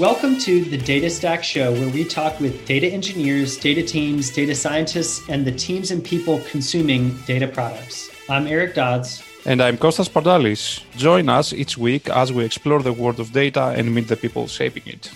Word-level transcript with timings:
Welcome 0.00 0.38
to 0.38 0.64
the 0.64 0.78
Data 0.78 1.10
Stack 1.10 1.44
Show, 1.44 1.72
where 1.72 1.90
we 1.90 2.06
talk 2.06 2.40
with 2.40 2.64
data 2.64 2.86
engineers, 2.86 3.58
data 3.58 3.82
teams, 3.82 4.30
data 4.30 4.54
scientists, 4.54 5.28
and 5.28 5.44
the 5.44 5.52
teams 5.52 5.90
and 5.90 6.02
people 6.02 6.40
consuming 6.50 7.14
data 7.26 7.46
products. 7.46 8.08
I'm 8.30 8.46
Eric 8.46 8.74
Dodds. 8.74 9.22
And 9.44 9.62
I'm 9.62 9.76
Kostas 9.76 10.08
Pardalis. 10.08 10.80
Join 10.96 11.28
us 11.28 11.52
each 11.52 11.76
week 11.76 12.08
as 12.08 12.32
we 12.32 12.46
explore 12.46 12.82
the 12.82 12.94
world 12.94 13.20
of 13.20 13.32
data 13.32 13.74
and 13.76 13.94
meet 13.94 14.08
the 14.08 14.16
people 14.16 14.46
shaping 14.46 14.84
it. 14.86 15.12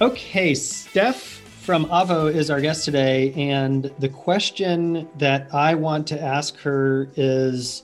Okay, 0.00 0.54
Steph 0.54 1.42
from 1.66 1.86
Avo 1.86 2.32
is 2.32 2.50
our 2.50 2.60
guest 2.60 2.84
today. 2.84 3.32
And 3.32 3.90
the 3.98 4.10
question 4.10 5.08
that 5.18 5.52
I 5.52 5.74
want 5.74 6.06
to 6.06 6.22
ask 6.22 6.56
her 6.58 7.10
is 7.16 7.82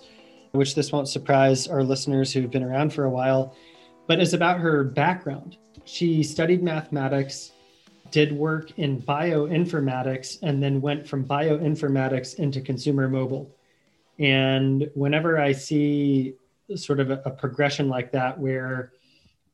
which 0.52 0.74
this 0.74 0.92
won't 0.92 1.08
surprise 1.08 1.66
our 1.66 1.82
listeners 1.82 2.32
who've 2.32 2.50
been 2.50 2.62
around 2.62 2.92
for 2.92 3.04
a 3.04 3.10
while, 3.10 3.56
but 4.06 4.20
is 4.20 4.34
about 4.34 4.60
her 4.60 4.84
background. 4.84 5.56
She 5.84 6.22
studied 6.22 6.62
mathematics, 6.62 7.52
did 8.10 8.32
work 8.32 8.78
in 8.78 9.00
bioinformatics, 9.02 10.38
and 10.42 10.62
then 10.62 10.80
went 10.80 11.08
from 11.08 11.24
bioinformatics 11.24 12.36
into 12.36 12.60
consumer 12.60 13.08
mobile. 13.08 13.56
And 14.18 14.90
whenever 14.94 15.40
I 15.40 15.52
see 15.52 16.34
sort 16.76 17.00
of 17.00 17.10
a, 17.10 17.22
a 17.24 17.30
progression 17.30 17.88
like 17.88 18.12
that, 18.12 18.38
where 18.38 18.92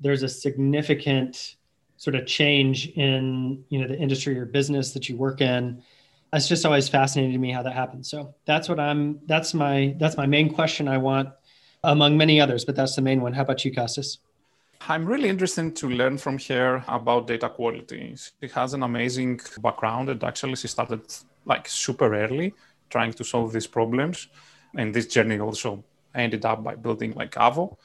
there's 0.01 0.23
a 0.23 0.29
significant 0.29 1.57
sort 1.97 2.15
of 2.15 2.27
change 2.27 2.89
in 2.91 3.65
you 3.69 3.81
know 3.81 3.89
the 3.89 3.99
industry 3.99 4.39
or 4.39 4.47
business 4.47 4.93
that 4.93 5.09
you 5.09 5.17
work 5.17 5.41
in 5.41 5.83
it's 6.33 6.49
just 6.49 6.67
always 6.67 6.89
fascinating 6.89 7.33
to 7.33 7.39
me 7.39 7.51
how 7.53 7.63
that 7.63 7.75
happens. 7.75 8.11
So 8.11 8.35
that's 8.45 8.69
what 8.69 8.79
I'm. 8.79 9.21
That's 9.27 9.55
my. 9.55 9.95
That's 9.99 10.17
my 10.17 10.27
main 10.27 10.53
question. 10.53 10.89
I 10.89 10.99
want, 10.99 11.31
among 11.85 12.17
many 12.17 12.41
others, 12.41 12.65
but 12.65 12.77
that's 12.77 12.97
the 12.97 13.03
main 13.03 13.21
one. 13.21 13.33
How 13.33 13.43
about 13.43 13.65
you, 13.65 13.73
Kostas? 13.73 14.19
I'm 14.89 15.05
really 15.07 15.29
interested 15.29 15.75
to 15.77 15.89
learn 15.89 16.19
from 16.19 16.39
her 16.49 16.85
about 16.87 17.27
data 17.27 17.49
quality. 17.49 18.15
She 18.17 18.49
has 18.49 18.75
an 18.75 18.83
amazing 18.83 19.41
background, 19.61 20.09
and 20.09 20.23
actually, 20.23 20.57
she 20.57 20.69
started 20.69 21.03
like 21.45 21.69
super 21.69 22.15
early 22.15 22.55
trying 22.91 23.13
to 23.13 23.25
solve 23.25 23.53
these 23.53 23.67
problems. 23.67 24.29
And 24.77 24.95
this 24.95 25.07
journey 25.07 25.39
also 25.41 25.83
ended 26.15 26.45
up 26.45 26.63
by 26.63 26.75
building 26.75 27.13
like 27.15 27.33
Avo. 27.33 27.77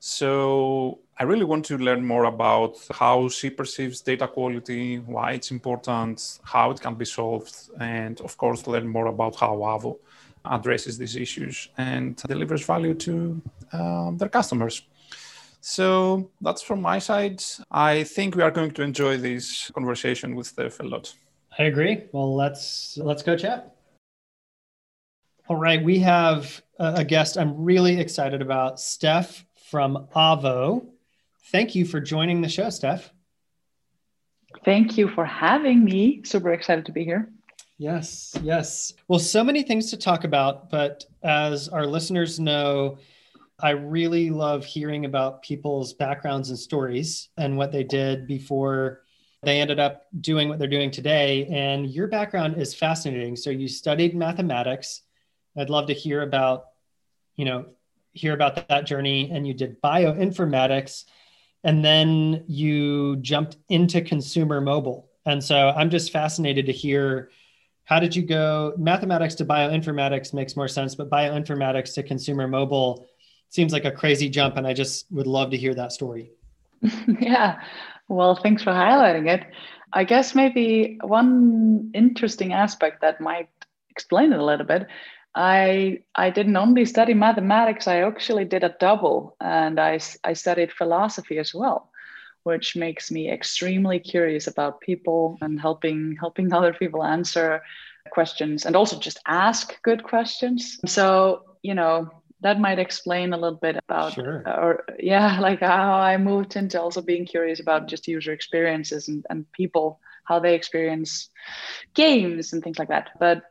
So 0.00 1.00
I 1.18 1.24
really 1.24 1.44
want 1.44 1.64
to 1.66 1.78
learn 1.78 2.04
more 2.04 2.24
about 2.24 2.76
how 2.92 3.28
she 3.28 3.50
perceives 3.50 4.00
data 4.00 4.28
quality, 4.28 4.98
why 4.98 5.32
it's 5.32 5.50
important, 5.50 6.38
how 6.44 6.70
it 6.70 6.80
can 6.80 6.94
be 6.94 7.04
solved, 7.04 7.54
and 7.80 8.20
of 8.20 8.36
course, 8.36 8.66
learn 8.66 8.86
more 8.86 9.06
about 9.06 9.36
how 9.36 9.56
Avo 9.56 9.98
addresses 10.44 10.96
these 10.98 11.16
issues 11.16 11.68
and 11.76 12.16
delivers 12.28 12.64
value 12.64 12.94
to 12.94 13.42
um, 13.72 14.16
their 14.16 14.28
customers. 14.28 14.82
So 15.60 16.30
that's 16.40 16.62
from 16.62 16.80
my 16.80 17.00
side. 17.00 17.42
I 17.70 18.04
think 18.04 18.36
we 18.36 18.42
are 18.42 18.50
going 18.52 18.70
to 18.72 18.82
enjoy 18.82 19.16
this 19.16 19.70
conversation 19.74 20.36
with 20.36 20.46
Steph 20.46 20.78
a 20.80 20.84
lot. 20.84 21.12
I 21.58 21.64
agree. 21.64 22.04
Well, 22.12 22.36
let's 22.36 22.96
let's 22.98 23.22
go 23.24 23.36
chat. 23.36 23.74
All 25.48 25.56
right, 25.56 25.82
we 25.82 25.98
have 26.00 26.60
a 26.78 27.02
guest 27.02 27.38
I'm 27.38 27.64
really 27.64 27.98
excited 27.98 28.42
about, 28.42 28.78
Steph 28.78 29.46
from 29.70 30.06
Avo. 30.14 30.86
Thank 31.50 31.74
you 31.74 31.86
for 31.86 32.00
joining 32.00 32.42
the 32.42 32.50
show, 32.50 32.68
Steph. 32.68 33.10
Thank 34.62 34.98
you 34.98 35.08
for 35.08 35.24
having 35.24 35.82
me. 35.82 36.20
Super 36.22 36.52
excited 36.52 36.84
to 36.84 36.92
be 36.92 37.02
here. 37.02 37.32
Yes, 37.78 38.36
yes. 38.42 38.92
Well, 39.08 39.18
so 39.18 39.42
many 39.42 39.62
things 39.62 39.88
to 39.88 39.96
talk 39.96 40.24
about, 40.24 40.68
but 40.68 41.06
as 41.22 41.70
our 41.70 41.86
listeners 41.86 42.38
know, 42.38 42.98
I 43.58 43.70
really 43.70 44.28
love 44.28 44.66
hearing 44.66 45.06
about 45.06 45.40
people's 45.40 45.94
backgrounds 45.94 46.50
and 46.50 46.58
stories 46.58 47.30
and 47.38 47.56
what 47.56 47.72
they 47.72 47.84
did 47.84 48.26
before 48.26 49.00
they 49.42 49.62
ended 49.62 49.80
up 49.80 50.08
doing 50.20 50.50
what 50.50 50.58
they're 50.58 50.68
doing 50.68 50.90
today. 50.90 51.46
And 51.46 51.88
your 51.88 52.06
background 52.06 52.58
is 52.60 52.74
fascinating. 52.74 53.34
So 53.34 53.48
you 53.48 53.66
studied 53.66 54.14
mathematics. 54.14 55.04
I'd 55.58 55.70
love 55.70 55.86
to 55.86 55.94
hear 55.94 56.22
about, 56.22 56.66
you 57.36 57.44
know, 57.44 57.66
hear 58.12 58.34
about 58.34 58.68
that 58.68 58.86
journey. 58.86 59.30
And 59.30 59.46
you 59.46 59.54
did 59.54 59.80
bioinformatics 59.82 61.04
and 61.64 61.84
then 61.84 62.44
you 62.46 63.16
jumped 63.16 63.56
into 63.68 64.00
consumer 64.00 64.60
mobile. 64.60 65.10
And 65.26 65.42
so 65.42 65.70
I'm 65.70 65.90
just 65.90 66.12
fascinated 66.12 66.66
to 66.66 66.72
hear 66.72 67.30
how 67.84 67.98
did 67.98 68.14
you 68.14 68.22
go 68.22 68.74
mathematics 68.76 69.34
to 69.36 69.44
bioinformatics 69.44 70.34
makes 70.34 70.56
more 70.56 70.68
sense, 70.68 70.94
but 70.94 71.10
bioinformatics 71.10 71.94
to 71.94 72.02
consumer 72.02 72.46
mobile 72.46 73.06
seems 73.48 73.72
like 73.72 73.86
a 73.86 73.90
crazy 73.90 74.28
jump. 74.28 74.56
And 74.56 74.66
I 74.66 74.74
just 74.74 75.10
would 75.10 75.26
love 75.26 75.50
to 75.50 75.56
hear 75.56 75.74
that 75.74 75.92
story. 75.92 76.32
yeah. 77.20 77.60
Well, 78.08 78.36
thanks 78.36 78.62
for 78.62 78.70
highlighting 78.70 79.28
it. 79.28 79.42
I 79.92 80.04
guess 80.04 80.34
maybe 80.34 80.98
one 81.02 81.90
interesting 81.94 82.52
aspect 82.52 83.00
that 83.00 83.20
might 83.20 83.48
explain 83.90 84.32
it 84.32 84.38
a 84.38 84.44
little 84.44 84.66
bit 84.66 84.86
I 85.38 86.00
I 86.16 86.30
didn't 86.30 86.56
only 86.56 86.84
study 86.84 87.14
mathematics. 87.14 87.86
I 87.86 88.02
actually 88.02 88.44
did 88.44 88.64
a 88.64 88.74
double, 88.80 89.36
and 89.40 89.78
I 89.78 90.00
I 90.24 90.32
studied 90.32 90.72
philosophy 90.72 91.38
as 91.38 91.54
well, 91.54 91.90
which 92.42 92.74
makes 92.74 93.12
me 93.12 93.30
extremely 93.30 94.00
curious 94.00 94.48
about 94.48 94.80
people 94.80 95.38
and 95.40 95.60
helping 95.60 96.16
helping 96.18 96.52
other 96.58 96.72
people 96.74 97.04
answer 97.04 97.62
questions 98.10 98.66
and 98.66 98.74
also 98.74 98.98
just 98.98 99.20
ask 99.26 99.80
good 99.82 100.02
questions. 100.02 100.80
So 100.86 101.42
you 101.62 101.74
know 101.74 102.10
that 102.40 102.58
might 102.60 102.80
explain 102.80 103.32
a 103.32 103.36
little 103.36 103.58
bit 103.58 103.76
about 103.88 104.14
sure. 104.14 104.42
or 104.46 104.84
yeah 104.98 105.40
like 105.46 105.60
how 105.60 105.94
i 105.98 106.16
moved 106.16 106.54
into 106.54 106.80
also 106.80 107.02
being 107.02 107.26
curious 107.26 107.58
about 107.58 107.88
just 107.88 108.06
user 108.06 108.32
experiences 108.32 109.08
and, 109.08 109.26
and 109.28 109.44
people 109.50 109.98
how 110.22 110.38
they 110.38 110.54
experience 110.54 111.30
games 111.94 112.52
and 112.52 112.62
things 112.62 112.78
like 112.78 112.88
that 112.88 113.10
but 113.18 113.42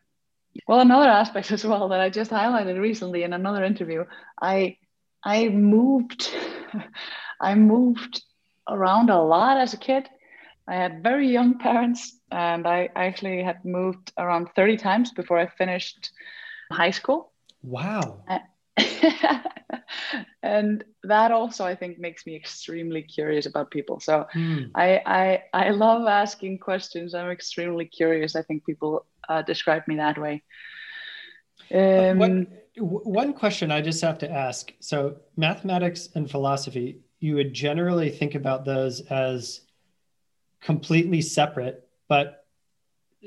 well, 0.68 0.80
another 0.80 1.10
aspect 1.10 1.52
as 1.58 1.66
well 1.66 1.90
that 1.90 2.00
I 2.00 2.10
just 2.10 2.32
highlighted 2.32 2.80
recently 2.80 3.24
in 3.24 3.34
another 3.34 3.64
interview, 3.64 4.06
I 4.42 4.78
I 5.24 5.50
moved 5.50 6.30
I 7.42 7.56
moved 7.56 8.24
around 8.68 9.10
a 9.10 9.22
lot 9.22 9.58
as 9.58 9.74
a 9.74 9.78
kid. 9.78 10.10
I 10.68 10.76
had 10.76 11.04
very 11.04 11.30
young 11.30 11.58
parents, 11.68 12.20
and 12.32 12.68
I 12.68 12.90
actually 12.96 13.44
had 13.44 13.64
moved 13.64 14.12
around 14.18 14.50
30 14.56 14.78
times 14.78 15.12
before 15.12 15.38
I 15.38 15.48
finished 15.48 16.12
high 16.72 16.92
school. 16.92 17.32
Wow. 17.64 18.24
And 20.44 20.84
that 21.04 21.32
also 21.32 21.66
I 21.66 21.76
think 21.76 22.00
makes 22.00 22.26
me 22.26 22.36
extremely 22.36 23.02
curious 23.02 23.46
about 23.46 23.72
people. 23.72 24.00
So 24.00 24.28
mm. 24.34 24.72
I, 24.76 25.02
I 25.06 25.44
I 25.54 25.70
love 25.72 26.08
asking 26.08 26.60
questions. 26.60 27.14
I'm 27.14 27.30
extremely 27.30 27.86
curious. 27.86 28.36
I 28.36 28.42
think 28.42 28.66
people 28.66 29.06
uh, 29.30 29.42
describe 29.42 29.88
me 29.88 29.98
that 29.98 30.18
way. 30.18 30.44
Um, 31.74 32.18
what, 32.18 33.06
one 33.06 33.34
question 33.34 33.72
I 33.72 33.82
just 33.82 34.02
have 34.02 34.20
to 34.20 34.32
ask. 34.32 34.72
So, 34.80 35.18
mathematics 35.36 36.10
and 36.16 36.30
philosophy, 36.30 37.02
you 37.20 37.36
would 37.36 37.54
generally 37.54 38.10
think 38.10 38.36
about 38.36 38.64
those 38.64 39.02
as 39.02 39.62
completely 40.62 41.22
separate, 41.22 41.88
but 42.08 42.46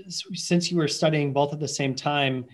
since 0.09 0.71
you 0.71 0.77
were 0.77 0.89
studying 0.89 1.33
both 1.33 1.53
at 1.53 1.61
the 1.61 1.69
same 1.69 1.95
time, 1.95 2.47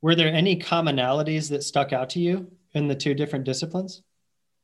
were 0.00 0.14
there 0.14 0.32
any 0.32 0.58
commonalities 0.58 1.50
that 1.50 1.62
stuck 1.62 1.92
out 1.92 2.10
to 2.10 2.20
you 2.20 2.50
in 2.74 2.88
the 2.88 2.94
two 2.94 3.14
different 3.14 3.44
disciplines? 3.44 4.02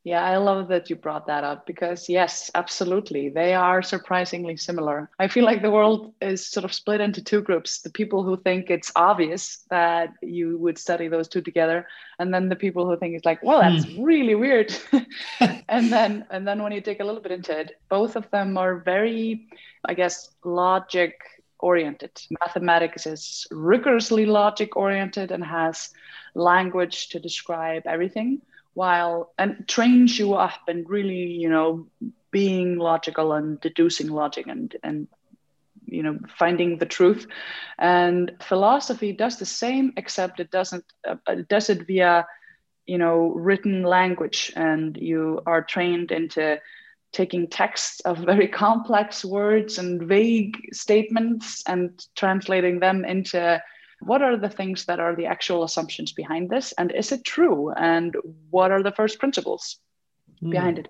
Yeah, 0.05 0.23
I 0.23 0.37
love 0.37 0.69
that 0.69 0.89
you 0.89 0.95
brought 0.95 1.27
that 1.27 1.43
up 1.43 1.65
because, 1.65 2.07
yes, 2.07 2.49
absolutely. 2.55 3.27
They 3.27 3.53
are 3.53 3.81
surprisingly 3.81 4.55
similar. 4.55 5.09
I 5.19 5.27
feel 5.27 5.43
like 5.43 5.61
the 5.61 5.71
world 5.71 6.13
is 6.21 6.47
sort 6.47 6.63
of 6.63 6.73
split 6.73 7.01
into 7.01 7.21
two 7.21 7.41
groups 7.41 7.81
the 7.81 7.89
people 7.89 8.23
who 8.23 8.37
think 8.37 8.69
it's 8.69 8.93
obvious 8.95 9.65
that 9.69 10.13
you 10.21 10.57
would 10.57 10.77
study 10.77 11.09
those 11.09 11.27
two 11.27 11.41
together, 11.41 11.85
and 12.17 12.33
then 12.33 12.47
the 12.47 12.55
people 12.55 12.87
who 12.87 12.97
think 12.97 13.13
it's 13.13 13.25
like, 13.25 13.43
well, 13.43 13.59
that's 13.59 13.83
hmm. 13.83 14.01
really 14.01 14.35
weird. 14.35 14.73
and 15.67 15.91
then, 15.91 16.25
and 16.29 16.47
then 16.47 16.63
when 16.63 16.71
you 16.71 16.79
dig 16.79 17.01
a 17.01 17.05
little 17.05 17.21
bit 17.21 17.33
into 17.33 17.59
it, 17.59 17.73
both 17.89 18.15
of 18.15 18.31
them 18.31 18.57
are 18.57 18.77
very, 18.77 19.47
I 19.83 19.95
guess, 19.95 20.29
logic 20.45 21.19
oriented. 21.59 22.11
Mathematics 22.41 23.05
is 23.05 23.47
rigorously 23.51 24.25
logic 24.25 24.75
oriented 24.75 25.31
and 25.31 25.43
has 25.43 25.89
language 26.35 27.09
to 27.09 27.19
describe 27.19 27.83
everything 27.85 28.41
while 28.73 29.31
and 29.37 29.67
trains 29.67 30.17
you 30.19 30.33
up 30.33 30.59
and 30.67 30.89
really 30.89 31.25
you 31.43 31.49
know 31.49 31.85
being 32.31 32.77
logical 32.77 33.33
and 33.33 33.59
deducing 33.61 34.07
logic 34.07 34.47
and 34.47 34.75
and 34.83 35.07
you 35.85 36.03
know 36.03 36.17
finding 36.37 36.77
the 36.77 36.85
truth 36.85 37.25
and 37.77 38.31
philosophy 38.41 39.11
does 39.11 39.37
the 39.37 39.45
same 39.45 39.91
except 39.97 40.39
it 40.39 40.51
doesn't 40.51 40.83
uh, 41.07 41.15
does 41.49 41.69
it 41.69 41.85
via 41.87 42.25
you 42.85 42.97
know 42.97 43.33
written 43.35 43.83
language 43.83 44.51
and 44.55 44.97
you 44.97 45.41
are 45.45 45.61
trained 45.63 46.11
into 46.11 46.59
taking 47.11 47.47
texts 47.47 47.99
of 48.01 48.19
very 48.19 48.47
complex 48.47 49.25
words 49.25 49.77
and 49.77 50.03
vague 50.03 50.57
statements 50.73 51.63
and 51.67 52.05
translating 52.15 52.79
them 52.79 53.03
into 53.05 53.61
what 54.01 54.21
are 54.21 54.37
the 54.37 54.49
things 54.49 54.85
that 54.85 54.99
are 54.99 55.15
the 55.15 55.25
actual 55.25 55.63
assumptions 55.63 56.13
behind 56.13 56.49
this 56.49 56.71
and 56.77 56.91
is 56.91 57.11
it 57.11 57.23
true 57.23 57.71
and 57.71 58.15
what 58.49 58.71
are 58.71 58.83
the 58.83 58.91
first 58.91 59.19
principles 59.19 59.79
mm. 60.41 60.51
behind 60.51 60.79
it 60.79 60.87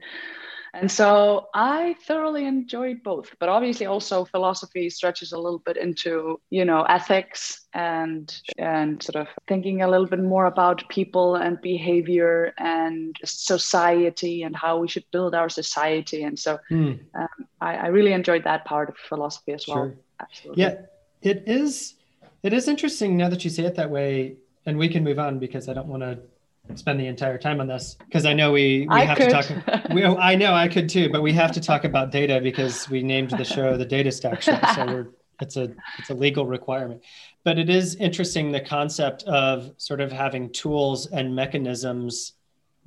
and 0.73 0.91
so 0.91 1.47
I 1.53 1.95
thoroughly 2.05 2.45
enjoyed 2.45 3.03
both, 3.03 3.35
but 3.39 3.49
obviously 3.49 3.85
also 3.85 4.25
philosophy 4.25 4.89
stretches 4.89 5.31
a 5.31 5.37
little 5.37 5.59
bit 5.59 5.77
into, 5.77 6.39
you 6.49 6.65
know, 6.65 6.83
ethics 6.83 7.65
and 7.73 8.41
and 8.57 9.01
sort 9.01 9.15
of 9.15 9.27
thinking 9.47 9.81
a 9.81 9.87
little 9.87 10.05
bit 10.05 10.19
more 10.19 10.45
about 10.45 10.87
people 10.89 11.35
and 11.35 11.59
behavior 11.61 12.53
and 12.57 13.15
society 13.23 14.43
and 14.43 14.55
how 14.55 14.77
we 14.77 14.87
should 14.87 15.05
build 15.11 15.33
our 15.35 15.49
society. 15.49 16.23
And 16.23 16.37
so 16.37 16.59
mm. 16.71 16.99
um, 17.15 17.27
I, 17.61 17.75
I, 17.75 17.87
really 17.87 18.13
enjoyed 18.13 18.43
that 18.45 18.65
part 18.65 18.89
of 18.89 18.97
philosophy 18.97 19.53
as 19.53 19.67
well. 19.67 19.77
Sure. 19.77 19.95
Absolutely. 20.19 20.63
Yeah, 20.63 20.75
it 21.21 21.43
is. 21.47 21.95
It 22.41 22.53
is 22.53 22.67
interesting 22.67 23.17
now 23.17 23.29
that 23.29 23.43
you 23.43 23.49
say 23.49 23.63
it 23.63 23.75
that 23.75 23.89
way, 23.89 24.37
and 24.65 24.77
we 24.77 24.87
can 24.87 25.03
move 25.03 25.19
on 25.19 25.39
because 25.39 25.67
I 25.67 25.73
don't 25.73 25.87
want 25.87 26.03
to 26.03 26.19
spend 26.75 26.99
the 26.99 27.07
entire 27.07 27.37
time 27.37 27.59
on 27.59 27.67
this 27.67 27.95
because 28.05 28.25
I 28.25 28.33
know 28.33 28.51
we, 28.51 28.87
we 28.89 28.99
have 29.01 29.17
could. 29.17 29.29
to 29.29 29.41
talk. 29.41 29.89
We, 29.93 30.05
I 30.05 30.35
know 30.35 30.53
I 30.53 30.67
could 30.67 30.87
too, 30.87 31.09
but 31.09 31.21
we 31.21 31.33
have 31.33 31.51
to 31.53 31.61
talk 31.61 31.83
about 31.83 32.11
data 32.11 32.39
because 32.41 32.89
we 32.89 33.01
named 33.01 33.31
the 33.31 33.43
show 33.43 33.75
the 33.75 33.85
Data 33.85 34.11
Stack 34.11 34.41
Show. 34.41 34.59
So 34.75 34.85
we're, 34.85 35.07
it's 35.41 35.57
a 35.57 35.73
it's 35.97 36.09
a 36.09 36.13
legal 36.13 36.45
requirement. 36.45 37.01
But 37.43 37.57
it 37.57 37.69
is 37.69 37.95
interesting 37.95 38.51
the 38.51 38.59
concept 38.59 39.23
of 39.23 39.71
sort 39.77 40.01
of 40.01 40.11
having 40.11 40.51
tools 40.51 41.07
and 41.07 41.35
mechanisms 41.35 42.33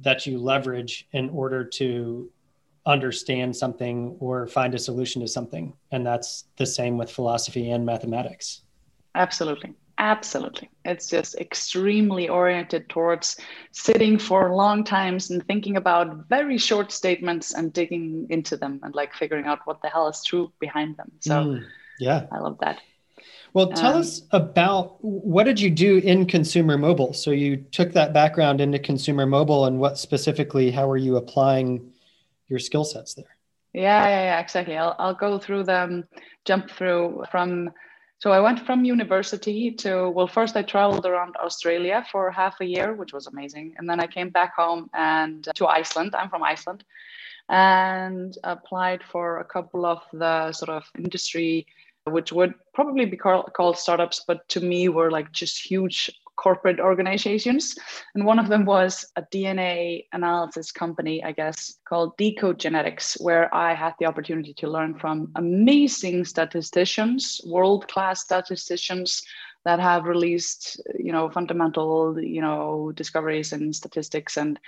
that 0.00 0.26
you 0.26 0.38
leverage 0.38 1.08
in 1.12 1.30
order 1.30 1.64
to 1.64 2.30
understand 2.86 3.54
something 3.54 4.16
or 4.18 4.46
find 4.46 4.74
a 4.74 4.78
solution 4.78 5.22
to 5.22 5.28
something. 5.28 5.72
And 5.92 6.06
that's 6.06 6.44
the 6.56 6.66
same 6.66 6.98
with 6.98 7.10
philosophy 7.10 7.70
and 7.70 7.86
mathematics. 7.86 8.62
Absolutely. 9.14 9.74
Absolutely. 10.02 10.68
It's 10.84 11.08
just 11.08 11.36
extremely 11.36 12.28
oriented 12.28 12.88
towards 12.88 13.36
sitting 13.70 14.18
for 14.18 14.52
long 14.52 14.82
times 14.82 15.30
and 15.30 15.46
thinking 15.46 15.76
about 15.76 16.28
very 16.28 16.58
short 16.58 16.90
statements 16.90 17.54
and 17.54 17.72
digging 17.72 18.26
into 18.28 18.56
them 18.56 18.80
and 18.82 18.96
like 18.96 19.14
figuring 19.14 19.46
out 19.46 19.60
what 19.64 19.80
the 19.80 19.88
hell 19.88 20.08
is 20.08 20.24
true 20.24 20.52
behind 20.58 20.96
them. 20.96 21.12
So, 21.20 21.44
mm, 21.44 21.64
yeah, 22.00 22.26
I 22.32 22.40
love 22.40 22.58
that. 22.62 22.80
Well, 23.54 23.74
tell 23.74 23.94
um, 23.94 24.00
us 24.00 24.22
about 24.32 24.96
what 25.04 25.44
did 25.44 25.60
you 25.60 25.70
do 25.70 25.98
in 25.98 26.26
consumer 26.26 26.76
mobile? 26.76 27.12
So 27.12 27.30
you 27.30 27.58
took 27.58 27.92
that 27.92 28.12
background 28.12 28.60
into 28.60 28.80
consumer 28.80 29.24
mobile 29.24 29.66
and 29.66 29.78
what 29.78 29.98
specifically, 29.98 30.72
how 30.72 30.90
are 30.90 30.96
you 30.96 31.16
applying 31.16 31.92
your 32.48 32.58
skill 32.58 32.84
sets 32.84 33.14
there? 33.14 33.36
Yeah, 33.72 34.04
yeah, 34.08 34.22
yeah, 34.24 34.40
exactly. 34.40 34.76
I'll, 34.76 34.96
I'll 34.98 35.14
go 35.14 35.38
through 35.38 35.62
them, 35.62 36.08
jump 36.44 36.72
through 36.72 37.22
from 37.30 37.70
so 38.22 38.30
I 38.30 38.38
went 38.38 38.64
from 38.64 38.84
university 38.84 39.72
to, 39.82 40.08
well, 40.08 40.28
first 40.28 40.56
I 40.56 40.62
traveled 40.62 41.06
around 41.06 41.34
Australia 41.38 42.06
for 42.12 42.30
half 42.30 42.60
a 42.60 42.64
year, 42.64 42.94
which 42.94 43.12
was 43.12 43.26
amazing. 43.26 43.74
And 43.76 43.90
then 43.90 43.98
I 43.98 44.06
came 44.06 44.30
back 44.30 44.54
home 44.54 44.88
and 44.94 45.48
uh, 45.48 45.52
to 45.56 45.66
Iceland. 45.66 46.14
I'm 46.14 46.30
from 46.30 46.44
Iceland 46.44 46.84
and 47.48 48.38
applied 48.44 49.02
for 49.02 49.40
a 49.40 49.44
couple 49.44 49.84
of 49.84 50.02
the 50.12 50.52
sort 50.52 50.68
of 50.68 50.84
industry, 50.96 51.66
which 52.04 52.30
would 52.30 52.54
probably 52.72 53.06
be 53.06 53.16
called, 53.16 53.52
called 53.54 53.76
startups, 53.76 54.22
but 54.24 54.48
to 54.50 54.60
me 54.60 54.88
were 54.88 55.10
like 55.10 55.32
just 55.32 55.60
huge 55.60 56.08
corporate 56.42 56.80
organizations. 56.80 57.76
And 58.14 58.26
one 58.26 58.38
of 58.38 58.48
them 58.48 58.64
was 58.64 59.06
a 59.16 59.22
DNA 59.22 60.06
analysis 60.12 60.72
company, 60.72 61.22
I 61.22 61.32
guess, 61.32 61.78
called 61.88 62.16
Decode 62.16 62.58
Genetics, 62.58 63.16
where 63.20 63.54
I 63.54 63.74
had 63.74 63.94
the 63.98 64.06
opportunity 64.06 64.52
to 64.54 64.68
learn 64.68 64.98
from 64.98 65.30
amazing 65.36 66.24
statisticians, 66.24 67.40
world 67.46 67.86
class 67.86 68.22
statisticians 68.22 69.22
that 69.64 69.78
have 69.78 70.04
released, 70.04 70.80
you 70.98 71.12
know, 71.12 71.30
fundamental, 71.30 72.20
you 72.20 72.40
know, 72.40 72.92
discoveries 72.96 73.52
in 73.52 73.72
statistics 73.72 74.36
and 74.36 74.58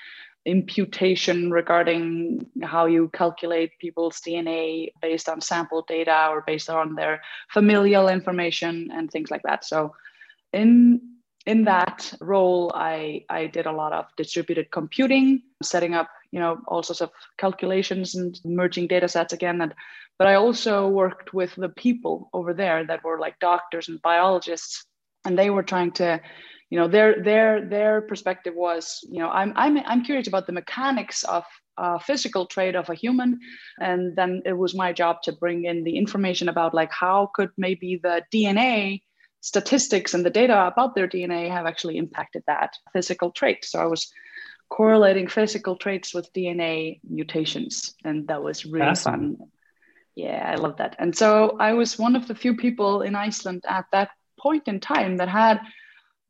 imputation 0.46 1.50
regarding 1.50 2.46
how 2.62 2.86
you 2.86 3.08
calculate 3.14 3.78
people's 3.80 4.20
DNA 4.20 4.92
based 5.00 5.28
on 5.28 5.40
sample 5.40 5.82
data 5.88 6.28
or 6.30 6.44
based 6.46 6.70
on 6.70 6.94
their 6.94 7.22
familial 7.50 8.08
information 8.08 8.90
and 8.92 9.10
things 9.10 9.30
like 9.30 9.42
that. 9.42 9.64
So 9.64 9.94
in 10.52 11.13
in 11.46 11.64
that 11.64 12.12
role, 12.20 12.72
I, 12.74 13.24
I 13.28 13.46
did 13.46 13.66
a 13.66 13.72
lot 13.72 13.92
of 13.92 14.06
distributed 14.16 14.70
computing, 14.70 15.42
setting 15.62 15.94
up, 15.94 16.08
you 16.30 16.40
know, 16.40 16.58
all 16.66 16.82
sorts 16.82 17.02
of 17.02 17.10
calculations 17.36 18.14
and 18.14 18.38
merging 18.44 18.86
data 18.86 19.08
sets 19.08 19.32
again. 19.32 19.60
And 19.60 19.74
but 20.18 20.28
I 20.28 20.34
also 20.34 20.88
worked 20.88 21.34
with 21.34 21.54
the 21.56 21.68
people 21.68 22.30
over 22.32 22.54
there 22.54 22.86
that 22.86 23.04
were 23.04 23.18
like 23.18 23.38
doctors 23.40 23.88
and 23.88 24.00
biologists, 24.00 24.86
and 25.24 25.38
they 25.38 25.50
were 25.50 25.62
trying 25.62 25.92
to, 25.92 26.20
you 26.70 26.78
know, 26.78 26.88
their 26.88 27.22
their 27.22 27.68
their 27.68 28.00
perspective 28.00 28.54
was, 28.56 29.00
you 29.10 29.18
know, 29.18 29.28
I'm 29.28 29.52
I'm 29.56 29.78
I'm 29.78 30.04
curious 30.04 30.28
about 30.28 30.46
the 30.46 30.52
mechanics 30.52 31.24
of 31.24 31.44
physical 32.02 32.46
trait 32.46 32.76
of 32.76 32.88
a 32.88 32.94
human 32.94 33.36
and 33.80 34.14
then 34.14 34.40
it 34.44 34.52
was 34.52 34.76
my 34.76 34.92
job 34.92 35.20
to 35.22 35.32
bring 35.32 35.64
in 35.64 35.82
the 35.82 35.98
information 35.98 36.48
about 36.48 36.72
like 36.72 36.92
how 36.92 37.28
could 37.34 37.50
maybe 37.56 37.98
the 38.00 38.22
dna 38.32 39.00
statistics 39.44 40.14
and 40.14 40.24
the 40.24 40.30
data 40.30 40.66
about 40.66 40.94
their 40.94 41.06
DNA 41.06 41.50
have 41.50 41.66
actually 41.66 41.98
impacted 41.98 42.42
that 42.46 42.78
physical 42.94 43.30
trait. 43.30 43.62
So 43.62 43.78
I 43.78 43.84
was 43.84 44.10
correlating 44.70 45.28
physical 45.28 45.76
traits 45.76 46.14
with 46.14 46.32
DNA 46.32 47.00
mutations, 47.08 47.94
and 48.04 48.26
that 48.28 48.42
was 48.42 48.64
really 48.64 48.86
awesome. 48.86 49.36
fun. 49.36 49.48
Yeah, 50.14 50.50
I 50.50 50.54
love 50.54 50.78
that. 50.78 50.96
And 50.98 51.14
so 51.14 51.58
I 51.60 51.74
was 51.74 51.98
one 51.98 52.16
of 52.16 52.26
the 52.26 52.34
few 52.34 52.56
people 52.56 53.02
in 53.02 53.14
Iceland 53.14 53.64
at 53.68 53.84
that 53.92 54.10
point 54.40 54.66
in 54.66 54.80
time 54.80 55.18
that 55.18 55.28
had 55.28 55.60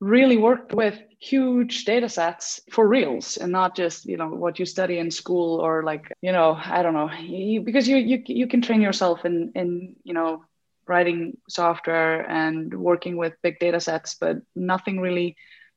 really 0.00 0.36
worked 0.36 0.74
with 0.74 1.00
huge 1.20 1.84
data 1.84 2.08
sets 2.08 2.60
for 2.72 2.88
reals 2.88 3.36
and 3.36 3.52
not 3.52 3.76
just 3.76 4.06
you 4.06 4.16
know 4.16 4.28
what 4.28 4.58
you 4.58 4.66
study 4.66 4.98
in 4.98 5.10
school 5.10 5.60
or 5.60 5.82
like 5.82 6.12
you 6.20 6.32
know 6.32 6.58
i 6.62 6.82
don't 6.82 6.92
know 6.92 7.10
you, 7.12 7.62
because 7.62 7.88
you, 7.88 7.96
you 7.96 8.22
you 8.26 8.46
can 8.46 8.60
train 8.60 8.82
yourself 8.82 9.24
in 9.24 9.50
in 9.54 9.96
you 10.04 10.12
know 10.12 10.44
writing 10.86 11.36
software 11.48 12.28
and 12.30 12.72
working 12.74 13.16
with 13.16 13.34
big 13.42 13.58
data 13.58 13.80
sets, 13.80 14.14
but 14.14 14.38
nothing 14.54 15.00
really 15.00 15.36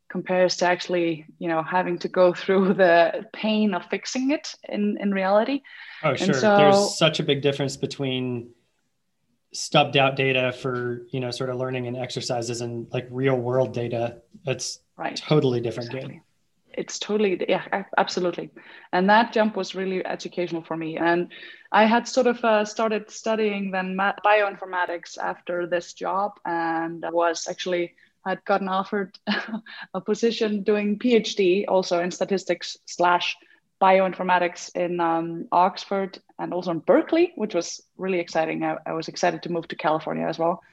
compares 0.10 0.56
to 0.58 0.66
actually, 0.66 1.26
you 1.40 1.48
know, 1.48 1.62
having 1.62 1.98
to 2.00 2.08
go 2.08 2.34
through 2.42 2.74
the 2.74 3.26
pain 3.34 3.74
of 3.74 3.86
fixing 3.86 4.32
it 4.32 4.56
in, 4.70 4.98
in 5.00 5.14
reality. 5.14 5.62
Oh, 6.04 6.16
sure. 6.16 6.34
So, 6.34 6.58
There's 6.58 6.98
such 6.98 7.20
a 7.20 7.24
big 7.24 7.42
difference 7.42 7.78
between 7.78 8.52
stubbed 9.54 9.98
out 9.98 10.16
data 10.16 10.52
for, 10.52 11.06
you 11.10 11.20
know, 11.20 11.32
sort 11.32 11.50
of 11.50 11.58
learning 11.58 11.88
and 11.88 11.98
exercises 11.98 12.62
and 12.62 12.88
like 12.92 13.08
real 13.10 13.36
world 13.36 13.74
data. 13.74 14.22
It's 14.46 14.80
right. 14.98 15.16
totally 15.16 15.62
different 15.62 15.90
exactly. 15.90 16.14
game 16.16 16.22
it's 16.78 17.00
totally 17.00 17.44
yeah 17.50 17.84
absolutely. 17.98 18.52
And 18.94 19.10
that 19.10 19.34
jump 19.34 19.56
was 19.56 19.76
really 19.76 20.06
educational 20.06 20.64
for 20.64 20.78
me. 20.78 20.98
And 20.98 21.32
i 21.72 21.86
had 21.86 22.08
sort 22.08 22.28
of 22.28 22.44
uh, 22.46 22.64
started 22.66 23.10
studying 23.10 23.72
then 23.72 23.98
bioinformatics 23.98 25.18
after 25.18 25.68
this 25.68 25.94
job 25.94 26.40
and 26.46 27.04
was 27.12 27.48
actually 27.50 27.94
had 28.26 28.44
gotten 28.46 28.68
offered 28.68 29.18
a 29.94 30.02
position 30.02 30.64
doing 30.64 31.00
phd 31.00 31.66
also 31.68 32.00
in 32.00 32.12
statistics 32.12 32.78
slash 32.86 33.36
bioinformatics 33.82 34.76
in 34.76 35.00
um, 35.00 35.48
Oxford 35.52 36.20
and 36.40 36.54
also 36.54 36.72
in 36.72 36.80
Berkeley, 36.80 37.34
which 37.36 37.54
was 37.54 37.82
really 37.98 38.20
exciting. 38.20 38.64
I, 38.64 38.78
I, 38.86 38.94
was 38.94 39.08
excited 39.08 39.44
to 39.44 39.52
move 39.52 39.68
to 39.68 39.76
California 39.76 40.26
as 40.26 40.40
well. 40.40 40.64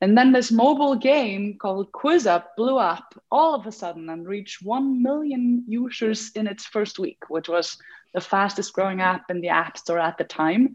And 0.00 0.16
then 0.16 0.32
this 0.32 0.50
mobile 0.50 0.96
game 0.96 1.56
called 1.58 1.92
QuizUp 1.92 2.44
blew 2.56 2.76
up 2.76 3.14
all 3.30 3.54
of 3.54 3.66
a 3.66 3.72
sudden 3.72 4.08
and 4.10 4.26
reached 4.26 4.62
1 4.62 5.02
million 5.02 5.64
users 5.68 6.30
in 6.34 6.46
its 6.46 6.64
first 6.64 6.98
week, 6.98 7.18
which 7.28 7.48
was 7.48 7.78
the 8.14 8.20
fastest 8.20 8.72
growing 8.72 9.00
app 9.00 9.30
in 9.30 9.40
the 9.40 9.48
App 9.48 9.78
Store 9.78 9.98
at 9.98 10.18
the 10.18 10.24
time. 10.24 10.74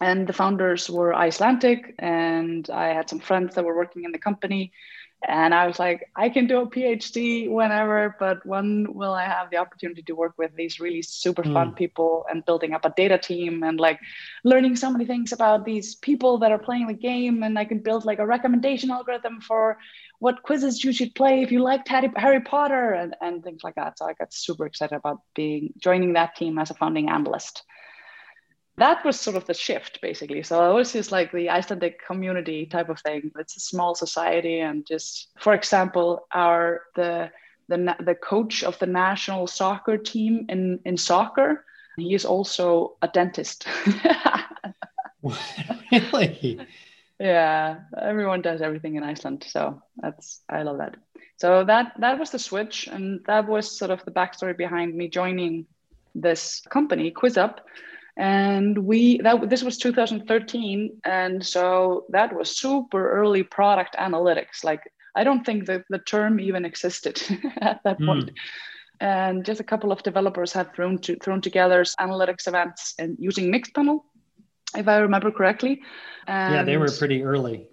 And 0.00 0.26
the 0.26 0.32
founders 0.32 0.90
were 0.90 1.14
Icelandic, 1.14 1.94
and 1.98 2.68
I 2.68 2.88
had 2.88 3.08
some 3.08 3.18
friends 3.18 3.54
that 3.54 3.64
were 3.64 3.76
working 3.76 4.04
in 4.04 4.12
the 4.12 4.18
company. 4.18 4.72
And 5.28 5.52
I 5.52 5.66
was 5.66 5.78
like, 5.78 6.08
I 6.14 6.28
can 6.28 6.46
do 6.46 6.60
a 6.60 6.70
PhD 6.70 7.50
whenever, 7.50 8.14
but 8.20 8.46
when 8.46 8.86
will 8.94 9.12
I 9.12 9.24
have 9.24 9.50
the 9.50 9.56
opportunity 9.56 10.02
to 10.02 10.14
work 10.14 10.34
with 10.38 10.54
these 10.54 10.78
really 10.78 11.02
super 11.02 11.42
fun 11.42 11.72
mm. 11.72 11.76
people 11.76 12.24
and 12.30 12.44
building 12.44 12.72
up 12.74 12.84
a 12.84 12.94
data 12.96 13.18
team 13.18 13.64
and 13.64 13.80
like 13.80 13.98
learning 14.44 14.76
so 14.76 14.88
many 14.88 15.04
things 15.04 15.32
about 15.32 15.64
these 15.64 15.96
people 15.96 16.38
that 16.38 16.52
are 16.52 16.58
playing 16.58 16.86
the 16.86 16.94
game? 16.94 17.42
And 17.42 17.58
I 17.58 17.64
can 17.64 17.80
build 17.80 18.04
like 18.04 18.20
a 18.20 18.26
recommendation 18.26 18.90
algorithm 18.90 19.40
for 19.40 19.78
what 20.20 20.44
quizzes 20.44 20.84
you 20.84 20.92
should 20.92 21.14
play 21.14 21.42
if 21.42 21.50
you 21.50 21.58
liked 21.60 21.88
Harry 21.88 22.40
Potter 22.40 22.92
and, 22.92 23.16
and 23.20 23.42
things 23.42 23.64
like 23.64 23.74
that. 23.74 23.98
So 23.98 24.06
I 24.06 24.12
got 24.12 24.32
super 24.32 24.64
excited 24.64 24.94
about 24.94 25.22
being 25.34 25.72
joining 25.78 26.12
that 26.12 26.36
team 26.36 26.56
as 26.58 26.70
a 26.70 26.74
founding 26.74 27.08
analyst 27.08 27.64
that 28.78 29.04
was 29.04 29.18
sort 29.18 29.36
of 29.36 29.46
the 29.46 29.54
shift 29.54 30.00
basically. 30.00 30.42
So 30.42 30.70
it 30.70 30.74
was 30.74 30.92
just 30.92 31.12
like 31.12 31.32
the 31.32 31.50
icelandic 31.50 32.04
community 32.06 32.66
type 32.66 32.88
of 32.88 33.00
thing 33.00 33.30
it's 33.38 33.56
a 33.56 33.60
small 33.60 33.94
society 33.94 34.60
and 34.60 34.86
just 34.86 35.28
for 35.38 35.54
example 35.54 36.26
our 36.32 36.82
the 36.94 37.30
the, 37.68 37.96
the 38.00 38.14
coach 38.14 38.62
of 38.62 38.78
the 38.78 38.86
national 38.86 39.46
soccer 39.46 39.98
team 39.98 40.46
in 40.48 40.80
in 40.84 40.96
soccer 40.96 41.64
he 41.96 42.14
is 42.14 42.24
also 42.24 42.96
a 43.02 43.08
dentist. 43.08 43.66
Really? 45.90 46.60
Yeah, 47.18 47.80
everyone 48.00 48.42
does 48.42 48.60
everything 48.60 48.96
in 48.96 49.02
Iceland, 49.02 49.44
so 49.48 49.82
that's 49.96 50.42
I 50.48 50.62
love 50.62 50.78
that. 50.78 50.96
So 51.38 51.64
that 51.64 51.94
that 51.98 52.18
was 52.18 52.30
the 52.30 52.38
switch, 52.38 52.86
and 52.86 53.24
that 53.26 53.48
was 53.48 53.78
sort 53.78 53.90
of 53.90 54.04
the 54.04 54.10
backstory 54.10 54.56
behind 54.56 54.94
me 54.94 55.08
joining 55.08 55.66
this 56.14 56.60
company, 56.68 57.10
QuizUp, 57.10 57.58
and 58.16 58.78
we 58.78 59.18
that 59.18 59.48
this 59.50 59.62
was 59.62 59.76
2013, 59.78 61.00
and 61.04 61.44
so 61.44 62.06
that 62.10 62.34
was 62.34 62.56
super 62.56 63.10
early 63.10 63.42
product 63.42 63.96
analytics. 63.96 64.64
Like 64.64 64.82
I 65.14 65.24
don't 65.24 65.44
think 65.44 65.66
that 65.66 65.84
the 65.90 65.98
term 65.98 66.40
even 66.40 66.64
existed 66.64 67.20
at 67.60 67.82
that 67.84 67.98
mm. 67.98 68.06
point. 68.06 68.30
And 68.98 69.44
just 69.44 69.60
a 69.60 69.64
couple 69.64 69.92
of 69.92 70.02
developers 70.02 70.52
had 70.52 70.74
thrown 70.74 70.98
to, 71.00 71.16
thrown 71.16 71.42
together 71.42 71.82
analytics 72.00 72.48
events 72.48 72.94
and 72.98 73.16
using 73.18 73.52
Mixpanel, 73.52 74.00
if 74.74 74.88
I 74.88 74.98
remember 74.98 75.30
correctly. 75.30 75.82
And 76.26 76.54
yeah, 76.54 76.62
they 76.62 76.78
were 76.78 76.90
pretty 76.90 77.22
early. 77.22 77.68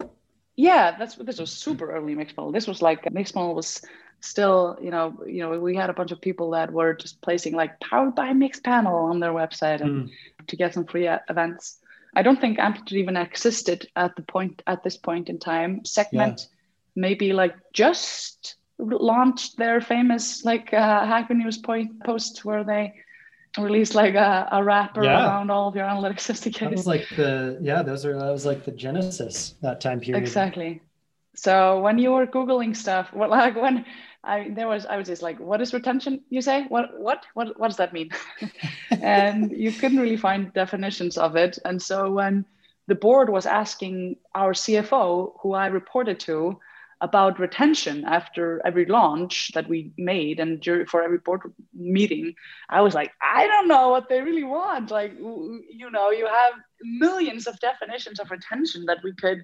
Yeah, 0.56 0.98
that's 0.98 1.16
this 1.16 1.40
was 1.40 1.52
super 1.52 1.92
early 1.92 2.16
Mixpanel. 2.16 2.54
This 2.54 2.68
was 2.68 2.82
like 2.82 3.04
Mixpanel 3.06 3.56
was 3.56 3.82
still, 4.24 4.78
you 4.82 4.90
know, 4.90 5.22
you 5.28 5.40
know, 5.40 5.60
we 5.60 5.76
had 5.76 5.90
a 5.90 5.94
bunch 5.94 6.12
of 6.12 6.22
people 6.22 6.52
that 6.52 6.72
were 6.72 6.94
just 6.94 7.22
placing 7.22 7.56
like 7.56 7.80
powered 7.80 8.16
by 8.16 8.30
Mixpanel 8.32 9.10
on 9.10 9.20
their 9.20 9.34
website 9.34 9.82
and 9.82 10.10
mm. 10.10 10.12
to 10.48 10.56
get 10.56 10.74
some 10.74 10.86
free 10.86 11.08
events. 11.30 11.80
I 12.16 12.22
don't 12.22 12.40
think 12.40 12.58
Amplitude 12.58 13.00
even 13.00 13.18
existed 13.18 13.88
at 13.96 14.16
the 14.16 14.22
point 14.22 14.62
at 14.66 14.84
this 14.84 14.98
point 14.98 15.30
in 15.30 15.40
time. 15.40 15.84
Segment 15.84 16.40
yeah. 16.42 16.48
maybe 16.96 17.34
like 17.34 17.56
just 17.74 18.56
launched 18.80 19.58
their 19.58 19.82
famous 19.82 20.46
like 20.46 20.74
uh, 20.74 21.06
Hacker 21.06 21.34
News 21.34 21.58
point 21.58 22.04
post 22.04 22.46
where 22.46 22.64
they 22.64 22.94
released 23.60 23.94
like 23.94 24.16
a, 24.16 24.48
a 24.52 24.64
wrapper 24.64 25.04
yeah. 25.04 25.26
around 25.26 25.52
all 25.52 25.68
of 25.68 25.76
your 25.76 25.86
analytics 25.86 26.30
SDKs. 26.32 26.60
That 26.60 26.72
was 26.72 26.88
like 26.88 27.08
the 27.16 27.58
yeah, 27.62 27.82
those 27.84 28.06
are 28.06 28.18
that 28.18 28.32
was 28.32 28.46
like 28.46 28.64
the 28.64 28.72
genesis 28.72 29.56
that 29.62 29.82
time 29.82 30.00
period. 30.00 30.22
Exactly. 30.22 30.82
So 31.36 31.82
when 31.82 31.98
you 31.98 32.12
were 32.12 32.28
googling 32.28 32.76
stuff, 32.76 33.10
what 33.14 33.30
like 33.30 33.56
when 33.56 33.86
I 34.24 34.50
there 34.50 34.68
was 34.68 34.86
I 34.86 34.98
was 34.98 35.08
just 35.08 35.22
like, 35.22 35.40
what 35.40 35.62
is 35.62 35.74
retention? 35.74 36.22
You 36.30 36.42
say 36.42 36.66
what 36.70 37.00
what 37.00 37.26
what 37.34 37.60
what 37.60 37.68
does 37.68 37.78
that 37.78 37.94
mean? 37.94 38.10
and 38.92 39.52
you 39.52 39.72
couldn't 39.72 40.00
really 40.00 40.18
find 40.18 40.54
definitions 40.54 41.18
of 41.18 41.36
it. 41.36 41.60
And 41.66 41.82
so 41.82 42.12
when 42.12 42.46
the 42.88 42.96
board 42.96 43.30
was 43.30 43.46
asking 43.46 44.18
our 44.36 44.54
CFO, 44.54 45.34
who 45.42 45.54
I 45.54 45.68
reported 45.68 46.20
to, 46.22 46.60
about 47.04 47.38
retention 47.38 48.06
after 48.06 48.62
every 48.66 48.86
launch 48.86 49.52
that 49.54 49.68
we 49.68 49.92
made 49.98 50.40
and 50.40 50.62
during, 50.62 50.86
for 50.86 51.04
every 51.04 51.18
board 51.18 51.42
meeting 51.74 52.34
i 52.70 52.80
was 52.80 52.94
like 52.94 53.12
i 53.22 53.46
don't 53.46 53.68
know 53.68 53.90
what 53.90 54.08
they 54.08 54.22
really 54.22 54.46
want 54.46 54.90
like 54.90 55.12
you 55.20 55.92
know 55.92 56.12
you 56.12 56.26
have 56.26 56.54
millions 56.82 57.46
of 57.46 57.60
definitions 57.60 58.22
of 58.22 58.32
retention 58.32 58.86
that 58.86 59.00
we 59.04 59.14
could 59.16 59.44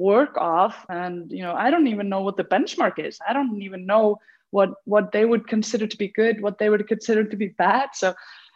work 0.00 0.38
off 0.38 0.86
and 0.88 1.30
you 1.30 1.42
know 1.42 1.54
i 1.54 1.70
don't 1.70 1.86
even 1.86 2.08
know 2.08 2.22
what 2.22 2.36
the 2.38 2.50
benchmark 2.54 2.98
is. 2.98 3.18
I 3.28 3.32
don't 3.34 3.60
even 3.62 3.84
know 3.84 4.18
what 4.50 4.70
what 4.84 5.12
they 5.12 5.24
would 5.26 5.46
consider 5.46 5.86
to 5.86 5.96
be 5.96 6.08
good 6.08 6.40
what 6.40 6.58
they 6.58 6.70
would 6.70 6.88
consider 6.88 7.22
to 7.24 7.36
be 7.36 7.48
bad. 7.48 7.90
So 7.92 8.14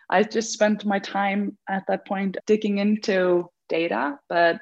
i 0.08 0.22
just 0.22 0.52
spent 0.52 0.84
my 0.84 0.98
time 0.98 1.56
at 1.68 1.84
that 1.88 2.06
point 2.06 2.36
digging 2.46 2.78
into 2.78 3.48
data 3.68 4.18
but 4.28 4.60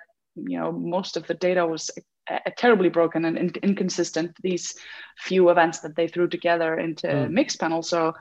you 0.50 0.58
know 0.58 0.70
most 0.72 1.16
of 1.16 1.26
the 1.26 1.34
data 1.34 1.66
was 1.66 1.90
uh, 2.30 2.38
terribly 2.56 2.88
broken 2.88 3.24
and 3.24 3.36
in- 3.36 3.62
inconsistent 3.62 4.30
these 4.42 4.74
few 5.18 5.50
events 5.50 5.80
that 5.80 5.96
they 5.96 6.08
threw 6.08 6.28
together 6.28 6.78
into 6.78 7.06
mm. 7.06 7.30
Mixpanel 7.38 7.84
so 7.84 8.12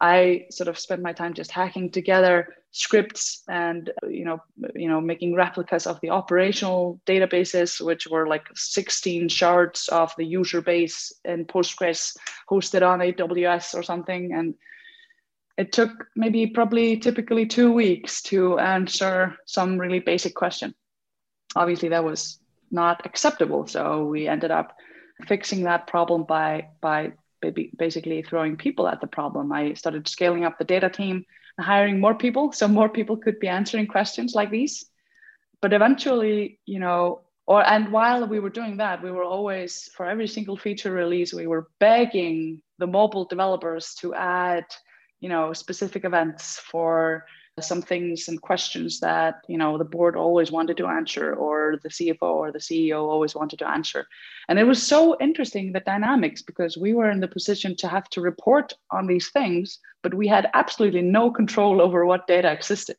i 0.00 0.46
sort 0.50 0.68
of 0.68 0.78
spent 0.78 1.02
my 1.02 1.12
time 1.12 1.34
just 1.34 1.50
hacking 1.50 1.90
together 1.90 2.54
scripts 2.72 3.42
and 3.48 3.90
you 4.08 4.24
know 4.24 4.38
you 4.74 4.88
know 4.88 5.00
making 5.00 5.34
replicas 5.34 5.86
of 5.86 5.98
the 6.00 6.10
operational 6.10 7.00
databases 7.06 7.84
which 7.84 8.06
were 8.06 8.26
like 8.28 8.46
16 8.54 9.28
shards 9.28 9.88
of 9.88 10.12
the 10.16 10.24
user 10.24 10.60
base 10.60 11.12
in 11.24 11.44
postgres 11.44 12.16
hosted 12.50 12.86
on 12.86 13.00
aws 13.00 13.74
or 13.74 13.82
something 13.82 14.32
and 14.32 14.54
it 15.58 15.72
took 15.72 15.90
maybe 16.16 16.46
probably 16.46 16.96
typically 16.96 17.44
two 17.44 17.72
weeks 17.72 18.22
to 18.22 18.58
answer 18.58 19.36
some 19.46 19.78
really 19.78 19.98
basic 19.98 20.34
question 20.34 20.74
obviously 21.56 21.88
that 21.88 22.04
was 22.04 22.40
not 22.70 23.04
acceptable. 23.04 23.66
So 23.66 24.04
we 24.04 24.28
ended 24.28 24.50
up 24.50 24.76
fixing 25.26 25.64
that 25.64 25.86
problem 25.86 26.24
by 26.24 26.68
by 26.80 27.12
basically 27.76 28.22
throwing 28.22 28.56
people 28.56 28.86
at 28.88 29.00
the 29.00 29.06
problem. 29.06 29.52
I 29.52 29.74
started 29.74 30.08
scaling 30.08 30.44
up 30.44 30.58
the 30.58 30.64
data 30.64 30.88
team 30.88 31.24
hiring 31.58 32.00
more 32.00 32.14
people 32.14 32.52
so 32.52 32.68
more 32.80 32.88
people 32.88 33.16
could 33.16 33.38
be 33.38 33.48
answering 33.48 33.86
questions 33.86 34.34
like 34.34 34.50
these. 34.50 34.86
But 35.60 35.72
eventually, 35.72 36.58
you 36.66 36.78
know, 36.78 37.22
or 37.46 37.66
and 37.66 37.92
while 37.92 38.26
we 38.26 38.40
were 38.40 38.50
doing 38.50 38.76
that, 38.78 39.02
we 39.02 39.10
were 39.10 39.24
always 39.24 39.90
for 39.96 40.06
every 40.06 40.28
single 40.28 40.56
feature 40.56 40.92
release, 40.92 41.34
we 41.34 41.46
were 41.46 41.68
begging 41.80 42.62
the 42.78 42.86
mobile 42.86 43.24
developers 43.24 43.94
to 43.96 44.14
add, 44.14 44.64
you 45.20 45.28
know, 45.28 45.52
specific 45.52 46.04
events 46.04 46.58
for 46.58 47.26
some 47.58 47.82
things 47.82 48.28
and 48.28 48.40
questions 48.40 49.00
that 49.00 49.42
you 49.48 49.58
know 49.58 49.76
the 49.76 49.84
board 49.84 50.16
always 50.16 50.50
wanted 50.50 50.76
to 50.76 50.86
answer 50.86 51.34
or 51.34 51.78
the 51.82 51.88
cfo 51.88 52.22
or 52.22 52.52
the 52.52 52.58
ceo 52.58 53.02
always 53.08 53.34
wanted 53.34 53.58
to 53.58 53.68
answer. 53.68 54.06
And 54.48 54.58
it 54.58 54.64
was 54.64 54.82
so 54.82 55.16
interesting 55.20 55.72
the 55.72 55.80
dynamics 55.80 56.42
because 56.42 56.78
we 56.78 56.94
were 56.94 57.10
in 57.10 57.20
the 57.20 57.28
position 57.28 57.76
to 57.76 57.88
have 57.88 58.08
to 58.10 58.20
report 58.20 58.72
on 58.90 59.06
these 59.06 59.30
things 59.30 59.78
but 60.02 60.14
we 60.14 60.26
had 60.26 60.50
absolutely 60.54 61.02
no 61.02 61.30
control 61.30 61.82
over 61.82 62.06
what 62.06 62.26
data 62.26 62.50
existed. 62.50 62.96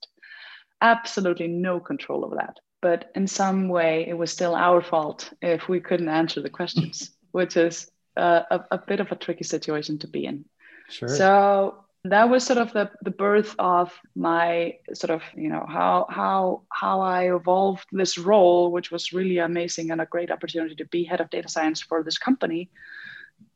Absolutely 0.82 1.48
no 1.48 1.80
control 1.80 2.26
over 2.26 2.36
that. 2.36 2.58
But 2.82 3.12
in 3.16 3.28
some 3.28 3.70
way 3.70 4.06
it 4.08 4.18
was 4.18 4.32
still 4.32 4.56
our 4.56 4.82
fault 4.82 5.32
if 5.42 5.70
we 5.70 5.80
couldn't 5.80 6.10
answer 6.10 6.42
the 6.42 6.50
questions 6.50 7.12
which 7.32 7.56
is 7.58 7.90
a, 8.18 8.62
a 8.72 8.78
bit 8.78 9.00
of 9.00 9.12
a 9.12 9.16
tricky 9.16 9.46
situation 9.46 9.98
to 10.00 10.08
be 10.08 10.26
in. 10.26 10.46
Sure. 10.90 11.08
So 11.08 11.86
that 12.04 12.30
was 12.30 12.44
sort 12.44 12.58
of 12.58 12.74
the, 12.74 12.90
the 13.04 13.12
birth 13.12 13.56
of 13.60 13.94
my 14.16 14.76
sort 14.94 15.12
of 15.12 15.22
you 15.36 15.50
know 15.50 15.66
how 15.68 16.08
how 16.10 16.62
how 16.72 17.00
i 17.00 17.34
evolved 17.34 17.86
this 17.92 18.18
role 18.18 18.72
which 18.72 18.92
was 18.92 19.14
really 19.14 19.38
amazing 19.38 19.92
and 19.92 20.02
a 20.02 20.06
great 20.06 20.32
opportunity 20.32 20.76
to 20.76 20.86
be 20.86 21.04
head 21.04 21.22
of 21.22 21.30
data 21.30 21.48
science 21.48 21.80
for 21.80 22.02
this 22.04 22.18
company 22.18 22.70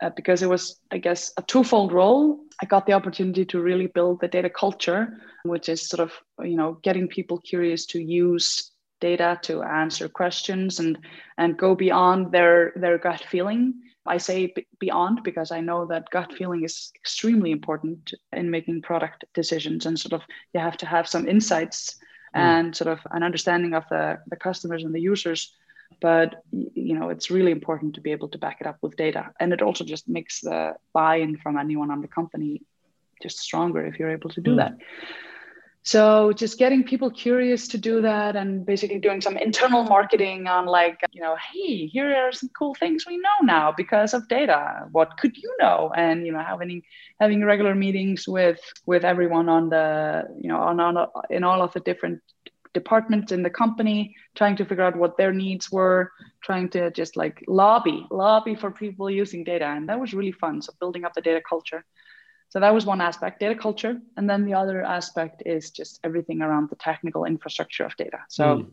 uh, 0.03 0.11
because 0.15 0.43
it 0.43 0.49
was 0.49 0.79
i 0.91 0.97
guess 0.97 1.33
a 1.37 1.41
twofold 1.43 1.91
role. 1.91 2.39
I 2.61 2.65
got 2.65 2.85
the 2.85 2.93
opportunity 2.93 3.43
to 3.45 3.59
really 3.59 3.87
build 3.87 4.21
the 4.21 4.27
data 4.27 4.49
culture 4.49 5.19
which 5.43 5.67
is 5.67 5.89
sort 5.89 5.99
of 5.99 6.13
you 6.47 6.55
know 6.55 6.73
getting 6.83 7.07
people 7.07 7.39
curious 7.39 7.85
to 7.87 7.99
use 7.99 8.71
data 9.01 9.39
to 9.43 9.63
answer 9.63 10.07
questions 10.07 10.79
and 10.79 10.97
and 11.37 11.57
go 11.57 11.75
beyond 11.75 12.31
their 12.31 12.73
their 12.75 12.97
gut 12.97 13.23
feeling 13.29 13.73
I 14.05 14.17
say 14.17 14.53
beyond 14.79 15.23
because 15.23 15.51
I 15.51 15.61
know 15.61 15.85
that 15.87 16.09
gut 16.09 16.33
feeling 16.33 16.63
is 16.63 16.91
extremely 16.95 17.51
important 17.51 18.13
in 18.31 18.51
making 18.51 18.81
product 18.81 19.25
decisions, 19.33 19.85
and 19.85 19.99
sort 19.99 20.13
of 20.13 20.21
you 20.53 20.59
have 20.59 20.77
to 20.77 20.85
have 20.85 21.07
some 21.07 21.27
insights 21.27 21.95
mm. 22.35 22.39
and 22.39 22.75
sort 22.75 22.89
of 22.89 22.99
an 23.11 23.23
understanding 23.23 23.73
of 23.73 23.83
the, 23.89 24.19
the 24.27 24.35
customers 24.35 24.83
and 24.83 24.93
the 24.93 25.01
users. 25.01 25.53
But 26.01 26.43
you 26.51 26.97
know, 26.97 27.09
it's 27.09 27.31
really 27.31 27.51
important 27.51 27.95
to 27.95 28.01
be 28.01 28.11
able 28.11 28.29
to 28.29 28.37
back 28.37 28.57
it 28.61 28.67
up 28.67 28.77
with 28.81 28.97
data, 28.97 29.31
and 29.39 29.53
it 29.53 29.61
also 29.61 29.83
just 29.83 30.07
makes 30.07 30.41
the 30.41 30.75
buy-in 30.93 31.37
from 31.37 31.57
anyone 31.57 31.91
on 31.91 32.01
the 32.01 32.07
company 32.07 32.61
just 33.21 33.39
stronger 33.39 33.85
if 33.85 33.97
you're 33.97 34.11
able 34.11 34.29
to 34.31 34.41
do 34.41 34.51
mm. 34.51 34.57
that. 34.57 34.77
So 35.85 36.33
just 36.33 36.57
getting 36.57 36.83
people 36.83 37.11
curious 37.11 37.67
to 37.67 37.77
do 37.77 38.01
that 38.01 38.35
and 38.35 38.65
basically 38.65 38.97
doing 38.97 39.21
some 39.21 39.37
internal 39.37 39.83
marketing 39.83 40.47
on 40.47 40.65
like, 40.65 40.99
you 41.11 41.21
know, 41.21 41.37
hey, 41.53 41.85
here 41.85 42.11
are 42.15 42.31
some 42.31 42.49
cool 42.57 42.73
things 42.73 43.05
we 43.05 43.17
know 43.17 43.37
now 43.43 43.71
because 43.77 44.15
of 44.15 44.27
data. 44.27 44.87
What 44.91 45.15
could 45.17 45.37
you 45.37 45.55
know? 45.61 45.91
And 45.95 46.25
you 46.25 46.31
know, 46.31 46.39
having 46.39 46.81
having 47.19 47.45
regular 47.45 47.75
meetings 47.75 48.27
with 48.27 48.59
with 48.87 49.05
everyone 49.05 49.47
on 49.47 49.69
the, 49.69 50.23
you 50.41 50.49
know, 50.49 50.57
on, 50.57 50.79
on 50.79 51.07
in 51.29 51.43
all 51.43 51.61
of 51.61 51.71
the 51.73 51.81
different 51.81 52.19
departments 52.73 53.31
in 53.31 53.43
the 53.43 53.49
company, 53.51 54.15
trying 54.35 54.55
to 54.57 54.65
figure 54.65 54.83
out 54.83 54.95
what 54.95 55.17
their 55.17 55.31
needs 55.31 55.71
were, 55.71 56.11
trying 56.41 56.67
to 56.69 56.89
just 56.91 57.15
like 57.15 57.43
lobby, 57.47 58.07
lobby 58.09 58.55
for 58.55 58.71
people 58.71 59.09
using 59.09 59.43
data. 59.43 59.65
And 59.65 59.87
that 59.89 59.99
was 59.99 60.15
really 60.15 60.31
fun. 60.33 60.63
So 60.63 60.73
building 60.79 61.05
up 61.05 61.13
the 61.13 61.21
data 61.21 61.41
culture. 61.47 61.85
So 62.49 62.59
that 62.59 62.73
was 62.73 62.85
one 62.85 63.01
aspect, 63.01 63.39
data 63.39 63.55
culture. 63.55 63.99
And 64.15 64.29
then 64.29 64.45
the 64.45 64.53
other 64.53 64.81
aspect 64.83 65.43
is 65.45 65.71
just 65.71 65.99
everything 66.03 66.41
around 66.41 66.69
the 66.69 66.75
technical 66.75 67.25
infrastructure 67.25 67.83
of 67.83 67.95
data. 67.97 68.19
So 68.29 68.43
mm. 68.43 68.71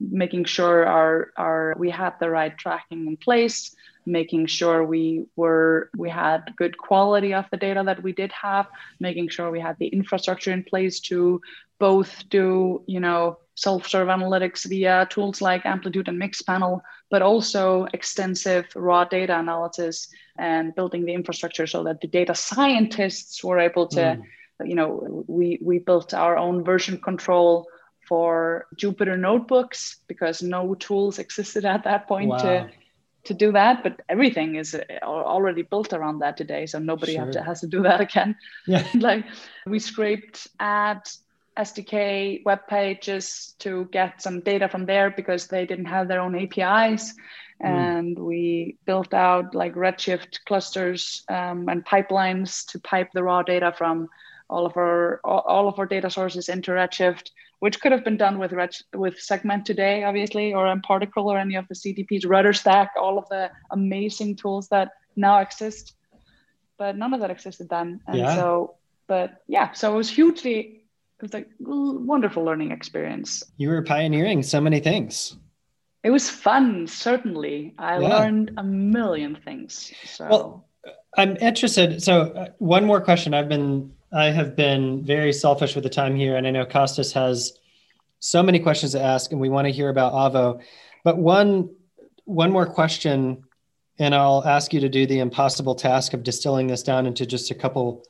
making 0.00 0.44
sure 0.44 0.86
our, 0.86 1.32
our 1.36 1.74
we 1.78 1.90
had 1.90 2.14
the 2.20 2.30
right 2.30 2.56
tracking 2.56 3.06
in 3.06 3.16
place, 3.16 3.74
making 4.06 4.46
sure 4.46 4.84
we 4.84 5.26
were 5.36 5.90
we 5.96 6.10
had 6.10 6.54
good 6.56 6.76
quality 6.76 7.34
of 7.34 7.46
the 7.50 7.56
data 7.56 7.82
that 7.86 8.02
we 8.02 8.12
did 8.12 8.32
have, 8.32 8.66
making 9.00 9.28
sure 9.28 9.50
we 9.50 9.60
had 9.60 9.76
the 9.78 9.88
infrastructure 9.88 10.52
in 10.52 10.62
place 10.62 11.00
to 11.00 11.40
both 11.78 12.28
do, 12.28 12.82
you 12.86 13.00
know, 13.00 13.38
self-serve 13.62 14.08
analytics 14.08 14.68
via 14.68 15.06
tools 15.10 15.40
like 15.40 15.64
Amplitude 15.64 16.08
and 16.08 16.20
Mixpanel, 16.20 16.80
but 17.10 17.22
also 17.22 17.86
extensive 17.92 18.66
raw 18.74 19.04
data 19.04 19.38
analysis 19.38 20.08
and 20.38 20.74
building 20.74 21.04
the 21.04 21.14
infrastructure 21.14 21.66
so 21.66 21.84
that 21.84 22.00
the 22.00 22.08
data 22.08 22.34
scientists 22.34 23.44
were 23.44 23.60
able 23.60 23.86
to, 23.86 24.00
mm. 24.00 24.22
you 24.68 24.74
know, 24.74 25.24
we 25.28 25.58
we 25.62 25.78
built 25.78 26.12
our 26.12 26.36
own 26.36 26.64
version 26.64 26.98
control 27.00 27.66
for 28.08 28.66
Jupyter 28.76 29.18
notebooks 29.18 30.00
because 30.08 30.42
no 30.42 30.74
tools 30.74 31.18
existed 31.18 31.64
at 31.64 31.84
that 31.84 32.08
point 32.08 32.30
wow. 32.30 32.38
to 32.38 32.70
to 33.24 33.34
do 33.34 33.52
that. 33.52 33.82
But 33.82 34.00
everything 34.08 34.56
is 34.56 34.74
uh, 34.74 34.80
already 35.04 35.62
built 35.62 35.92
around 35.92 36.18
that 36.20 36.36
today, 36.36 36.66
so 36.66 36.78
nobody 36.78 37.14
sure. 37.14 37.32
to, 37.32 37.42
has 37.42 37.60
to 37.60 37.68
do 37.68 37.82
that 37.82 38.00
again. 38.00 38.36
Yeah. 38.66 38.86
like 38.94 39.24
we 39.66 39.78
scraped 39.78 40.48
at 40.58 41.14
SDK 41.58 42.44
web 42.44 42.66
pages 42.66 43.54
to 43.58 43.86
get 43.92 44.22
some 44.22 44.40
data 44.40 44.68
from 44.68 44.86
there 44.86 45.10
because 45.10 45.48
they 45.48 45.66
didn't 45.66 45.86
have 45.86 46.08
their 46.08 46.20
own 46.20 46.34
APIs. 46.34 47.14
Mm. 47.62 47.66
And 47.66 48.18
we 48.18 48.76
built 48.86 49.14
out 49.14 49.54
like 49.54 49.74
Redshift 49.74 50.44
clusters 50.46 51.24
um, 51.28 51.68
and 51.68 51.84
pipelines 51.84 52.66
to 52.72 52.80
pipe 52.80 53.10
the 53.12 53.22
raw 53.22 53.42
data 53.42 53.72
from 53.76 54.08
all 54.48 54.66
of 54.66 54.76
our 54.76 55.20
all 55.24 55.68
of 55.68 55.78
our 55.78 55.86
data 55.86 56.10
sources 56.10 56.48
into 56.48 56.72
Redshift, 56.72 57.30
which 57.60 57.80
could 57.80 57.92
have 57.92 58.04
been 58.04 58.16
done 58.16 58.38
with 58.38 58.52
Red, 58.52 58.76
with 58.94 59.18
Segment 59.18 59.64
today, 59.64 60.04
obviously, 60.04 60.52
or 60.52 60.64
mParticle 60.66 61.24
or 61.24 61.38
any 61.38 61.54
of 61.54 61.68
the 61.68 61.74
CDPs, 61.74 62.24
RudderStack, 62.24 62.88
all 63.00 63.18
of 63.18 63.28
the 63.28 63.50
amazing 63.70 64.36
tools 64.36 64.68
that 64.68 64.90
now 65.16 65.38
exist. 65.38 65.94
But 66.76 66.96
none 66.96 67.14
of 67.14 67.20
that 67.20 67.30
existed 67.30 67.68
then. 67.68 68.00
And 68.06 68.18
yeah. 68.18 68.34
so, 68.34 68.74
but 69.06 69.42
yeah, 69.46 69.72
so 69.72 69.94
it 69.94 69.96
was 69.96 70.10
hugely 70.10 70.81
it 71.22 71.26
was 71.26 71.34
like 71.34 71.48
wonderful 71.60 72.42
learning 72.42 72.72
experience. 72.72 73.44
You 73.56 73.68
were 73.68 73.82
pioneering 73.82 74.42
so 74.42 74.60
many 74.60 74.80
things. 74.80 75.36
It 76.02 76.10
was 76.10 76.28
fun, 76.28 76.88
certainly. 76.88 77.74
I 77.78 78.00
yeah. 78.00 78.08
learned 78.08 78.54
a 78.56 78.64
million 78.64 79.38
things. 79.44 79.92
So 80.04 80.26
well, 80.28 80.68
I'm 81.16 81.36
interested. 81.36 82.02
So 82.02 82.22
uh, 82.22 82.48
one 82.58 82.84
more 82.84 83.00
question. 83.00 83.34
I've 83.34 83.48
been 83.48 83.92
I 84.12 84.30
have 84.30 84.56
been 84.56 85.04
very 85.04 85.32
selfish 85.32 85.76
with 85.76 85.84
the 85.84 85.90
time 85.90 86.16
here, 86.16 86.36
and 86.36 86.44
I 86.44 86.50
know 86.50 86.66
Kostas 86.66 87.12
has 87.12 87.56
so 88.18 88.42
many 88.42 88.58
questions 88.58 88.90
to 88.92 89.00
ask, 89.00 89.30
and 89.30 89.40
we 89.40 89.48
want 89.48 89.66
to 89.68 89.72
hear 89.72 89.90
about 89.90 90.14
Avo. 90.14 90.60
But 91.04 91.18
one 91.18 91.70
one 92.24 92.50
more 92.50 92.66
question, 92.66 93.44
and 93.96 94.12
I'll 94.12 94.44
ask 94.44 94.72
you 94.72 94.80
to 94.80 94.88
do 94.88 95.06
the 95.06 95.20
impossible 95.20 95.76
task 95.76 96.14
of 96.14 96.24
distilling 96.24 96.66
this 96.66 96.82
down 96.82 97.06
into 97.06 97.26
just 97.26 97.52
a 97.52 97.54
couple 97.54 98.04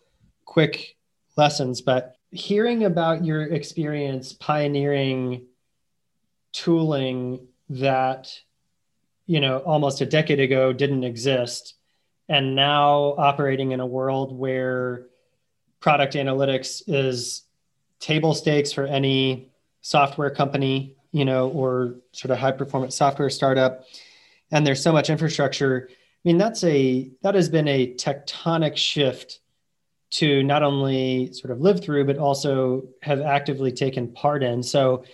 quick 0.46 0.96
lessons. 1.36 1.82
But 1.82 2.16
hearing 2.32 2.84
about 2.84 3.24
your 3.24 3.42
experience 3.42 4.32
pioneering 4.32 5.46
tooling 6.52 7.46
that 7.68 8.34
you 9.26 9.40
know 9.40 9.58
almost 9.58 10.00
a 10.00 10.06
decade 10.06 10.40
ago 10.40 10.72
didn't 10.72 11.04
exist 11.04 11.74
and 12.28 12.54
now 12.56 13.14
operating 13.16 13.72
in 13.72 13.80
a 13.80 13.86
world 13.86 14.36
where 14.36 15.06
product 15.80 16.14
analytics 16.14 16.82
is 16.86 17.44
table 18.00 18.34
stakes 18.34 18.72
for 18.72 18.84
any 18.84 19.50
software 19.80 20.30
company 20.30 20.96
you 21.12 21.24
know 21.24 21.48
or 21.50 21.96
sort 22.12 22.30
of 22.30 22.38
high 22.38 22.52
performance 22.52 22.96
software 22.96 23.30
startup 23.30 23.84
and 24.52 24.66
there's 24.66 24.82
so 24.82 24.92
much 24.92 25.10
infrastructure. 25.10 25.88
I 25.90 25.94
mean 26.24 26.38
that's 26.38 26.62
a 26.62 27.10
that 27.22 27.34
has 27.34 27.48
been 27.48 27.66
a 27.66 27.94
tectonic 27.94 28.76
shift 28.76 29.40
to 30.12 30.42
not 30.42 30.62
only 30.62 31.32
sort 31.32 31.50
of 31.50 31.60
live 31.60 31.82
through, 31.82 32.04
but 32.04 32.18
also 32.18 32.84
have 33.02 33.20
actively 33.20 33.72
taken 33.72 34.12
part 34.12 34.42
in. 34.42 34.62
So 34.62 35.04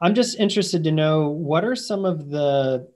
I'm 0.00 0.14
just 0.14 0.38
interested 0.38 0.84
to 0.84 0.92
know 0.92 1.28
what 1.28 1.64
are 1.64 1.76
some 1.76 2.04
of 2.04 2.28
the, 2.28 2.88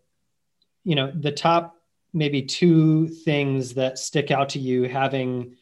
you 0.85 0.95
know, 0.95 1.11
the 1.15 1.33
top 1.33 1.75
maybe 2.13 2.43
two 2.43 3.09
things 3.09 3.75
that 3.75 3.99
stick 3.99 4.31
out 4.31 4.51
to 4.51 4.59
you 4.59 4.85
having 4.85 5.57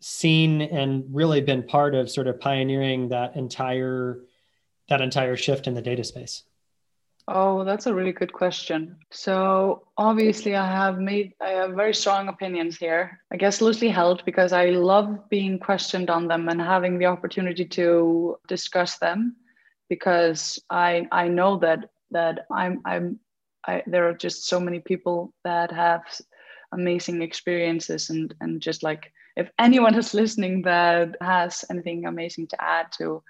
seen 0.00 0.62
and 0.62 1.04
really 1.10 1.40
been 1.40 1.62
part 1.62 1.94
of 1.94 2.10
sort 2.10 2.26
of 2.26 2.40
pioneering 2.40 3.08
that 3.08 3.36
entire 3.36 4.20
that 4.88 5.00
entire 5.00 5.36
shift 5.36 5.66
in 5.66 5.74
the 5.74 5.82
data 5.82 6.02
space 6.02 6.42
Oh, 7.28 7.64
that's 7.64 7.86
a 7.86 7.94
really 7.94 8.12
good 8.12 8.32
question. 8.32 8.96
So 9.12 9.84
obviously 9.96 10.56
I 10.56 10.66
have 10.66 10.98
made 10.98 11.34
I 11.40 11.50
have 11.50 11.72
very 11.72 11.94
strong 11.94 12.28
opinions 12.28 12.76
here. 12.76 13.20
I 13.32 13.36
guess 13.36 13.60
loosely 13.60 13.88
held 13.88 14.24
because 14.24 14.52
I 14.52 14.70
love 14.70 15.28
being 15.30 15.58
questioned 15.60 16.10
on 16.10 16.26
them 16.26 16.48
and 16.48 16.60
having 16.60 16.98
the 16.98 17.06
opportunity 17.06 17.64
to 17.64 18.36
discuss 18.48 18.98
them 18.98 19.36
because 19.88 20.58
I 20.68 21.06
I 21.12 21.28
know 21.28 21.58
that 21.58 21.90
that 22.10 22.46
I'm 22.50 22.80
I'm 22.84 23.20
I 23.68 23.84
there 23.86 24.08
are 24.08 24.14
just 24.14 24.48
so 24.48 24.58
many 24.58 24.80
people 24.80 25.32
that 25.44 25.70
have 25.70 26.02
amazing 26.72 27.22
experiences 27.22 28.10
and 28.10 28.34
and 28.40 28.60
just 28.60 28.82
like 28.82 29.12
if 29.36 29.48
anyone 29.60 29.94
is 29.94 30.12
listening 30.12 30.62
that 30.62 31.16
has 31.20 31.64
anything 31.70 32.04
amazing 32.04 32.48
to 32.48 32.60
add 32.60 32.86
to 32.98 33.22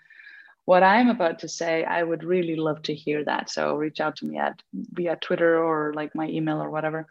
what 0.64 0.82
I'm 0.82 1.08
about 1.08 1.40
to 1.40 1.48
say, 1.48 1.84
I 1.84 2.02
would 2.02 2.22
really 2.22 2.56
love 2.56 2.82
to 2.82 2.94
hear 2.94 3.24
that. 3.24 3.50
So 3.50 3.74
reach 3.74 4.00
out 4.00 4.16
to 4.16 4.26
me 4.26 4.38
at 4.38 4.62
via 4.72 5.16
Twitter 5.16 5.62
or 5.62 5.92
like 5.94 6.14
my 6.14 6.28
email 6.28 6.62
or 6.62 6.70
whatever. 6.70 7.06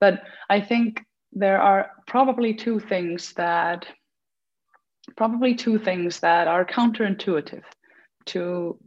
But 0.00 0.22
I 0.48 0.60
think 0.60 1.04
there 1.32 1.60
are 1.60 1.90
probably 2.06 2.54
two 2.54 2.80
things 2.80 3.32
that 3.34 3.86
probably 5.16 5.54
two 5.54 5.78
things 5.78 6.20
that 6.20 6.48
are 6.48 6.64
counterintuitive 6.64 7.64
to 8.26 8.78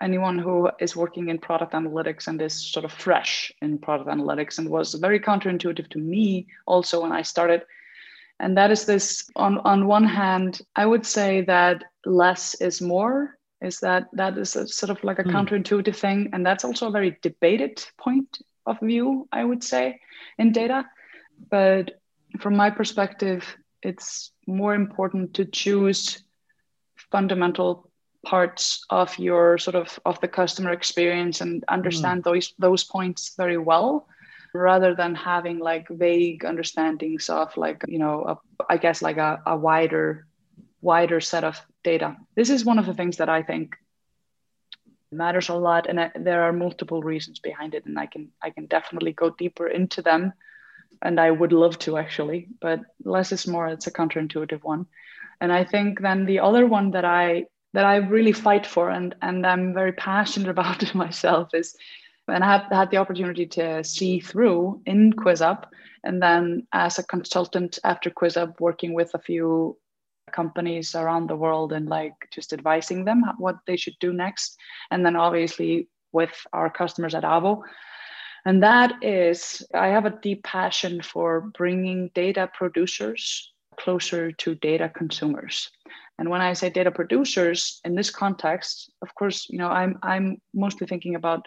anyone 0.00 0.38
who 0.38 0.70
is 0.80 0.96
working 0.96 1.28
in 1.28 1.38
product 1.38 1.72
analytics 1.72 2.26
and 2.26 2.40
is 2.40 2.54
sort 2.54 2.84
of 2.84 2.92
fresh 2.92 3.52
in 3.60 3.78
product 3.78 4.08
analytics 4.08 4.58
and 4.58 4.70
was 4.70 4.94
very 4.94 5.20
counterintuitive 5.20 5.88
to 5.90 5.98
me 5.98 6.46
also 6.66 7.02
when 7.02 7.12
I 7.12 7.22
started. 7.22 7.64
And 8.40 8.56
that 8.56 8.70
is 8.70 8.86
this 8.86 9.28
on, 9.36 9.58
on 9.58 9.86
one 9.88 10.04
hand, 10.04 10.62
I 10.76 10.86
would 10.86 11.04
say 11.04 11.42
that 11.42 11.84
less 12.06 12.54
is 12.60 12.80
more 12.80 13.37
is 13.60 13.80
that 13.80 14.08
that 14.12 14.36
is 14.38 14.56
a 14.56 14.66
sort 14.66 14.90
of 14.90 15.02
like 15.02 15.18
a 15.18 15.24
mm. 15.24 15.32
counterintuitive 15.32 15.96
thing 15.96 16.30
and 16.32 16.44
that's 16.44 16.64
also 16.64 16.88
a 16.88 16.92
very 16.92 17.18
debated 17.22 17.84
point 17.96 18.38
of 18.66 18.78
view 18.80 19.28
i 19.32 19.44
would 19.44 19.62
say 19.62 20.00
in 20.38 20.52
data 20.52 20.84
but 21.50 22.00
from 22.40 22.56
my 22.56 22.70
perspective 22.70 23.44
it's 23.82 24.32
more 24.46 24.74
important 24.74 25.34
to 25.34 25.44
choose 25.44 26.22
fundamental 27.10 27.90
parts 28.24 28.84
of 28.90 29.16
your 29.18 29.58
sort 29.58 29.76
of 29.76 29.98
of 30.04 30.20
the 30.20 30.28
customer 30.28 30.72
experience 30.72 31.40
and 31.40 31.64
understand 31.68 32.20
mm. 32.20 32.24
those 32.24 32.54
those 32.58 32.84
points 32.84 33.34
very 33.36 33.58
well 33.58 34.08
rather 34.54 34.94
than 34.94 35.14
having 35.14 35.58
like 35.58 35.86
vague 35.88 36.44
understandings 36.44 37.28
of 37.28 37.56
like 37.56 37.84
you 37.86 37.98
know 37.98 38.24
a, 38.24 38.38
I 38.68 38.76
guess 38.76 39.02
like 39.02 39.18
a, 39.18 39.40
a 39.46 39.56
wider 39.56 40.26
wider 40.80 41.20
set 41.20 41.44
of 41.44 41.60
data. 41.84 42.16
This 42.34 42.50
is 42.50 42.64
one 42.64 42.78
of 42.78 42.86
the 42.86 42.94
things 42.94 43.18
that 43.18 43.28
I 43.28 43.42
think 43.42 43.76
matters 45.10 45.48
a 45.48 45.54
lot, 45.54 45.86
and 45.88 46.00
I, 46.00 46.10
there 46.14 46.42
are 46.42 46.52
multiple 46.52 47.02
reasons 47.02 47.38
behind 47.38 47.74
it, 47.74 47.86
and 47.86 47.98
I 47.98 48.06
can 48.06 48.30
I 48.42 48.50
can 48.50 48.66
definitely 48.66 49.12
go 49.12 49.30
deeper 49.30 49.66
into 49.66 50.02
them, 50.02 50.32
and 51.02 51.18
I 51.18 51.30
would 51.30 51.52
love 51.52 51.78
to 51.80 51.96
actually, 51.96 52.48
but 52.60 52.80
less 53.04 53.32
is 53.32 53.46
more. 53.46 53.68
It's 53.68 53.86
a 53.86 53.92
counterintuitive 53.92 54.62
one, 54.62 54.86
and 55.40 55.52
I 55.52 55.64
think 55.64 56.00
then 56.00 56.26
the 56.26 56.40
other 56.40 56.66
one 56.66 56.90
that 56.92 57.04
I 57.04 57.46
that 57.74 57.84
I 57.84 57.96
really 57.96 58.32
fight 58.32 58.66
for 58.66 58.90
and 58.90 59.14
and 59.22 59.46
I'm 59.46 59.74
very 59.74 59.92
passionate 59.92 60.48
about 60.56 60.82
it 60.82 60.94
myself 60.94 61.54
is 61.54 61.76
and 62.26 62.44
I 62.44 62.52
have 62.58 62.66
had 62.70 62.90
the 62.90 62.98
opportunity 62.98 63.46
to 63.46 63.82
see 63.82 64.20
through 64.20 64.82
in 64.84 65.12
QuizUp 65.12 65.64
and 66.04 66.22
then 66.22 66.66
as 66.72 66.98
a 66.98 67.02
consultant 67.02 67.78
after 67.84 68.10
QuizUp 68.10 68.60
working 68.60 68.92
with 68.92 69.14
a 69.14 69.18
few 69.18 69.78
companies 70.28 70.94
around 70.94 71.28
the 71.28 71.36
world 71.36 71.72
and 71.72 71.88
like 71.88 72.14
just 72.30 72.52
advising 72.52 73.04
them 73.04 73.22
what 73.38 73.56
they 73.66 73.76
should 73.76 73.96
do 74.00 74.12
next. 74.12 74.56
And 74.90 75.04
then 75.04 75.16
obviously 75.16 75.88
with 76.12 76.46
our 76.52 76.70
customers 76.70 77.14
at 77.14 77.24
Avo. 77.24 77.62
And 78.46 78.62
that 78.62 79.02
is, 79.02 79.66
I 79.74 79.88
have 79.88 80.06
a 80.06 80.18
deep 80.22 80.42
passion 80.44 81.02
for 81.02 81.50
bringing 81.56 82.10
data 82.14 82.50
producers 82.54 83.52
closer 83.78 84.32
to 84.32 84.54
data 84.56 84.88
consumers. 84.88 85.70
And 86.18 86.30
when 86.30 86.40
I 86.40 86.52
say 86.52 86.70
data 86.70 86.90
producers 86.90 87.80
in 87.84 87.94
this 87.94 88.10
context, 88.10 88.90
of 89.02 89.14
course, 89.14 89.46
you 89.48 89.58
know, 89.58 89.68
I'm 89.68 89.98
I'm 90.02 90.40
mostly 90.52 90.86
thinking 90.86 91.14
about 91.14 91.46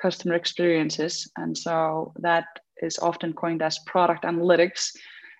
customer 0.00 0.34
experiences. 0.34 1.30
And 1.36 1.56
so 1.56 2.12
that 2.18 2.46
is 2.78 2.98
often 2.98 3.32
coined 3.32 3.62
as 3.62 3.78
product 3.86 4.24
analytics. 4.24 4.90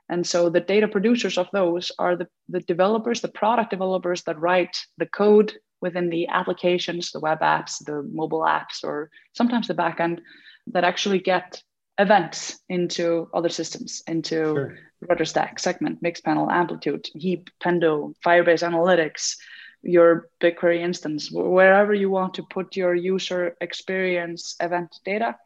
And 0.09 0.27
so 0.27 0.51
the 0.51 0.61
data 0.61 0.87
producers 0.87 1.39
of 1.39 1.49
those 1.53 1.91
are 1.99 2.17
the, 2.17 2.29
the 2.49 2.61
developers, 2.61 3.21
the 3.21 3.29
product 3.29 3.71
developers 3.71 4.23
that 4.25 4.39
write 4.39 4.77
the 4.99 5.07
code 5.07 5.53
within 5.81 6.11
the 6.11 6.29
applications, 6.29 7.11
the 7.11 7.21
web 7.21 7.41
apps, 7.41 7.85
the 7.85 8.03
mobile 8.03 8.41
apps, 8.41 8.85
or 8.85 9.11
sometimes 9.33 9.69
the 9.69 9.75
backend 9.75 10.21
that 10.69 10.85
actually 10.85 11.19
get 11.19 11.63
events 11.99 12.59
into 12.69 13.29
other 13.33 13.49
systems, 13.49 14.03
into 14.07 14.35
sure. 14.35 14.79
RudderStack, 15.05 15.61
Segment, 15.61 16.03
Mixpanel, 16.03 16.51
Amplitude, 16.51 17.09
Heap, 17.15 17.51
Pendo, 17.63 18.15
Firebase 18.25 18.67
Analytics, 18.69 19.37
your 19.83 20.29
BigQuery 20.41 20.81
instance, 20.81 21.31
wherever 21.31 21.95
you 21.95 22.11
want 22.11 22.35
to 22.35 22.43
put 22.43 22.77
your 22.77 22.95
user 22.95 23.57
experience 23.61 24.57
event 24.61 24.99
data. 25.05 25.37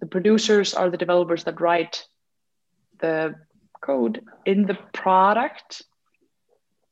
The 0.00 0.06
producers 0.06 0.74
are 0.74 0.90
the 0.90 0.96
developers 0.96 1.44
that 1.44 1.60
write 1.60 2.06
the 3.00 3.34
code 3.82 4.24
in 4.46 4.64
the 4.64 4.78
product 4.92 5.82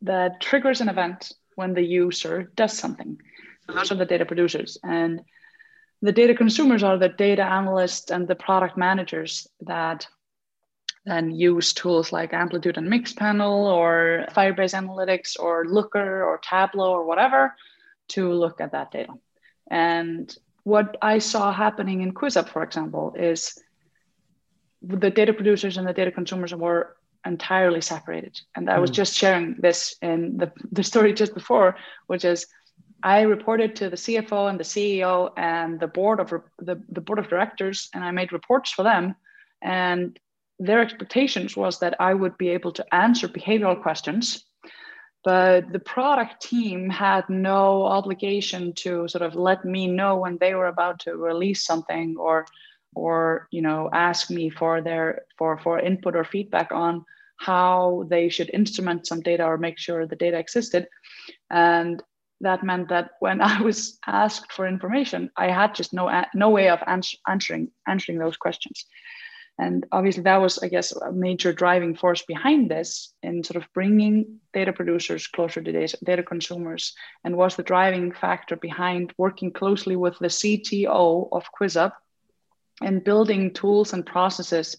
that 0.02 0.40
triggers 0.40 0.80
an 0.80 0.88
event 0.88 1.32
when 1.54 1.72
the 1.74 1.82
user 1.82 2.50
does 2.54 2.76
something. 2.76 3.18
Uh-huh. 3.68 3.78
those 3.78 3.92
are 3.92 3.96
the 3.96 4.04
data 4.04 4.26
producers. 4.26 4.78
And 4.82 5.22
the 6.02 6.12
data 6.12 6.34
consumers 6.34 6.82
are 6.82 6.98
the 6.98 7.08
data 7.08 7.44
analysts 7.44 8.10
and 8.10 8.26
the 8.26 8.34
product 8.34 8.76
managers 8.76 9.46
that 9.62 10.06
then 11.04 11.30
use 11.30 11.72
tools 11.72 12.12
like 12.12 12.32
Amplitude 12.32 12.76
and 12.76 12.88
Mixpanel 12.88 13.72
or 13.72 14.26
Firebase 14.32 14.74
Analytics 14.74 15.38
or 15.38 15.64
Looker 15.66 16.24
or 16.24 16.38
Tableau 16.38 16.92
or 16.92 17.06
whatever 17.06 17.54
to 18.08 18.32
look 18.32 18.60
at 18.60 18.72
that 18.72 18.90
data. 18.90 19.14
And 19.70 20.34
what 20.64 20.96
I 21.00 21.18
saw 21.18 21.52
happening 21.52 22.02
in 22.02 22.12
QuizUp, 22.12 22.48
for 22.48 22.62
example, 22.62 23.14
is 23.18 23.58
the 24.82 25.10
data 25.10 25.32
producers 25.32 25.76
and 25.76 25.86
the 25.86 25.92
data 25.92 26.10
consumers 26.10 26.54
were 26.54 26.96
entirely 27.26 27.80
separated. 27.80 28.40
And 28.56 28.70
I 28.70 28.78
was 28.78 28.90
mm. 28.90 28.94
just 28.94 29.14
sharing 29.14 29.56
this 29.58 29.94
in 30.00 30.38
the, 30.38 30.52
the 30.72 30.82
story 30.82 31.12
just 31.12 31.34
before, 31.34 31.76
which 32.06 32.24
is 32.24 32.46
I 33.02 33.22
reported 33.22 33.76
to 33.76 33.90
the 33.90 33.96
CFO 33.96 34.48
and 34.48 34.58
the 34.58 34.64
CEO 34.64 35.32
and 35.36 35.80
the 35.80 35.86
board 35.86 36.20
of 36.20 36.30
the, 36.58 36.82
the 36.90 37.00
board 37.00 37.18
of 37.18 37.28
directors, 37.28 37.88
and 37.94 38.04
I 38.04 38.10
made 38.10 38.32
reports 38.32 38.70
for 38.70 38.82
them. 38.82 39.16
And 39.62 40.18
their 40.58 40.80
expectations 40.80 41.56
was 41.56 41.78
that 41.78 41.94
I 42.00 42.12
would 42.12 42.36
be 42.36 42.50
able 42.50 42.72
to 42.72 42.94
answer 42.94 43.28
behavioral 43.28 43.80
questions, 43.80 44.44
but 45.24 45.72
the 45.72 45.78
product 45.78 46.42
team 46.42 46.90
had 46.90 47.28
no 47.28 47.84
obligation 47.84 48.74
to 48.74 49.08
sort 49.08 49.22
of 49.22 49.34
let 49.34 49.64
me 49.64 49.86
know 49.86 50.16
when 50.16 50.36
they 50.38 50.54
were 50.54 50.66
about 50.66 51.00
to 51.00 51.16
release 51.16 51.64
something 51.64 52.16
or 52.18 52.46
or 52.94 53.48
you 53.50 53.62
know 53.62 53.88
ask 53.92 54.30
me 54.30 54.50
for 54.50 54.80
their 54.80 55.22
for 55.38 55.58
for 55.58 55.78
input 55.78 56.16
or 56.16 56.24
feedback 56.24 56.72
on 56.72 57.04
how 57.36 58.06
they 58.10 58.28
should 58.28 58.50
instrument 58.52 59.06
some 59.06 59.20
data 59.20 59.44
or 59.44 59.56
make 59.56 59.78
sure 59.78 60.06
the 60.06 60.16
data 60.16 60.38
existed 60.38 60.86
and 61.50 62.02
that 62.40 62.64
meant 62.64 62.88
that 62.88 63.12
when 63.20 63.40
I 63.52 63.60
was 63.60 63.98
asked 64.06 64.52
for 64.52 64.66
information, 64.66 65.30
I 65.36 65.48
had 65.50 65.74
just 65.74 65.92
no 65.92 66.10
no 66.34 66.50
way 66.50 66.68
of 66.68 66.80
ans- 66.86 67.16
answering 67.28 67.70
answering 67.86 68.18
those 68.18 68.36
questions. 68.36 68.86
And 69.58 69.84
obviously, 69.92 70.22
that 70.22 70.40
was, 70.40 70.58
I 70.62 70.68
guess, 70.68 70.90
a 70.92 71.12
major 71.12 71.52
driving 71.52 71.94
force 71.94 72.22
behind 72.22 72.70
this 72.70 73.12
in 73.22 73.44
sort 73.44 73.62
of 73.62 73.68
bringing 73.74 74.40
data 74.54 74.72
producers 74.72 75.26
closer 75.26 75.60
to 75.60 75.70
data, 75.70 75.98
data 76.02 76.22
consumers, 76.22 76.94
and 77.24 77.36
was 77.36 77.56
the 77.56 77.62
driving 77.62 78.10
factor 78.10 78.56
behind 78.56 79.12
working 79.18 79.52
closely 79.52 79.96
with 79.96 80.18
the 80.18 80.28
CTO 80.28 81.28
of 81.30 81.44
QuizUp 81.60 81.92
and 82.80 83.04
building 83.04 83.52
tools 83.52 83.92
and 83.92 84.04
processes 84.06 84.76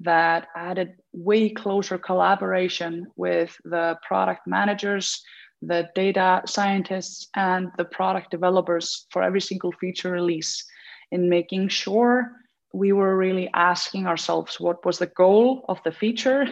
that 0.00 0.48
added 0.56 0.94
way 1.12 1.48
closer 1.50 1.98
collaboration 1.98 3.06
with 3.16 3.56
the 3.64 3.96
product 4.06 4.46
managers, 4.46 5.22
the 5.60 5.88
data 5.94 6.42
scientists 6.46 7.28
and 7.36 7.68
the 7.78 7.84
product 7.84 8.30
developers 8.30 9.06
for 9.10 9.22
every 9.22 9.40
single 9.40 9.72
feature 9.72 10.10
release 10.10 10.64
in 11.12 11.28
making 11.28 11.68
sure 11.68 12.32
we 12.72 12.92
were 12.92 13.16
really 13.16 13.48
asking 13.54 14.06
ourselves 14.06 14.58
what 14.58 14.84
was 14.84 14.98
the 14.98 15.06
goal 15.06 15.64
of 15.68 15.80
the 15.84 15.92
feature 15.92 16.46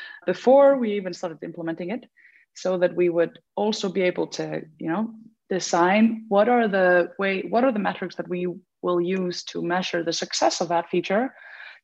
before 0.26 0.78
we 0.78 0.92
even 0.94 1.12
started 1.12 1.38
implementing 1.42 1.90
it 1.90 2.06
so 2.54 2.78
that 2.78 2.96
we 2.96 3.08
would 3.08 3.38
also 3.56 3.88
be 3.88 4.00
able 4.00 4.26
to 4.26 4.62
you 4.78 4.88
know 4.88 5.10
design 5.50 6.24
what 6.28 6.48
are 6.48 6.66
the 6.66 7.10
way 7.18 7.42
what 7.42 7.62
are 7.62 7.72
the 7.72 7.78
metrics 7.78 8.16
that 8.16 8.28
we 8.28 8.48
will 8.82 9.00
use 9.00 9.44
to 9.44 9.62
measure 9.62 10.02
the 10.02 10.12
success 10.12 10.60
of 10.60 10.68
that 10.68 10.88
feature 10.88 11.34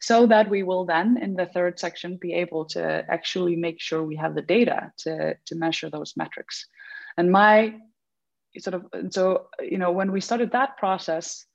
so 0.01 0.27
that 0.27 0.51
we 0.51 0.63
will 0.63 0.85
then 0.85 1.17
in 1.17 1.35
the 1.35 1.47
third 1.47 1.79
section 1.79 2.19
be 2.21 2.33
able 2.33 2.65
to 2.65 3.05
actually 3.09 3.55
make 3.55 3.81
sure 3.81 4.03
we 4.03 4.17
have 4.17 4.35
the 4.35 4.43
data 4.43 4.93
to, 4.99 5.35
to 5.47 5.55
measure 5.55 5.89
those 5.89 6.15
metrics. 6.17 6.67
And 7.17 7.31
my 7.31 7.77
sort 8.59 8.75
of, 8.75 9.13
so, 9.13 9.47
you 9.61 9.79
know, 9.79 9.93
when 9.93 10.11
we 10.11 10.21
started 10.21 10.53
that 10.53 10.77
process, 10.77 11.47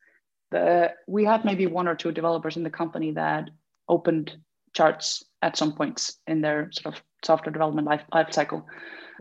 the, 0.52 0.93
we 1.08 1.26
had 1.26 1.43
maybe 1.43 1.67
one 1.67 1.88
or 1.88 1.95
two 1.95 2.12
developers 2.12 2.56
in 2.56 2.63
the 2.63 2.69
company 2.69 3.12
that 3.12 3.50
opened 3.89 4.38
charts 4.73 5.23
at 5.41 5.58
some 5.58 5.73
points 5.73 6.19
in 6.28 6.41
their 6.41 6.69
sort 6.71 6.95
of 6.95 7.02
software 7.23 7.54
development 7.54 7.88
life, 7.88 8.04
life 8.13 8.32
cycle 8.32 8.65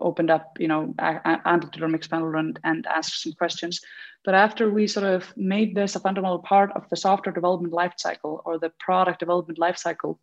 opened 0.01 0.31
up, 0.31 0.57
you 0.59 0.69
know, 0.69 0.95
Amplitude 0.99 1.83
or 1.83 1.89
Mixpanel 1.89 2.39
and, 2.39 2.59
and 2.65 2.87
asked 2.87 3.23
some 3.23 3.33
questions. 3.33 3.81
But 4.25 4.35
after 4.35 4.71
we 4.71 4.87
sort 4.87 5.07
of 5.07 5.33
made 5.37 5.75
this 5.75 5.97
a 5.97 6.01
fundamental 6.01 6.41
part 6.41 6.73
of 6.73 6.89
the 6.91 6.97
software 6.97 7.33
development 7.33 7.73
life 7.73 7.95
cycle 7.97 8.43
or 8.45 8.59
the 8.59 8.73
product 8.79 9.21
development 9.21 9.59
life 9.59 9.79
cycle 9.79 10.21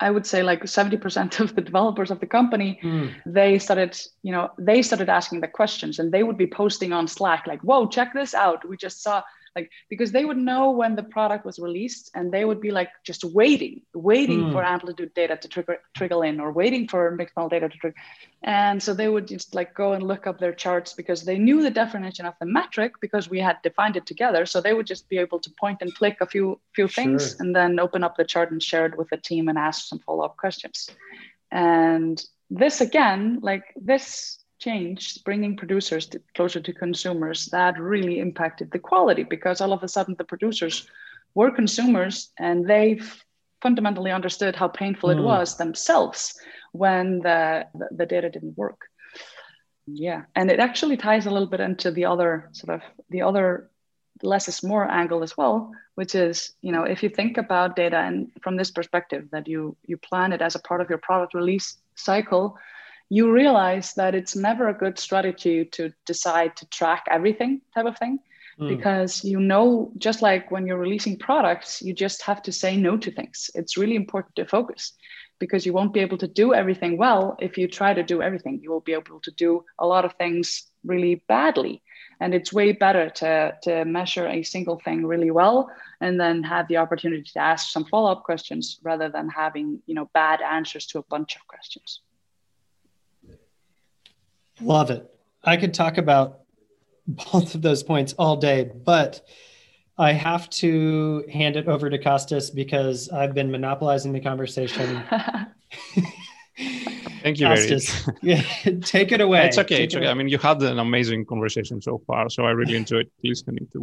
I 0.00 0.10
would 0.10 0.26
say 0.26 0.42
like 0.42 0.62
70% 0.62 1.40
of 1.44 1.54
the 1.54 1.62
developers 1.62 2.10
of 2.10 2.20
the 2.20 2.26
company, 2.26 2.78
mm. 2.82 3.14
they 3.24 3.58
started, 3.58 3.98
you 4.22 4.32
know, 4.32 4.50
they 4.58 4.82
started 4.82 5.08
asking 5.08 5.40
the 5.40 5.48
questions 5.48 5.98
and 5.98 6.12
they 6.12 6.22
would 6.22 6.36
be 6.36 6.46
posting 6.46 6.92
on 6.92 7.08
Slack 7.08 7.46
like, 7.46 7.60
whoa, 7.62 7.86
check 7.86 8.12
this 8.12 8.34
out. 8.34 8.68
We 8.68 8.76
just 8.76 9.02
saw 9.02 9.22
like 9.56 9.70
because 9.88 10.12
they 10.12 10.24
would 10.24 10.36
know 10.36 10.70
when 10.70 10.96
the 10.96 11.02
product 11.02 11.44
was 11.44 11.58
released 11.58 12.10
and 12.14 12.32
they 12.32 12.44
would 12.44 12.60
be 12.60 12.70
like 12.70 12.90
just 13.04 13.24
waiting 13.24 13.82
waiting 13.94 14.40
mm. 14.40 14.52
for 14.52 14.64
amplitude 14.64 15.12
data 15.14 15.36
to 15.36 15.48
trigger, 15.48 15.78
trickle 15.96 16.22
in 16.22 16.40
or 16.40 16.52
waiting 16.52 16.88
for 16.88 17.16
Mixpanel 17.16 17.50
data 17.50 17.68
to 17.68 17.78
trigger 17.78 17.96
and 18.42 18.82
so 18.82 18.92
they 18.92 19.08
would 19.08 19.26
just 19.26 19.54
like 19.54 19.74
go 19.74 19.92
and 19.92 20.02
look 20.02 20.26
up 20.26 20.38
their 20.38 20.52
charts 20.52 20.92
because 20.92 21.24
they 21.24 21.38
knew 21.38 21.62
the 21.62 21.70
definition 21.70 22.26
of 22.26 22.34
the 22.40 22.46
metric 22.46 22.94
because 23.00 23.30
we 23.30 23.40
had 23.40 23.56
defined 23.62 23.96
it 23.96 24.06
together 24.06 24.44
so 24.46 24.60
they 24.60 24.74
would 24.74 24.86
just 24.86 25.08
be 25.08 25.18
able 25.18 25.38
to 25.38 25.50
point 25.58 25.78
and 25.80 25.94
click 25.94 26.16
a 26.20 26.26
few 26.26 26.60
few 26.74 26.88
things 26.88 27.28
sure. 27.28 27.36
and 27.40 27.54
then 27.54 27.78
open 27.78 28.04
up 28.04 28.16
the 28.16 28.24
chart 28.24 28.50
and 28.50 28.62
share 28.62 28.86
it 28.86 28.98
with 28.98 29.08
the 29.10 29.16
team 29.16 29.48
and 29.48 29.58
ask 29.58 29.86
some 29.86 29.98
follow-up 30.00 30.36
questions 30.36 30.90
and 31.50 32.24
this 32.50 32.80
again 32.80 33.38
like 33.42 33.64
this 33.76 34.43
change, 34.64 35.22
bringing 35.24 35.56
producers 35.56 36.06
to, 36.06 36.20
closer 36.34 36.60
to 36.60 36.72
consumers, 36.72 37.46
that 37.46 37.78
really 37.78 38.18
impacted 38.18 38.70
the 38.70 38.78
quality 38.78 39.22
because 39.22 39.60
all 39.60 39.72
of 39.72 39.82
a 39.82 39.88
sudden 39.88 40.14
the 40.16 40.24
producers 40.32 40.88
were 41.34 41.50
consumers 41.50 42.32
and 42.38 42.66
they 42.66 43.00
fundamentally 43.60 44.10
understood 44.10 44.56
how 44.56 44.68
painful 44.68 45.08
mm. 45.08 45.14
it 45.14 45.18
hmm. 45.18 45.24
was 45.24 45.56
themselves 45.56 46.34
when 46.72 47.20
the, 47.20 47.66
the, 47.74 47.88
the 47.98 48.06
data 48.06 48.28
didn't 48.30 48.56
work. 48.56 48.80
Yeah, 49.86 50.22
and 50.34 50.50
it 50.50 50.60
actually 50.60 50.96
ties 50.96 51.26
a 51.26 51.30
little 51.30 51.48
bit 51.48 51.60
into 51.60 51.90
the 51.90 52.06
other 52.06 52.48
sort 52.52 52.74
of 52.76 52.82
the 53.10 53.22
other 53.22 53.70
less 54.22 54.48
is 54.48 54.62
more 54.62 54.90
angle 54.90 55.22
as 55.22 55.36
well, 55.36 55.72
which 55.94 56.14
is 56.14 56.52
you 56.62 56.72
know 56.72 56.84
if 56.84 57.02
you 57.02 57.10
think 57.10 57.36
about 57.36 57.76
data 57.76 57.98
and 57.98 58.30
from 58.40 58.56
this 58.56 58.70
perspective 58.70 59.28
that 59.32 59.46
you 59.46 59.76
you 59.84 59.98
plan 59.98 60.32
it 60.32 60.40
as 60.40 60.54
a 60.54 60.64
part 60.68 60.80
of 60.80 60.88
your 60.88 61.02
product 61.06 61.34
release 61.34 61.76
cycle 61.96 62.56
you 63.08 63.30
realize 63.30 63.94
that 63.94 64.14
it's 64.14 64.34
never 64.34 64.68
a 64.68 64.74
good 64.74 64.98
strategy 64.98 65.64
to 65.64 65.92
decide 66.06 66.56
to 66.56 66.66
track 66.66 67.04
everything 67.10 67.60
type 67.74 67.86
of 67.86 67.98
thing 67.98 68.18
mm. 68.58 68.68
because 68.68 69.24
you 69.24 69.38
know 69.40 69.92
just 69.98 70.22
like 70.22 70.50
when 70.50 70.66
you're 70.66 70.78
releasing 70.78 71.16
products 71.18 71.82
you 71.82 71.92
just 71.92 72.22
have 72.22 72.42
to 72.42 72.52
say 72.52 72.76
no 72.76 72.96
to 72.96 73.10
things. 73.10 73.50
It's 73.54 73.76
really 73.76 73.96
important 73.96 74.36
to 74.36 74.46
focus 74.46 74.92
because 75.38 75.66
you 75.66 75.72
won't 75.72 75.92
be 75.92 76.00
able 76.00 76.18
to 76.18 76.28
do 76.28 76.54
everything 76.54 76.96
well 76.96 77.36
if 77.40 77.58
you 77.58 77.68
try 77.68 77.92
to 77.92 78.02
do 78.02 78.22
everything. 78.22 78.60
You 78.62 78.70
will 78.70 78.80
be 78.80 78.92
able 78.92 79.20
to 79.20 79.30
do 79.32 79.64
a 79.78 79.86
lot 79.86 80.04
of 80.04 80.14
things 80.14 80.70
really 80.84 81.22
badly. 81.28 81.82
And 82.20 82.32
it's 82.32 82.52
way 82.52 82.72
better 82.72 83.10
to, 83.10 83.54
to 83.62 83.84
measure 83.84 84.28
a 84.28 84.42
single 84.44 84.78
thing 84.78 85.04
really 85.04 85.32
well 85.32 85.68
and 86.00 86.18
then 86.18 86.44
have 86.44 86.68
the 86.68 86.76
opportunity 86.76 87.28
to 87.32 87.40
ask 87.40 87.70
some 87.70 87.84
follow-up 87.86 88.22
questions 88.22 88.78
rather 88.82 89.08
than 89.08 89.28
having 89.28 89.82
you 89.86 89.94
know 89.94 90.08
bad 90.14 90.40
answers 90.40 90.86
to 90.86 90.98
a 90.98 91.02
bunch 91.02 91.34
of 91.36 91.46
questions 91.48 92.00
Love 94.60 94.90
it. 94.90 95.10
I 95.42 95.56
could 95.56 95.74
talk 95.74 95.98
about 95.98 96.40
both 97.06 97.54
of 97.54 97.62
those 97.62 97.82
points 97.82 98.14
all 98.18 98.36
day, 98.36 98.64
but 98.64 99.26
I 99.98 100.12
have 100.12 100.48
to 100.50 101.24
hand 101.32 101.56
it 101.56 101.68
over 101.68 101.90
to 101.90 101.98
Kostas 101.98 102.54
because 102.54 103.08
I've 103.10 103.34
been 103.34 103.50
monopolizing 103.50 104.12
the 104.12 104.20
conversation. 104.20 105.02
Thank 107.22 107.40
you, 107.40 107.46
Kostas. 107.46 108.16
yeah, 108.22 108.42
take 108.82 109.12
it 109.12 109.20
away. 109.20 109.46
It's 109.46 109.58
okay. 109.58 109.84
it's 109.84 109.94
okay. 109.94 110.08
I 110.08 110.14
mean, 110.14 110.28
you 110.28 110.38
had 110.38 110.62
an 110.62 110.78
amazing 110.78 111.24
conversation 111.26 111.80
so 111.80 112.02
far, 112.06 112.28
so 112.28 112.44
I 112.44 112.50
really 112.50 112.76
enjoyed 112.76 113.10
listening 113.22 113.68
to 113.72 113.80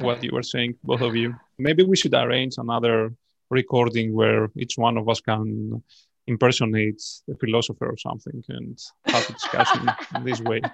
what 0.00 0.22
you 0.22 0.30
were 0.32 0.42
saying, 0.42 0.74
both 0.84 1.00
of 1.00 1.16
you. 1.16 1.34
Maybe 1.58 1.82
we 1.82 1.96
should 1.96 2.14
arrange 2.14 2.54
another 2.58 3.12
recording 3.50 4.14
where 4.14 4.50
each 4.56 4.76
one 4.76 4.96
of 4.98 5.08
us 5.08 5.20
can 5.20 5.82
impersonates 6.26 7.22
a 7.30 7.36
philosopher 7.36 7.86
or 7.86 7.96
something 7.96 8.42
and 8.48 8.78
have 9.06 9.28
a 9.28 9.32
discussion 9.32 9.90
in 10.14 10.24
this 10.24 10.40
way. 10.40 10.60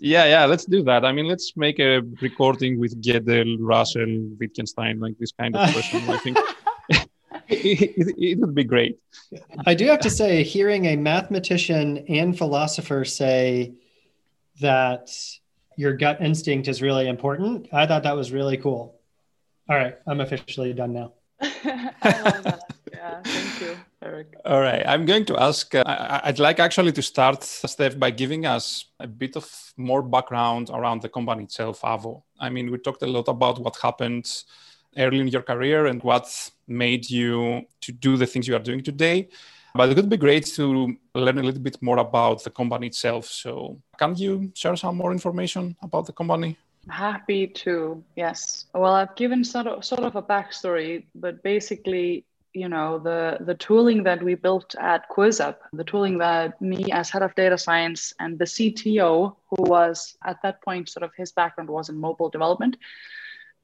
Yeah, 0.00 0.26
yeah, 0.26 0.44
let's 0.44 0.64
do 0.64 0.84
that. 0.84 1.04
I 1.04 1.10
mean, 1.10 1.26
let's 1.26 1.56
make 1.56 1.80
a 1.80 2.02
recording 2.22 2.78
with 2.78 3.02
Gödel, 3.02 3.56
Russell, 3.58 4.28
Wittgenstein, 4.38 5.00
like 5.00 5.18
this 5.18 5.32
kind 5.32 5.56
of 5.56 5.74
person. 5.74 6.08
I 6.08 6.18
think 6.18 6.38
it, 6.88 7.08
it, 7.48 8.14
it, 8.16 8.38
would 8.38 8.54
be 8.54 8.62
great. 8.62 8.98
I 9.66 9.74
do 9.74 9.86
have 9.86 9.98
to 10.00 10.10
say, 10.10 10.44
hearing 10.44 10.86
a 10.86 10.96
mathematician 10.96 12.04
and 12.08 12.38
philosopher 12.38 13.04
say 13.04 13.74
that 14.60 15.10
your 15.76 15.94
gut 15.94 16.20
instinct 16.20 16.68
is 16.68 16.80
really 16.80 17.08
important, 17.08 17.68
I 17.72 17.86
thought 17.86 18.04
that 18.04 18.16
was 18.16 18.30
really 18.30 18.56
cool. 18.56 19.00
All 19.68 19.76
right, 19.76 19.96
I'm 20.06 20.20
officially 20.20 20.72
done 20.72 20.92
now. 20.92 21.12
I 21.40 22.20
love 22.24 22.42
that. 22.44 22.60
Yeah, 22.92 23.20
thank 23.22 23.60
you, 23.60 23.76
Eric. 24.00 24.34
All 24.44 24.60
right, 24.60 24.84
I'm 24.86 25.04
going 25.04 25.24
to 25.26 25.36
ask, 25.42 25.74
uh, 25.74 25.82
I'd 26.22 26.38
like 26.38 26.60
actually 26.60 26.92
to 26.92 27.02
start, 27.02 27.42
Steph, 27.42 27.98
by 27.98 28.10
giving 28.10 28.46
us 28.46 28.86
a 29.00 29.08
bit 29.08 29.36
of 29.36 29.72
more 29.76 30.02
background 30.02 30.70
around 30.72 31.02
the 31.02 31.08
company 31.08 31.44
itself, 31.44 31.80
Avo. 31.82 32.22
I 32.38 32.48
mean, 32.48 32.70
we 32.70 32.78
talked 32.78 33.02
a 33.02 33.06
lot 33.06 33.26
about 33.28 33.58
what 33.58 33.76
happened 33.82 34.30
early 34.96 35.20
in 35.20 35.28
your 35.28 35.42
career 35.42 35.86
and 35.86 36.02
what 36.02 36.26
made 36.68 37.10
you 37.10 37.62
to 37.80 37.92
do 37.92 38.16
the 38.16 38.26
things 38.26 38.46
you 38.46 38.54
are 38.54 38.60
doing 38.60 38.82
today. 38.82 39.28
But 39.74 39.90
it 39.90 39.96
would 39.96 40.08
be 40.08 40.16
great 40.16 40.46
to 40.56 40.96
learn 41.14 41.38
a 41.38 41.42
little 41.42 41.60
bit 41.60 41.80
more 41.82 41.98
about 41.98 42.42
the 42.42 42.50
company 42.50 42.86
itself. 42.86 43.26
So, 43.26 43.80
can 43.98 44.14
you 44.16 44.50
share 44.54 44.76
some 44.76 44.96
more 44.96 45.12
information 45.12 45.76
about 45.82 46.06
the 46.06 46.12
company? 46.12 46.56
Happy 46.88 47.46
to, 47.46 48.02
yes. 48.16 48.66
Well, 48.74 48.94
I've 48.94 49.14
given 49.14 49.44
sort 49.44 49.66
of 49.66 49.84
sort 49.84 50.04
of 50.04 50.16
a 50.16 50.22
backstory, 50.22 51.04
but 51.14 51.42
basically, 51.42 52.24
you 52.54 52.68
know, 52.68 52.98
the 52.98 53.38
the 53.40 53.54
tooling 53.54 54.02
that 54.04 54.22
we 54.22 54.34
built 54.34 54.74
at 54.78 55.08
QuizUp, 55.10 55.56
the 55.72 55.84
tooling 55.84 56.18
that 56.18 56.60
me 56.60 56.90
as 56.92 57.10
head 57.10 57.22
of 57.22 57.34
data 57.34 57.58
science 57.58 58.12
and 58.18 58.38
the 58.38 58.44
CTO, 58.44 59.36
who 59.50 59.62
was 59.62 60.16
at 60.24 60.38
that 60.42 60.62
point 60.62 60.88
sort 60.88 61.04
of 61.04 61.10
his 61.16 61.32
background 61.32 61.70
was 61.70 61.88
in 61.88 61.98
mobile 61.98 62.30
development, 62.30 62.76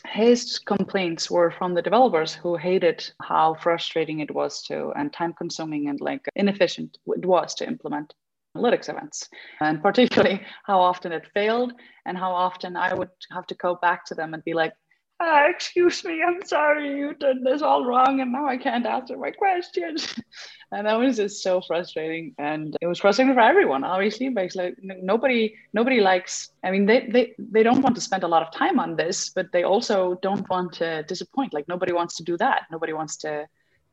his 0.06 0.58
complaints 0.58 1.30
were 1.30 1.50
from 1.50 1.74
the 1.74 1.82
developers 1.82 2.34
who 2.34 2.56
hated 2.56 3.10
how 3.22 3.54
frustrating 3.54 4.20
it 4.20 4.30
was 4.30 4.62
to 4.64 4.90
and 4.96 5.12
time 5.12 5.32
consuming 5.32 5.88
and 5.88 6.00
like 6.00 6.26
inefficient 6.36 6.98
it 7.06 7.24
was 7.24 7.54
to 7.54 7.66
implement 7.66 8.14
analytics 8.56 8.88
events, 8.88 9.28
and 9.60 9.82
particularly 9.82 10.40
how 10.64 10.80
often 10.80 11.12
it 11.12 11.26
failed 11.34 11.72
and 12.06 12.16
how 12.16 12.32
often 12.32 12.76
I 12.76 12.94
would 12.94 13.10
have 13.32 13.46
to 13.48 13.54
go 13.54 13.76
back 13.76 14.04
to 14.06 14.14
them 14.14 14.34
and 14.34 14.44
be 14.44 14.54
like, 14.54 14.74
ah, 15.20 15.46
excuse 15.48 16.04
me, 16.04 16.22
I'm 16.22 16.44
sorry, 16.44 16.98
you 16.98 17.14
did 17.14 17.42
this 17.42 17.62
all 17.62 17.84
wrong, 17.84 18.20
and 18.20 18.32
now 18.32 18.46
I 18.46 18.56
can't 18.56 18.86
answer 18.86 19.16
my 19.16 19.30
questions. 19.30 20.14
and 20.72 20.86
that 20.86 20.98
was 20.98 21.16
just 21.16 21.42
so 21.42 21.60
frustrating, 21.60 22.34
and 22.38 22.76
it 22.80 22.86
was 22.86 22.98
frustrating 22.98 23.34
for 23.34 23.40
everyone, 23.40 23.84
obviously, 23.84 24.28
because 24.28 24.56
like 24.56 24.76
nobody, 24.82 25.54
nobody 25.72 26.00
likes. 26.00 26.50
I 26.62 26.70
mean, 26.70 26.86
they 26.86 27.06
they 27.08 27.34
they 27.38 27.62
don't 27.62 27.82
want 27.82 27.94
to 27.94 28.00
spend 28.00 28.24
a 28.24 28.28
lot 28.28 28.42
of 28.42 28.52
time 28.52 28.78
on 28.78 28.96
this, 28.96 29.30
but 29.30 29.52
they 29.52 29.62
also 29.62 30.18
don't 30.22 30.48
want 30.48 30.72
to 30.74 31.02
disappoint. 31.04 31.54
Like 31.54 31.68
nobody 31.68 31.92
wants 31.92 32.16
to 32.16 32.24
do 32.24 32.36
that. 32.38 32.62
Nobody 32.70 32.92
wants 32.92 33.16
to 33.18 33.46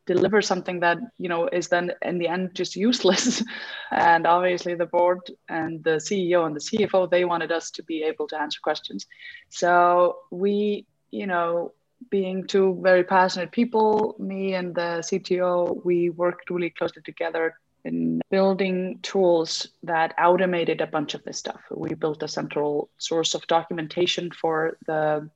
deliver 0.07 0.41
something 0.41 0.79
that 0.79 0.97
you 1.19 1.29
know 1.29 1.47
is 1.47 1.67
then 1.67 1.91
in 2.01 2.17
the 2.17 2.27
end 2.27 2.49
just 2.55 2.75
useless 2.75 3.43
and 3.91 4.25
obviously 4.25 4.73
the 4.73 4.85
board 4.85 5.19
and 5.47 5.83
the 5.83 5.97
ceo 6.07 6.45
and 6.47 6.55
the 6.55 6.59
cfo 6.59 7.09
they 7.09 7.23
wanted 7.23 7.51
us 7.51 7.69
to 7.69 7.83
be 7.83 8.01
able 8.01 8.27
to 8.27 8.35
answer 8.35 8.59
questions 8.63 9.05
so 9.49 10.17
we 10.31 10.85
you 11.11 11.27
know 11.27 11.71
being 12.09 12.45
two 12.47 12.79
very 12.81 13.03
passionate 13.03 13.51
people 13.51 14.15
me 14.17 14.53
and 14.53 14.73
the 14.73 15.03
cto 15.09 15.83
we 15.85 16.09
worked 16.09 16.49
really 16.49 16.69
closely 16.69 17.01
together 17.03 17.55
in 17.83 18.21
building 18.29 18.99
tools 19.01 19.67
that 19.83 20.13
automated 20.19 20.81
a 20.81 20.87
bunch 20.87 21.13
of 21.13 21.23
this 21.23 21.37
stuff 21.37 21.61
we 21.71 21.93
built 21.93 22.23
a 22.23 22.27
central 22.27 22.89
source 22.97 23.33
of 23.33 23.45
documentation 23.47 24.31
for 24.31 24.77
the 24.87 25.29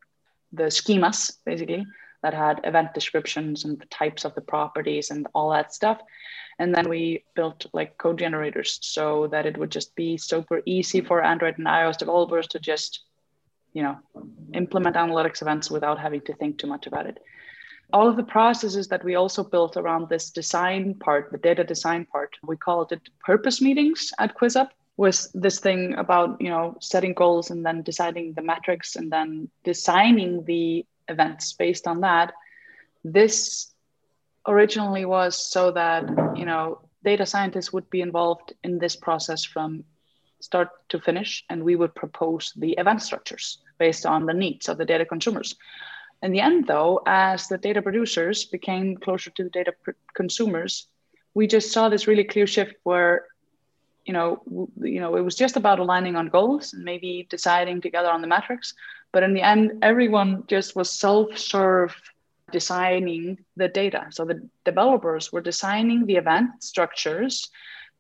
the 0.53 0.63
schemas 0.63 1.37
basically 1.45 1.85
that 2.25 2.33
had 2.33 2.59
event 2.63 2.91
descriptions 2.95 3.65
and 3.65 3.79
the 3.79 3.85
types 3.85 4.25
of 4.25 4.33
the 4.33 4.41
properties 4.41 5.11
and 5.11 5.27
all 5.35 5.51
that 5.51 5.71
stuff. 5.71 6.01
And 6.57 6.73
then 6.73 6.89
we 6.89 7.23
built 7.35 7.67
like 7.71 7.99
code 7.99 8.17
generators 8.17 8.79
so 8.81 9.27
that 9.27 9.45
it 9.45 9.59
would 9.59 9.69
just 9.69 9.95
be 9.95 10.17
super 10.17 10.63
easy 10.65 11.01
for 11.01 11.23
Android 11.23 11.59
and 11.59 11.67
iOS 11.67 11.99
developers 11.99 12.47
to 12.47 12.59
just, 12.59 13.01
you 13.75 13.83
know, 13.83 13.97
implement 14.53 14.95
analytics 14.95 15.41
events 15.41 15.69
without 15.69 15.99
having 15.99 16.21
to 16.21 16.33
think 16.33 16.57
too 16.57 16.65
much 16.65 16.87
about 16.87 17.05
it. 17.05 17.19
All 17.91 18.07
of 18.07 18.15
the 18.15 18.23
processes 18.23 18.87
that 18.87 19.03
we 19.03 19.15
also 19.15 19.43
built 19.43 19.75
around 19.77 20.07
this 20.09 20.31
design 20.31 20.95
part, 20.95 21.29
the 21.31 21.37
data 21.37 21.63
design 21.63 22.05
part, 22.05 22.35
we 22.41 22.55
called 22.55 22.93
it 22.93 23.01
purpose 23.23 23.61
meetings 23.61 24.11
at 24.17 24.35
QuizUp 24.35 24.69
was 24.97 25.29
this 25.33 25.59
thing 25.59 25.93
about 25.95 26.39
you 26.39 26.49
know 26.49 26.77
setting 26.79 27.13
goals 27.13 27.51
and 27.51 27.65
then 27.65 27.83
deciding 27.83 28.33
the 28.33 28.41
metrics 28.41 28.95
and 28.95 29.11
then 29.11 29.49
designing 29.65 30.45
the 30.45 30.85
events 31.09 31.51
based 31.51 31.85
on 31.85 31.99
that. 31.99 32.31
This 33.03 33.73
originally 34.47 35.03
was 35.03 35.51
so 35.51 35.71
that 35.71 36.03
you 36.37 36.45
know 36.45 36.79
data 37.03 37.25
scientists 37.25 37.73
would 37.73 37.89
be 37.89 37.99
involved 37.99 38.53
in 38.63 38.79
this 38.79 38.95
process 38.95 39.43
from 39.43 39.83
start 40.39 40.69
to 40.89 40.99
finish, 40.99 41.43
and 41.49 41.61
we 41.61 41.75
would 41.75 41.93
propose 41.93 42.53
the 42.55 42.71
event 42.77 43.01
structures 43.01 43.59
based 43.77 44.05
on 44.05 44.25
the 44.25 44.33
needs 44.33 44.69
of 44.69 44.77
the 44.77 44.85
data 44.85 45.05
consumers. 45.05 45.55
In 46.21 46.31
the 46.31 46.39
end, 46.39 46.67
though, 46.67 47.01
as 47.05 47.47
the 47.47 47.57
data 47.57 47.81
producers 47.81 48.45
became 48.45 48.97
closer 48.97 49.29
to 49.31 49.43
the 49.43 49.49
data 49.49 49.73
consumers, 50.13 50.87
we 51.33 51.47
just 51.47 51.71
saw 51.71 51.89
this 51.89 52.07
really 52.07 52.23
clear 52.23 52.47
shift 52.47 52.75
where 52.83 53.25
you 54.05 54.13
know, 54.13 54.41
you 54.79 54.99
know, 54.99 55.15
it 55.15 55.21
was 55.21 55.35
just 55.35 55.57
about 55.57 55.79
aligning 55.79 56.15
on 56.15 56.29
goals 56.29 56.73
and 56.73 56.83
maybe 56.83 57.27
deciding 57.29 57.81
together 57.81 58.09
on 58.09 58.21
the 58.21 58.27
metrics. 58.27 58.75
But 59.11 59.23
in 59.23 59.33
the 59.33 59.41
end, 59.41 59.79
everyone 59.81 60.43
just 60.47 60.75
was 60.75 60.91
self-serve 60.91 61.95
designing 62.51 63.39
the 63.57 63.67
data. 63.67 64.05
So 64.11 64.23
the 64.23 64.47
developers 64.63 65.31
were 65.33 65.41
designing 65.41 66.05
the 66.05 66.17
event 66.17 66.63
structures 66.63 67.49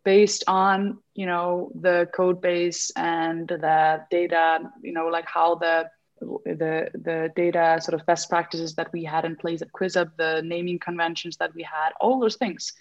based 0.05 0.43
on, 0.47 0.99
you 1.15 1.25
know, 1.25 1.71
the 1.81 2.07
code 2.15 2.39
base 2.39 2.91
and 2.95 3.47
the 3.47 4.05
data, 4.09 4.59
you 4.81 4.93
know, 4.93 5.07
like 5.07 5.27
how 5.27 5.55
the 5.55 5.89
the 6.21 6.89
the 6.93 7.31
data 7.35 7.79
sort 7.81 7.99
of 7.99 8.05
best 8.05 8.29
practices 8.29 8.75
that 8.75 8.91
we 8.93 9.03
had 9.03 9.25
in 9.25 9.35
place 9.35 9.61
at 9.61 9.73
QuizUp, 9.73 10.11
the 10.17 10.41
naming 10.45 10.79
conventions 10.79 11.35
that 11.37 11.53
we 11.53 11.63
had, 11.63 11.89
all 11.99 12.19
those 12.19 12.37
things. 12.37 12.71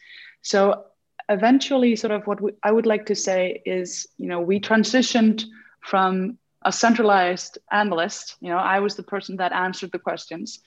So 0.43 0.85
eventually, 1.29 1.97
sort 1.97 2.13
of 2.13 2.27
what 2.27 2.41
we, 2.41 2.53
I 2.63 2.71
would 2.71 2.87
like 2.87 3.07
to 3.07 3.15
say 3.15 3.63
is, 3.67 4.07
you 4.19 4.29
know, 4.29 4.41
we 4.41 4.61
transitioned 4.61 5.45
from 5.81 6.39
a 6.63 6.73
centralized 6.73 7.59
analyst, 7.71 8.37
you 8.41 8.51
know, 8.51 8.59
I 8.59 8.81
was 8.81 8.95
the 8.95 9.03
person 9.03 9.37
that 9.37 9.53
answered 9.53 9.93
the 9.93 9.99
questions, 9.99 10.61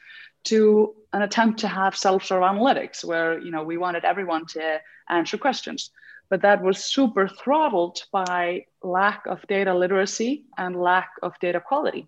to 0.43 0.96
an 1.13 1.22
attempt 1.22 1.60
to 1.60 1.67
have 1.67 1.98
self-serve 1.98 2.43
analytics 2.43 3.04
where, 3.04 3.39
you 3.39 3.52
know, 3.52 3.63
we 3.63 3.78
wanted 3.78 4.06
everyone 4.06 4.46
to 4.46 4.80
answer 5.10 5.38
questions. 5.38 5.91
But 6.29 6.41
that 6.41 6.61
was 6.61 6.83
super 6.83 7.27
throttled 7.27 7.99
by 8.11 8.65
lack 8.83 9.25
of 9.27 9.45
data 9.47 9.73
literacy 9.73 10.45
and 10.57 10.75
lack 10.75 11.09
of 11.23 11.39
data 11.39 11.61
quality. 11.61 12.07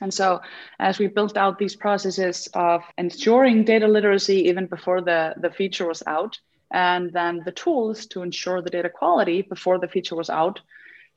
And 0.00 0.12
so, 0.12 0.40
as 0.78 0.98
we 0.98 1.06
built 1.06 1.36
out 1.36 1.58
these 1.58 1.76
processes 1.76 2.48
of 2.54 2.82
ensuring 2.98 3.64
data 3.64 3.86
literacy 3.86 4.48
even 4.48 4.66
before 4.66 5.00
the, 5.00 5.34
the 5.36 5.50
feature 5.50 5.86
was 5.86 6.02
out, 6.06 6.38
and 6.72 7.12
then 7.12 7.42
the 7.44 7.52
tools 7.52 8.06
to 8.06 8.22
ensure 8.22 8.62
the 8.62 8.70
data 8.70 8.88
quality 8.88 9.42
before 9.42 9.78
the 9.78 9.88
feature 9.88 10.16
was 10.16 10.30
out, 10.30 10.60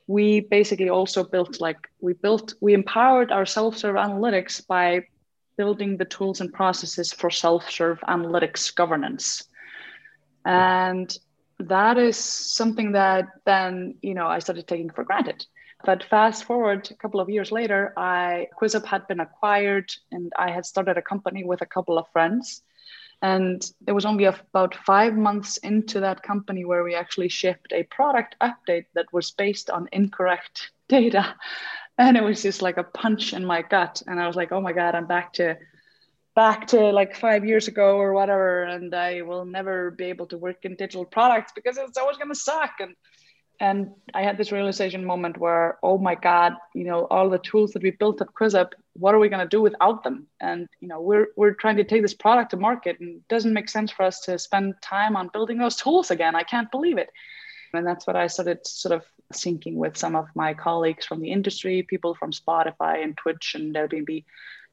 we 0.08 0.42
basically 0.42 0.90
also 0.90 1.24
built 1.24 1.60
like 1.60 1.80
we 2.00 2.14
built 2.14 2.54
we 2.62 2.74
empowered 2.74 3.32
our 3.32 3.46
self-serve 3.46 3.96
analytics 3.96 4.66
by 4.68 5.02
building 5.58 5.98
the 5.98 6.06
tools 6.06 6.42
and 6.42 6.54
processes 6.54 7.12
for 7.12 7.32
self-serve 7.32 8.00
analytics 8.08 8.76
governance 8.76 9.46
and 10.46 11.18
that 11.60 11.98
is 11.98 12.18
something 12.18 12.92
that 12.92 13.28
then 13.46 13.96
you 14.02 14.14
know 14.14 14.28
i 14.28 14.40
started 14.40 14.68
taking 14.68 14.90
for 14.90 15.04
granted 15.04 15.46
but 15.86 16.04
fast 16.04 16.44
forward 16.44 16.90
a 16.92 16.96
couple 16.96 17.20
of 17.20 17.30
years 17.30 17.52
later 17.52 17.94
i 17.98 18.48
quizup 18.60 18.86
had 18.86 19.08
been 19.08 19.20
acquired 19.20 19.92
and 20.12 20.32
i 20.38 20.52
had 20.52 20.66
started 20.66 20.98
a 20.98 21.02
company 21.02 21.44
with 21.44 21.62
a 21.62 21.66
couple 21.66 21.98
of 21.98 22.08
friends 22.12 22.62
and 23.22 23.72
it 23.88 23.92
was 23.92 24.06
only 24.06 24.26
about 24.26 24.76
five 24.76 25.16
months 25.16 25.58
into 25.58 26.00
that 26.02 26.22
company 26.22 26.66
where 26.66 26.84
we 26.84 26.96
actually 26.96 27.30
shipped 27.30 27.72
a 27.74 27.84
product 27.84 28.36
update 28.42 28.86
that 28.94 29.12
was 29.14 29.32
based 29.32 29.70
on 29.70 29.90
incorrect 29.92 30.72
data. 30.88 31.36
And 31.98 32.18
it 32.18 32.24
was 32.24 32.42
just 32.42 32.62
like 32.62 32.78
a 32.78 32.84
punch 32.84 33.34
in 33.34 33.46
my 33.46 33.62
gut. 33.62 34.04
And 34.06 34.20
I 34.20 34.28
was 34.28 34.36
like, 34.36 34.52
oh 34.52 34.62
my 34.62 34.74
God, 34.74 34.96
I'm 34.96 35.08
back 35.08 35.34
to 35.34 35.58
back 36.36 36.68
to 36.68 36.80
like 36.92 37.16
five 37.16 37.46
years 37.46 37.68
ago 37.68 37.98
or 37.98 38.14
whatever. 38.14 38.64
And 38.64 38.94
I 38.94 39.22
will 39.22 39.46
never 39.46 39.92
be 39.92 40.06
able 40.06 40.28
to 40.28 40.38
work 40.38 40.64
in 40.64 40.76
digital 40.76 41.06
products 41.06 41.52
because 41.56 41.78
it's 41.78 41.98
always 41.98 42.18
gonna 42.18 42.36
suck. 42.36 42.72
And 42.80 42.96
and 43.60 43.92
I 44.14 44.24
had 44.24 44.38
this 44.38 44.52
realization 44.52 45.06
moment 45.06 45.38
where, 45.38 45.78
oh 45.82 45.98
my 45.98 46.16
God, 46.16 46.54
you 46.74 46.84
know, 46.84 47.08
all 47.10 47.30
the 47.30 47.40
tools 47.40 47.72
that 47.72 47.84
we 47.84 47.92
built 47.92 48.22
at 48.22 48.34
QuizUp, 48.34 48.72
what 48.94 49.16
are 49.16 49.20
we 49.20 49.30
going 49.30 49.42
to 49.42 49.48
do 49.48 49.62
without 49.62 50.04
them? 50.04 50.28
And 50.42 50.68
you 50.82 50.88
know, 50.88 51.02
we're 51.02 51.28
we're 51.38 51.54
trying 51.54 51.78
to 51.78 51.84
take 51.84 52.02
this 52.02 52.14
product 52.14 52.52
to 52.52 52.58
market, 52.58 53.00
and 53.00 53.18
it 53.18 53.28
doesn't 53.30 53.54
make 53.54 53.70
sense 53.70 53.92
for 53.92 54.04
us 54.04 54.20
to 54.22 54.38
spend 54.40 54.76
time 54.82 55.16
on 55.16 55.30
building 55.32 55.58
those 55.58 55.78
tools 55.78 56.12
again. 56.12 56.36
I 56.36 56.44
can't 56.44 56.72
believe 56.72 56.98
it. 56.98 57.10
And 57.74 57.86
that's 57.86 58.08
what 58.08 58.16
I 58.16 58.28
started 58.28 58.66
sort 58.66 58.94
of 58.94 59.04
thinking 59.34 59.76
with 59.76 59.98
some 59.98 60.16
of 60.16 60.28
my 60.36 60.54
colleagues 60.54 61.06
from 61.06 61.22
the 61.22 61.32
industry, 61.32 61.84
people 61.84 62.16
from 62.16 62.32
Spotify 62.32 63.04
and 63.04 63.18
Twitch 63.18 63.54
and 63.56 63.76
Airbnb. 63.76 64.24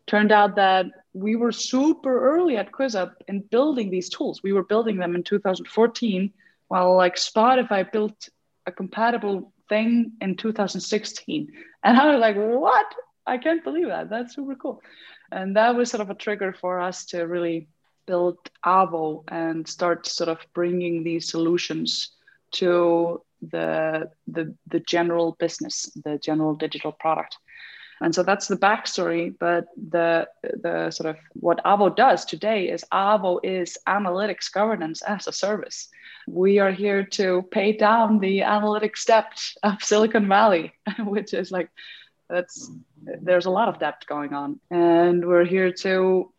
Turned 0.06 0.32
out 0.32 0.56
that 0.56 0.86
we 1.12 1.36
were 1.36 1.52
super 1.52 2.34
early 2.34 2.56
at 2.56 2.72
QuizUp 2.72 3.12
in 3.28 3.40
building 3.40 3.90
these 3.90 4.08
tools. 4.08 4.42
We 4.42 4.52
were 4.52 4.64
building 4.64 4.96
them 4.96 5.14
in 5.14 5.22
2014, 5.22 6.32
while 6.68 6.96
like 6.96 7.16
Spotify 7.16 7.90
built 7.90 8.28
a 8.66 8.72
compatible 8.72 9.52
thing 9.68 10.12
in 10.20 10.36
2016. 10.36 11.52
And 11.84 11.98
I 11.98 12.12
was 12.12 12.20
like, 12.20 12.36
what? 12.36 12.86
I 13.26 13.38
can't 13.38 13.62
believe 13.62 13.88
that. 13.88 14.10
That's 14.10 14.34
super 14.34 14.54
cool. 14.54 14.82
And 15.30 15.56
that 15.56 15.74
was 15.76 15.90
sort 15.90 16.00
of 16.00 16.10
a 16.10 16.14
trigger 16.14 16.52
for 16.52 16.80
us 16.80 17.06
to 17.06 17.22
really 17.22 17.68
build 18.06 18.38
Avo 18.64 19.24
and 19.28 19.66
start 19.66 20.06
sort 20.06 20.28
of 20.28 20.38
bringing 20.54 21.04
these 21.04 21.30
solutions 21.30 22.10
to 22.52 23.22
the, 23.40 24.10
the, 24.26 24.54
the 24.66 24.80
general 24.80 25.36
business, 25.38 25.90
the 26.04 26.18
general 26.18 26.54
digital 26.54 26.92
product. 26.92 27.36
And 28.02 28.12
so 28.14 28.24
that's 28.24 28.48
the 28.48 28.56
backstory. 28.56 29.32
But 29.38 29.66
the 29.76 30.28
the 30.42 30.90
sort 30.90 31.10
of 31.10 31.16
what 31.34 31.64
Avo 31.64 31.94
does 31.94 32.24
today 32.24 32.68
is 32.68 32.84
Avo 32.92 33.38
is 33.44 33.78
analytics 33.86 34.52
governance 34.52 35.02
as 35.02 35.26
a 35.28 35.32
service. 35.32 35.88
We 36.26 36.58
are 36.58 36.72
here 36.72 37.04
to 37.18 37.42
pay 37.50 37.72
down 37.76 38.18
the 38.18 38.40
analytics 38.40 39.04
debt 39.04 39.40
of 39.62 39.82
Silicon 39.82 40.28
Valley, 40.28 40.72
which 40.98 41.32
is 41.32 41.52
like 41.52 41.70
that's 42.28 42.70
there's 43.22 43.46
a 43.46 43.50
lot 43.50 43.68
of 43.68 43.78
debt 43.78 44.04
going 44.08 44.34
on, 44.34 44.58
and 44.70 45.24
we're 45.24 45.44
here 45.44 45.72
to 45.72 46.32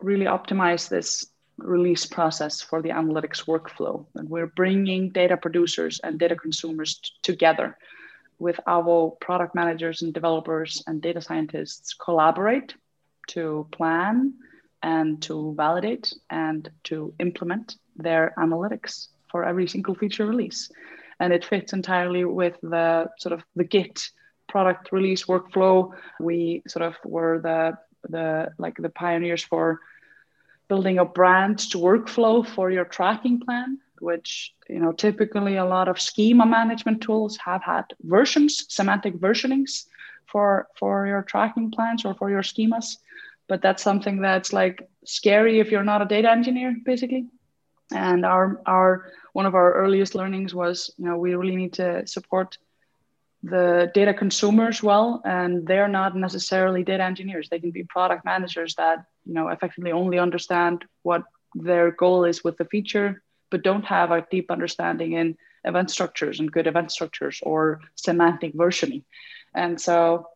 really 0.00 0.26
optimize 0.26 0.88
this 0.88 1.24
release 1.56 2.04
process 2.04 2.60
for 2.60 2.82
the 2.82 2.90
analytics 2.90 3.46
workflow. 3.46 4.04
And 4.16 4.28
we're 4.28 4.48
bringing 4.48 5.10
data 5.10 5.36
producers 5.36 6.00
and 6.02 6.18
data 6.18 6.36
consumers 6.36 6.96
t- 6.96 7.10
together 7.22 7.78
with 8.38 8.58
our 8.66 9.10
product 9.20 9.54
managers 9.54 10.02
and 10.02 10.12
developers 10.12 10.82
and 10.86 11.00
data 11.00 11.20
scientists 11.20 11.94
collaborate 11.94 12.74
to 13.28 13.66
plan 13.72 14.34
and 14.82 15.22
to 15.22 15.54
validate 15.56 16.12
and 16.30 16.70
to 16.84 17.14
implement 17.18 17.76
their 17.96 18.34
analytics 18.38 19.08
for 19.30 19.44
every 19.44 19.66
single 19.66 19.94
feature 19.94 20.26
release. 20.26 20.70
And 21.20 21.32
it 21.32 21.44
fits 21.44 21.72
entirely 21.72 22.24
with 22.24 22.56
the 22.62 23.08
sort 23.18 23.32
of 23.32 23.42
the 23.56 23.64
Git 23.64 24.10
product 24.48 24.92
release 24.92 25.24
workflow. 25.24 25.92
We 26.20 26.62
sort 26.66 26.84
of 26.84 26.96
were 27.04 27.40
the 27.40 27.78
the 28.08 28.52
like 28.58 28.76
the 28.76 28.90
pioneers 28.90 29.42
for 29.42 29.80
building 30.68 30.98
a 30.98 31.04
branch 31.04 31.70
workflow 31.70 32.46
for 32.46 32.70
your 32.70 32.84
tracking 32.84 33.40
plan 33.40 33.78
which 34.04 34.54
you 34.68 34.78
know 34.78 34.92
typically 34.92 35.56
a 35.56 35.64
lot 35.64 35.88
of 35.88 36.00
schema 36.00 36.46
management 36.46 37.00
tools 37.00 37.38
have 37.44 37.62
had 37.62 37.84
versions 38.02 38.66
semantic 38.68 39.14
versionings 39.26 39.86
for 40.26 40.68
for 40.78 41.06
your 41.06 41.22
tracking 41.22 41.70
plans 41.70 42.04
or 42.04 42.14
for 42.14 42.30
your 42.30 42.42
schemas. 42.42 42.96
But 43.48 43.62
that's 43.62 43.82
something 43.82 44.20
that's 44.20 44.52
like 44.52 44.88
scary 45.04 45.60
if 45.60 45.70
you're 45.70 45.90
not 45.92 46.02
a 46.02 46.06
data 46.06 46.30
engineer 46.30 46.74
basically. 46.84 47.26
And 47.92 48.24
our 48.24 48.60
our 48.66 49.10
one 49.32 49.46
of 49.46 49.54
our 49.54 49.72
earliest 49.74 50.14
learnings 50.14 50.54
was 50.54 50.90
you 50.98 51.06
know 51.06 51.16
we 51.18 51.34
really 51.34 51.56
need 51.56 51.74
to 51.74 52.06
support 52.06 52.58
the 53.42 53.90
data 53.92 54.14
consumers 54.14 54.82
well 54.82 55.20
and 55.26 55.66
they're 55.66 55.94
not 56.00 56.16
necessarily 56.16 56.82
data 56.82 57.04
engineers. 57.04 57.48
They 57.48 57.60
can 57.60 57.70
be 57.70 57.84
product 57.84 58.24
managers 58.24 58.74
that 58.76 59.04
you 59.26 59.34
know 59.34 59.48
effectively 59.48 59.92
only 59.92 60.18
understand 60.18 60.84
what 61.02 61.22
their 61.54 61.90
goal 61.92 62.24
is 62.24 62.42
with 62.42 62.56
the 62.56 62.64
feature 62.64 63.22
but 63.54 63.62
don't 63.62 63.84
have 63.84 64.10
a 64.10 64.26
deep 64.32 64.50
understanding 64.50 65.12
in 65.12 65.36
event 65.64 65.88
structures 65.88 66.40
and 66.40 66.50
good 66.50 66.66
event 66.66 66.90
structures 66.90 67.38
or 67.44 67.80
semantic 67.94 68.52
versioning 68.54 69.04
and 69.54 69.80
so 69.80 70.26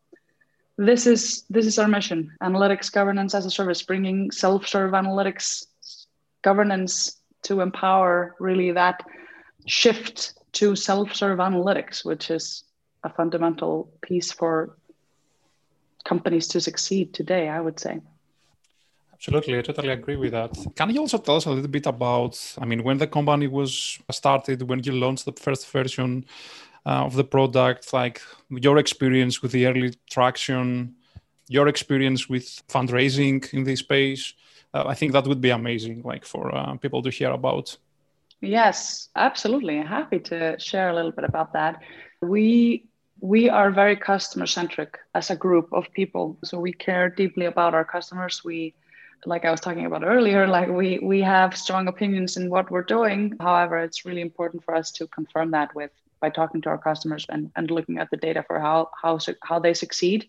this 0.76 1.04
is 1.12 1.42
this 1.50 1.66
is 1.66 1.80
our 1.80 1.88
mission 1.88 2.30
analytics 2.40 2.92
governance 2.92 3.34
as 3.34 3.44
a 3.44 3.50
service 3.50 3.82
bringing 3.82 4.30
self-serve 4.30 4.92
analytics 4.92 5.66
governance 6.42 7.16
to 7.42 7.60
empower 7.60 8.36
really 8.38 8.70
that 8.70 9.04
shift 9.66 10.34
to 10.52 10.76
self-serve 10.76 11.40
analytics 11.40 12.04
which 12.04 12.30
is 12.30 12.62
a 13.02 13.10
fundamental 13.10 13.92
piece 14.00 14.30
for 14.30 14.78
companies 16.08 16.48
to 16.48 16.60
succeed 16.60 17.12
today, 17.12 17.48
I 17.48 17.60
would 17.60 17.78
say. 17.78 18.00
Absolutely, 19.18 19.58
I 19.58 19.62
totally 19.62 19.88
agree 19.88 20.14
with 20.14 20.30
that. 20.30 20.56
Can 20.76 20.90
you 20.90 21.00
also 21.00 21.18
tell 21.18 21.36
us 21.36 21.46
a 21.46 21.50
little 21.50 21.68
bit 21.68 21.86
about, 21.86 22.38
I 22.56 22.64
mean, 22.64 22.84
when 22.84 22.98
the 22.98 23.06
company 23.08 23.48
was 23.48 23.98
started, 24.12 24.62
when 24.62 24.80
you 24.84 24.92
launched 24.92 25.24
the 25.24 25.32
first 25.32 25.68
version 25.72 26.24
uh, 26.86 27.04
of 27.04 27.14
the 27.14 27.24
product, 27.24 27.92
like 27.92 28.22
your 28.48 28.78
experience 28.78 29.42
with 29.42 29.50
the 29.50 29.66
early 29.66 29.94
traction, 30.08 30.94
your 31.48 31.66
experience 31.66 32.28
with 32.28 32.62
fundraising 32.68 33.52
in 33.52 33.64
this 33.64 33.80
space? 33.80 34.34
Uh, 34.72 34.84
I 34.86 34.94
think 34.94 35.12
that 35.12 35.26
would 35.26 35.40
be 35.40 35.50
amazing, 35.50 36.02
like 36.04 36.24
for 36.24 36.54
uh, 36.54 36.76
people 36.76 37.02
to 37.02 37.10
hear 37.10 37.32
about. 37.32 37.76
Yes, 38.40 39.08
absolutely. 39.16 39.78
Happy 39.78 40.20
to 40.20 40.56
share 40.60 40.90
a 40.90 40.94
little 40.94 41.10
bit 41.12 41.24
about 41.24 41.54
that. 41.54 41.82
We 42.22 42.84
we 43.20 43.48
are 43.50 43.72
very 43.72 43.96
customer 43.96 44.46
centric 44.46 44.96
as 45.12 45.28
a 45.28 45.34
group 45.34 45.68
of 45.72 45.90
people 45.92 46.38
so 46.44 46.56
we 46.60 46.72
care 46.72 47.10
deeply 47.10 47.46
about 47.46 47.74
our 47.74 47.84
customers 47.84 48.44
we 48.44 48.72
like 49.26 49.44
i 49.44 49.50
was 49.50 49.60
talking 49.60 49.86
about 49.86 50.04
earlier 50.04 50.46
like 50.46 50.68
we 50.68 50.98
we 51.00 51.20
have 51.20 51.56
strong 51.56 51.88
opinions 51.88 52.36
in 52.36 52.50
what 52.50 52.70
we're 52.70 52.82
doing. 52.82 53.34
However 53.40 53.78
it's 53.78 54.04
really 54.04 54.20
important 54.20 54.64
for 54.64 54.74
us 54.74 54.90
to 54.92 55.06
confirm 55.08 55.50
that 55.52 55.74
with 55.74 55.90
by 56.20 56.30
talking 56.30 56.60
to 56.62 56.68
our 56.68 56.78
customers 56.78 57.26
and, 57.28 57.50
and 57.56 57.70
looking 57.70 57.98
at 57.98 58.10
the 58.10 58.16
data 58.16 58.44
for 58.46 58.58
how 58.58 58.90
how 59.00 59.18
how 59.42 59.58
they 59.58 59.74
succeed. 59.74 60.26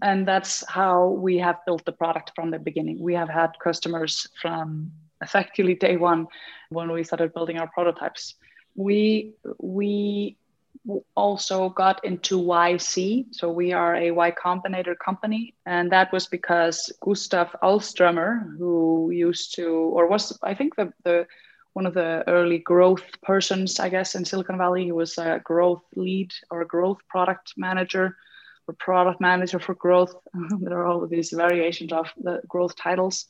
And 0.00 0.26
that's 0.26 0.64
how 0.68 1.08
we 1.08 1.36
have 1.38 1.58
built 1.66 1.84
the 1.84 1.92
product 1.92 2.32
from 2.34 2.50
the 2.50 2.58
beginning. 2.58 2.98
We 2.98 3.14
have 3.14 3.28
had 3.28 3.50
customers 3.62 4.26
from 4.40 4.90
effectively 5.20 5.74
day 5.74 5.96
one 5.96 6.26
when 6.70 6.90
we 6.90 7.04
started 7.04 7.34
building 7.34 7.58
our 7.58 7.68
prototypes. 7.68 8.34
We 8.74 9.34
we 9.58 10.38
also 11.14 11.68
got 11.68 12.04
into 12.04 12.40
YC. 12.40 13.26
So 13.32 13.50
we 13.50 13.72
are 13.72 13.94
a 13.94 14.10
Y 14.10 14.32
Combinator 14.32 14.96
company. 14.98 15.54
And 15.66 15.90
that 15.92 16.12
was 16.12 16.26
because 16.26 16.92
Gustaf 17.02 17.50
Alströmer, 17.62 18.56
who 18.58 19.10
used 19.12 19.54
to, 19.56 19.68
or 19.68 20.08
was, 20.08 20.38
I 20.42 20.54
think, 20.54 20.76
the, 20.76 20.92
the 21.04 21.26
one 21.72 21.86
of 21.86 21.94
the 21.94 22.24
early 22.26 22.58
growth 22.58 23.04
persons, 23.22 23.80
I 23.80 23.88
guess, 23.88 24.14
in 24.14 24.24
Silicon 24.24 24.58
Valley. 24.58 24.84
He 24.84 24.92
was 24.92 25.16
a 25.18 25.40
growth 25.42 25.82
lead 25.96 26.32
or 26.50 26.62
a 26.62 26.66
growth 26.66 26.98
product 27.08 27.54
manager 27.56 28.16
or 28.66 28.74
product 28.74 29.20
manager 29.20 29.58
for 29.58 29.74
growth. 29.74 30.14
there 30.60 30.78
are 30.78 30.86
all 30.86 31.04
of 31.04 31.10
these 31.10 31.30
variations 31.30 31.92
of 31.92 32.08
the 32.20 32.42
growth 32.48 32.76
titles 32.76 33.26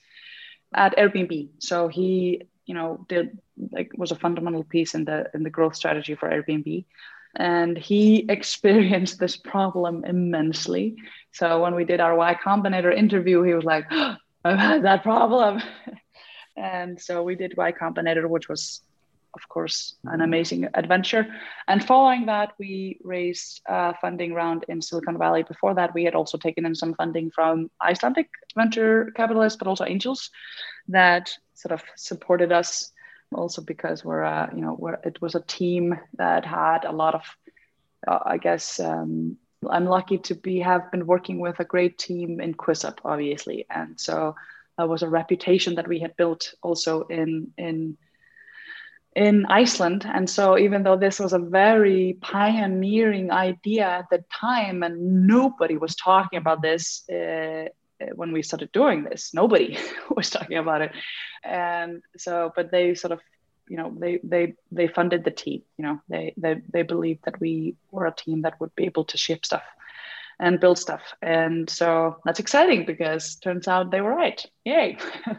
at 0.74 0.96
Airbnb. 0.96 1.50
So 1.58 1.88
he, 1.88 2.42
you 2.66 2.74
know, 2.74 3.04
did 3.08 3.38
like 3.70 3.92
was 3.96 4.10
a 4.10 4.16
fundamental 4.16 4.64
piece 4.64 4.94
in 4.94 5.04
the 5.04 5.30
in 5.34 5.42
the 5.42 5.50
growth 5.50 5.76
strategy 5.76 6.14
for 6.14 6.28
Airbnb 6.28 6.84
and 7.37 7.77
he 7.77 8.27
experienced 8.29 9.18
this 9.18 9.37
problem 9.37 10.05
immensely. 10.05 10.97
So 11.33 11.62
when 11.62 11.75
we 11.75 11.85
did 11.85 12.01
our 12.01 12.14
Y 12.14 12.35
Combinator 12.45 12.95
interview, 12.95 13.42
he 13.42 13.55
was 13.55 13.64
like, 13.64 13.87
oh, 13.90 14.16
"I've 14.45 14.59
had 14.59 14.85
that 14.85 15.03
problem," 15.03 15.62
and 16.57 17.01
so 17.01 17.23
we 17.23 17.35
did 17.35 17.57
Y 17.57 17.73
Combinator, 17.73 18.29
which 18.29 18.49
was, 18.49 18.83
of 19.35 19.49
course, 19.49 19.95
an 20.05 20.21
amazing 20.21 20.68
adventure. 20.75 21.27
And 21.68 21.83
following 21.85 22.27
that, 22.27 22.53
we 22.59 22.99
raised 23.03 23.62
a 23.66 23.95
funding 23.95 24.35
round 24.35 24.66
in 24.68 24.83
Silicon 24.83 25.16
Valley. 25.16 25.42
Before 25.42 25.75
that, 25.75 25.95
we 25.95 26.05
had 26.05 26.14
also 26.14 26.37
taken 26.37 26.66
in 26.66 26.75
some 26.75 26.95
funding 26.95 27.31
from 27.31 27.71
Icelandic 27.81 28.29
venture 28.55 29.11
capitalists, 29.16 29.57
but 29.57 29.68
also 29.68 29.85
angels 29.87 30.31
that 30.88 31.33
sort 31.55 31.73
of 31.73 31.83
supported 31.97 32.53
us 32.53 32.92
also 33.35 33.62
because 33.62 34.05
we're 34.05 34.25
uh, 34.25 34.49
you 34.55 34.61
know 34.61 34.77
we're, 34.79 34.99
it 35.05 35.21
was 35.21 35.35
a 35.35 35.40
team 35.40 35.99
that 36.14 36.45
had 36.45 36.85
a 36.85 36.92
lot 36.92 37.14
of 37.14 37.23
uh, 38.07 38.18
I 38.25 38.38
guess 38.38 38.81
um, 38.81 39.37
I'm 39.68 39.87
lucky 39.87 40.18
to 40.18 40.35
be 40.35 40.61
have 40.61 40.90
been 40.90 41.07
working 41.07 41.38
with 41.38 41.61
a 41.61 41.64
great 41.64 41.99
team 41.99 42.40
in 42.40 42.55
QuizUp 42.55 42.99
obviously 43.05 43.66
and 43.71 43.99
so 43.99 44.35
that 44.79 44.88
was 44.88 45.03
a 45.03 45.09
reputation 45.09 45.75
that 45.77 45.88
we 45.88 46.01
had 46.01 46.16
built 46.16 46.55
also 46.62 47.03
in 47.03 47.53
in 47.59 47.97
in 49.14 49.47
Iceland. 49.47 50.07
And 50.07 50.29
so, 50.29 50.59
even 50.59 50.83
though 50.83 50.97
this 50.97 51.21
was 51.21 51.33
a 51.33 51.38
very 51.38 52.16
pioneering 52.21 53.31
idea 53.31 53.87
at 53.87 54.11
the 54.11 54.25
time, 54.33 54.83
and 54.83 55.27
nobody 55.27 55.77
was 55.77 55.95
talking 55.97 56.38
about 56.38 56.62
this, 56.62 57.09
uh, 57.11 57.68
when 58.14 58.32
we 58.32 58.42
started 58.42 58.70
doing 58.72 59.04
this 59.04 59.32
nobody 59.34 59.78
was 60.16 60.30
talking 60.30 60.58
about 60.58 60.82
it. 60.82 60.92
And 61.44 62.02
so 62.16 62.52
but 62.54 62.70
they 62.70 62.94
sort 62.94 63.12
of 63.12 63.20
you 63.68 63.76
know 63.76 63.94
they 63.98 64.20
they 64.22 64.54
they 64.70 64.88
funded 64.88 65.24
the 65.24 65.30
team 65.30 65.62
you 65.78 65.84
know 65.84 66.00
they 66.08 66.34
they 66.36 66.60
they 66.72 66.82
believed 66.82 67.24
that 67.24 67.40
we 67.40 67.76
were 67.90 68.06
a 68.06 68.14
team 68.14 68.42
that 68.42 68.60
would 68.60 68.74
be 68.74 68.84
able 68.84 69.04
to 69.04 69.16
ship 69.16 69.44
stuff 69.44 69.64
and 70.40 70.59
build 70.59 70.78
stuff. 70.78 71.03
And 71.22 71.70
so 71.70 72.16
that's 72.24 72.40
exciting 72.40 72.84
because 72.84 73.36
turns 73.36 73.68
out 73.68 73.90
they 73.90 74.00
were 74.00 74.14
right. 74.14 74.44
Yay. 74.64 74.98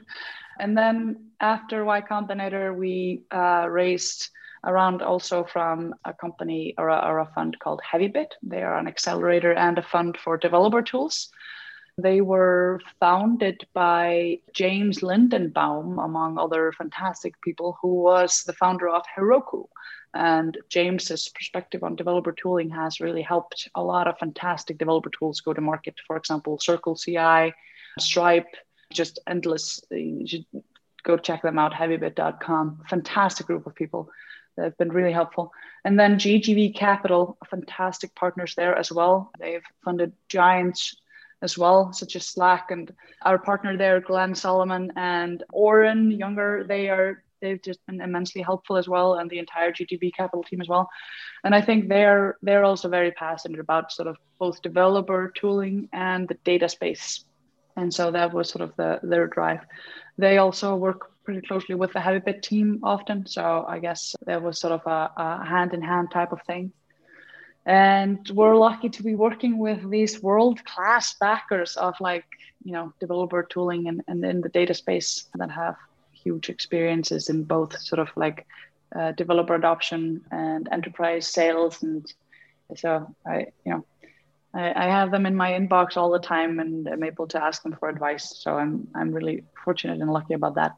And 0.60 0.78
then 0.78 1.32
after 1.42 1.84
y 1.84 2.02
combinator 2.02 2.76
we 2.76 3.24
uh, 3.32 3.68
raised 3.70 4.30
around 4.64 5.02
also 5.02 5.44
from 5.44 5.94
a 6.06 6.14
company 6.14 6.74
or 6.78 6.90
a, 6.90 7.00
or 7.06 7.20
a 7.20 7.32
fund 7.36 7.58
called 7.60 7.82
heavybit. 7.82 8.32
They 8.42 8.62
are 8.62 8.78
an 8.78 8.88
accelerator 8.88 9.54
and 9.54 9.78
a 9.78 9.82
fund 9.82 10.18
for 10.24 10.38
developer 10.38 10.82
tools 10.82 11.30
they 11.98 12.22
were 12.22 12.80
founded 13.00 13.68
by 13.74 14.40
James 14.54 15.02
Lindenbaum, 15.02 16.04
among 16.04 16.38
other 16.38 16.72
fantastic 16.72 17.40
people, 17.42 17.78
who 17.82 18.02
was 18.02 18.44
the 18.44 18.54
founder 18.54 18.90
of 18.90 19.04
Heroku. 19.16 19.68
And 20.16 20.58
James's 20.70 21.30
perspective 21.30 21.84
on 21.84 21.96
developer 21.96 22.32
tooling 22.32 22.70
has 22.72 23.00
really 23.00 23.22
helped 23.22 23.68
a 23.76 23.84
lot 23.84 24.08
of 24.08 24.18
fantastic 24.18 24.78
developer 24.78 25.10
tools 25.10 25.42
go 25.42 25.54
to 25.54 25.62
market. 25.62 25.96
For 26.08 26.18
example, 26.18 26.60
Circle 26.60 26.96
CI, 26.96 27.54
Stripe, 28.00 28.56
just 28.92 29.20
endless. 29.28 29.82
go 31.04 31.18
check 31.18 31.42
them 31.42 31.60
out, 31.60 31.74
heavybit.com. 31.74 32.84
Fantastic 32.90 33.48
group 33.48 33.68
of 33.68 33.76
people 33.76 34.10
that 34.56 34.64
have 34.64 34.78
been 34.78 34.92
really 34.92 35.12
helpful. 35.12 35.52
And 35.84 36.00
then 36.00 36.16
GGV 36.16 36.76
Capital, 36.76 37.38
fantastic 37.50 38.14
partners 38.16 38.54
there 38.56 38.76
as 38.76 38.92
well. 38.92 39.32
They've 39.40 39.64
funded 39.84 40.14
giants 40.30 40.96
as 41.44 41.58
well, 41.58 41.92
such 41.94 42.16
as 42.16 42.26
Slack 42.26 42.72
and 42.72 42.92
our 43.22 43.38
partner 43.38 43.78
there, 43.78 44.00
Glenn 44.00 44.34
Solomon 44.34 44.92
and 44.96 45.44
Oren 45.52 46.10
Yunger. 46.10 46.68
They 46.68 46.90
are 46.90 47.24
they've 47.42 47.62
just 47.62 47.86
been 47.86 48.00
immensely 48.02 48.42
helpful 48.42 48.78
as 48.78 48.88
well, 48.88 49.16
and 49.16 49.30
the 49.30 49.38
entire 49.38 49.72
GGV 49.74 50.16
Capital 50.16 50.44
team 50.44 50.62
as 50.62 50.70
well. 50.70 50.90
And 51.44 51.54
I 51.54 51.62
think 51.62 51.90
they're 51.90 52.38
they're 52.42 52.64
also 52.64 52.88
very 52.90 53.12
passionate 53.12 53.60
about 53.60 53.92
sort 53.92 54.08
of 54.08 54.18
both 54.40 54.62
developer 54.62 55.32
tooling 55.36 55.90
and 55.92 56.28
the 56.28 56.38
data 56.46 56.70
space. 56.70 57.26
And 57.76 57.94
so 57.94 58.12
that 58.12 58.34
was 58.34 58.50
sort 58.50 58.64
of 58.64 58.76
the 58.78 59.00
their 59.04 59.28
drive. 59.28 59.62
They 60.18 60.38
also 60.38 60.76
work 60.76 61.12
pretty 61.26 61.46
closely 61.46 61.76
with 61.76 61.92
the 61.94 62.00
HeavyBit 62.00 62.42
team 62.42 62.80
often. 62.84 63.26
So 63.26 63.66
I 63.68 63.80
guess 63.80 64.16
there 64.26 64.40
was 64.40 64.60
sort 64.60 64.74
of 64.74 64.82
a 64.86 65.46
hand 65.46 65.74
in 65.74 65.82
hand 65.82 66.10
type 66.12 66.32
of 66.32 66.42
thing. 66.48 66.72
And 67.66 68.30
we're 68.34 68.56
lucky 68.56 68.90
to 68.90 69.04
be 69.04 69.16
working 69.16 69.58
with 69.58 69.90
these 69.90 70.22
world 70.22 70.64
class 70.66 71.14
backers 71.14 71.78
of 71.78 71.96
like, 72.02 72.26
you 72.64 72.74
know, 72.74 72.94
developer 73.00 73.44
tooling 73.44 73.88
and, 73.88 74.04
and 74.08 74.24
in 74.26 74.42
the 74.42 74.50
data 74.50 74.74
space 74.74 75.30
that 75.36 75.50
have 75.50 75.76
huge 76.12 76.50
experiences 76.50 77.30
in 77.30 77.44
both 77.44 77.78
sort 77.80 78.00
of 78.00 78.10
like 78.16 78.46
uh, 78.96 79.12
developer 79.14 79.56
adoption 79.56 80.22
and 80.32 80.68
enterprise 80.72 81.28
sales. 81.28 81.82
And 81.84 82.06
so 82.76 83.14
I, 83.26 83.48
you 83.66 83.72
know, 83.72 83.86
I, 84.54 84.86
I 84.86 84.86
have 84.90 85.12
them 85.12 85.26
in 85.26 85.36
my 85.36 85.52
inbox 85.52 85.96
all 85.96 86.12
the 86.12 86.20
time 86.20 86.60
and 86.60 86.88
I'm 86.88 87.04
able 87.04 87.28
to 87.28 87.42
ask 87.42 87.64
them 87.64 87.76
for 87.80 87.88
advice. 87.88 88.36
So 88.38 88.58
I'm, 88.58 88.88
I'm 88.94 89.14
really 89.14 89.44
fortunate 89.64 90.02
and 90.02 90.12
lucky 90.12 90.34
about 90.34 90.56
that. 90.56 90.76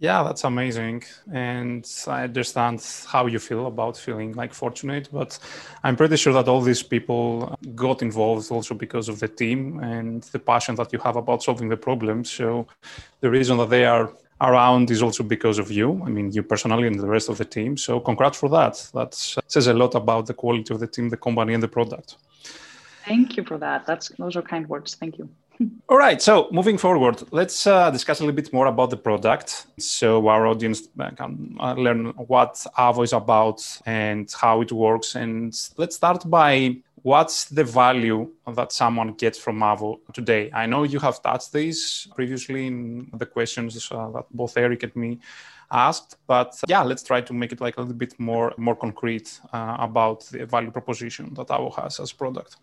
Yeah, 0.00 0.22
that's 0.22 0.44
amazing. 0.44 1.02
And 1.32 1.84
I 2.06 2.22
understand 2.22 2.86
how 3.08 3.26
you 3.26 3.40
feel 3.40 3.66
about 3.66 3.96
feeling 3.96 4.32
like 4.34 4.54
fortunate, 4.54 5.08
but 5.12 5.36
I'm 5.82 5.96
pretty 5.96 6.16
sure 6.16 6.32
that 6.34 6.46
all 6.46 6.60
these 6.60 6.84
people 6.84 7.48
uh, 7.50 7.56
got 7.74 8.00
involved 8.02 8.52
also 8.52 8.74
because 8.74 9.08
of 9.08 9.18
the 9.18 9.26
team 9.26 9.80
and 9.80 10.22
the 10.22 10.38
passion 10.38 10.76
that 10.76 10.92
you 10.92 11.00
have 11.00 11.16
about 11.16 11.42
solving 11.42 11.68
the 11.68 11.76
problems. 11.76 12.30
So 12.30 12.68
the 13.20 13.30
reason 13.30 13.56
that 13.58 13.70
they 13.70 13.86
are 13.86 14.12
around 14.40 14.88
is 14.92 15.02
also 15.02 15.24
because 15.24 15.58
of 15.58 15.68
you. 15.72 16.00
I 16.06 16.10
mean, 16.10 16.30
you 16.30 16.44
personally 16.44 16.86
and 16.86 17.00
the 17.00 17.08
rest 17.08 17.28
of 17.28 17.38
the 17.38 17.44
team. 17.44 17.76
So 17.76 17.98
congrats 17.98 18.38
for 18.38 18.48
that. 18.50 18.88
That 18.94 19.14
says 19.14 19.66
a 19.66 19.74
lot 19.74 19.96
about 19.96 20.26
the 20.26 20.34
quality 20.34 20.72
of 20.72 20.78
the 20.78 20.86
team, 20.86 21.08
the 21.08 21.16
company, 21.16 21.54
and 21.54 21.62
the 21.62 21.68
product. 21.68 22.18
Thank 23.04 23.36
you 23.36 23.42
for 23.42 23.58
that. 23.58 23.84
That's 23.84 24.10
those 24.10 24.36
are 24.36 24.42
kind 24.42 24.68
words. 24.68 24.94
Thank 24.94 25.18
you. 25.18 25.28
All 25.88 25.98
right. 25.98 26.22
So 26.22 26.48
moving 26.52 26.78
forward, 26.78 27.22
let's 27.32 27.66
uh, 27.66 27.90
discuss 27.90 28.20
a 28.20 28.22
little 28.22 28.36
bit 28.36 28.52
more 28.52 28.66
about 28.66 28.90
the 28.90 28.96
product, 28.96 29.66
so 29.78 30.28
our 30.28 30.46
audience 30.46 30.88
can 31.16 31.56
uh, 31.58 31.74
learn 31.74 32.06
what 32.28 32.54
Avo 32.76 33.02
is 33.02 33.12
about 33.12 33.60
and 33.84 34.32
how 34.40 34.60
it 34.60 34.70
works. 34.70 35.16
And 35.16 35.52
let's 35.76 35.96
start 35.96 36.28
by 36.30 36.76
what's 37.02 37.46
the 37.46 37.64
value 37.64 38.30
that 38.54 38.70
someone 38.70 39.14
gets 39.14 39.38
from 39.38 39.58
Avo 39.60 39.98
today. 40.12 40.50
I 40.52 40.66
know 40.66 40.84
you 40.84 41.00
have 41.00 41.22
touched 41.22 41.52
this 41.52 42.06
previously 42.14 42.66
in 42.68 43.10
the 43.14 43.26
questions 43.26 43.88
uh, 43.90 44.10
that 44.10 44.26
both 44.30 44.56
Eric 44.56 44.84
and 44.84 44.94
me 44.94 45.18
asked 45.70 46.16
but 46.26 46.54
uh, 46.54 46.66
yeah 46.66 46.82
let's 46.82 47.02
try 47.02 47.20
to 47.20 47.34
make 47.34 47.52
it 47.52 47.60
like 47.60 47.76
a 47.76 47.80
little 47.80 47.94
bit 47.94 48.18
more 48.18 48.54
more 48.56 48.74
concrete 48.74 49.38
uh, 49.52 49.76
about 49.78 50.24
the 50.30 50.46
value 50.46 50.70
proposition 50.70 51.34
that 51.34 51.48
avo 51.48 51.70
has 51.76 52.00
as 52.00 52.10
product 52.10 52.56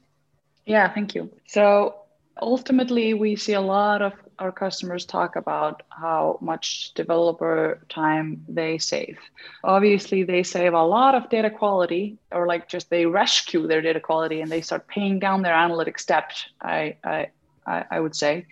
yeah 0.66 0.92
thank 0.92 1.14
you 1.14 1.30
so 1.46 2.05
ultimately 2.42 3.14
we 3.14 3.36
see 3.36 3.54
a 3.54 3.62
lot 3.62 4.02
of 4.02 4.14
our 4.40 4.52
customers 4.52 5.06
talk 5.06 5.36
about 5.36 5.84
how 5.90 6.38
much 6.42 6.92
developer 6.94 7.80
time 7.88 8.44
they 8.50 8.78
save. 8.78 9.18
Obviously 9.64 10.24
they 10.24 10.44
save 10.44 10.74
a 10.74 10.84
lot 10.84 11.16
of 11.16 11.30
data 11.30 11.50
quality 11.50 12.18
or 12.32 12.46
like 12.46 12.68
just 12.68 12.90
they 12.90 13.06
rescue 13.06 13.66
their 13.68 13.82
data 13.82 14.00
quality 14.00 14.42
and 14.42 14.52
they 14.52 14.62
start 14.62 14.88
paying 14.88 15.20
down 15.20 15.42
their 15.42 15.54
analytics 15.54 16.06
debt 16.06 16.34
i 16.62 16.96
i 17.04 17.28
i 17.66 18.00
would 18.00 18.16
say. 18.16 18.46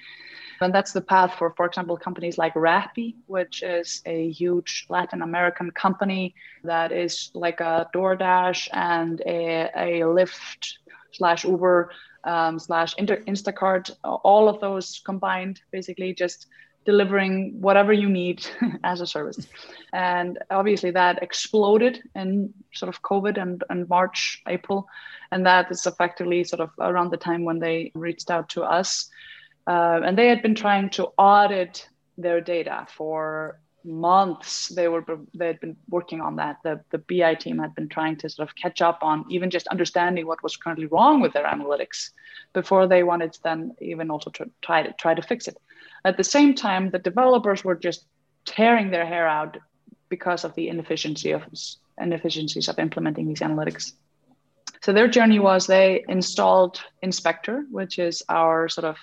And 0.61 0.73
that's 0.73 0.93
the 0.93 1.01
path 1.01 1.33
for 1.37 1.51
for 1.57 1.65
example 1.65 1.97
companies 1.97 2.37
like 2.37 2.53
rappi 2.53 3.15
which 3.27 3.63
is 3.63 4.01
a 4.05 4.31
huge 4.31 4.85
latin 4.87 5.21
american 5.21 5.71
company 5.71 6.35
that 6.63 6.93
is 6.93 7.31
like 7.33 7.59
a 7.59 7.89
doordash 7.93 8.69
and 8.71 9.21
a, 9.25 9.69
a 9.75 9.89
lyft 10.01 10.77
slash 11.11 11.43
uber 11.43 11.91
um, 12.23 12.59
slash 12.59 12.95
Instacart, 12.95 13.91
all 14.03 14.49
of 14.49 14.59
those 14.61 15.01
combined, 15.05 15.61
basically 15.71 16.13
just 16.13 16.47
delivering 16.85 17.61
whatever 17.61 17.93
you 17.93 18.09
need 18.09 18.45
as 18.83 19.01
a 19.01 19.07
service. 19.07 19.47
And 19.93 20.37
obviously 20.49 20.91
that 20.91 21.23
exploded 21.23 22.03
in 22.15 22.53
sort 22.73 22.89
of 22.89 23.01
COVID 23.01 23.41
and, 23.41 23.63
and 23.69 23.87
March, 23.87 24.41
April. 24.47 24.87
And 25.31 25.45
that 25.45 25.71
is 25.71 25.85
effectively 25.85 26.43
sort 26.43 26.59
of 26.59 26.71
around 26.79 27.11
the 27.11 27.17
time 27.17 27.45
when 27.45 27.59
they 27.59 27.91
reached 27.95 28.29
out 28.29 28.49
to 28.49 28.63
us. 28.63 29.09
Uh, 29.65 30.01
and 30.03 30.17
they 30.17 30.27
had 30.27 30.41
been 30.41 30.55
trying 30.55 30.89
to 30.91 31.07
audit 31.17 31.87
their 32.17 32.41
data 32.41 32.85
for 32.89 33.59
months 33.85 34.69
they 34.69 34.87
were 34.87 35.03
they 35.33 35.47
had 35.47 35.59
been 35.59 35.75
working 35.89 36.21
on 36.21 36.37
that. 36.37 36.57
The, 36.63 36.81
the 36.91 36.97
bi 36.97 37.35
team 37.35 37.59
had 37.59 37.75
been 37.75 37.89
trying 37.89 38.17
to 38.17 38.29
sort 38.29 38.47
of 38.47 38.55
catch 38.55 38.81
up 38.81 38.99
on 39.01 39.25
even 39.29 39.49
just 39.49 39.67
understanding 39.67 40.25
what 40.25 40.43
was 40.43 40.57
currently 40.57 40.85
wrong 40.85 41.21
with 41.21 41.33
their 41.33 41.45
analytics 41.45 42.11
before 42.53 42.87
they 42.87 43.03
wanted 43.03 43.33
to 43.33 43.43
then 43.43 43.75
even 43.81 44.09
also 44.09 44.29
to 44.31 44.49
try 44.61 44.83
to 44.83 44.93
try 44.93 45.13
to 45.13 45.21
fix 45.21 45.47
it. 45.47 45.57
At 46.05 46.17
the 46.17 46.23
same 46.23 46.53
time 46.53 46.89
the 46.89 46.99
developers 46.99 47.63
were 47.63 47.75
just 47.75 48.05
tearing 48.45 48.89
their 48.89 49.05
hair 49.05 49.27
out 49.27 49.57
because 50.09 50.43
of 50.43 50.53
the 50.55 50.69
inefficiency 50.69 51.31
of 51.31 51.43
inefficiencies 51.99 52.67
of 52.67 52.79
implementing 52.79 53.27
these 53.27 53.39
analytics. 53.39 53.93
So 54.81 54.91
their 54.91 55.07
journey 55.07 55.39
was 55.39 55.67
they 55.67 56.03
installed 56.07 56.81
inspector 57.01 57.65
which 57.71 57.99
is 57.99 58.23
our 58.29 58.69
sort 58.69 58.85
of 58.85 58.97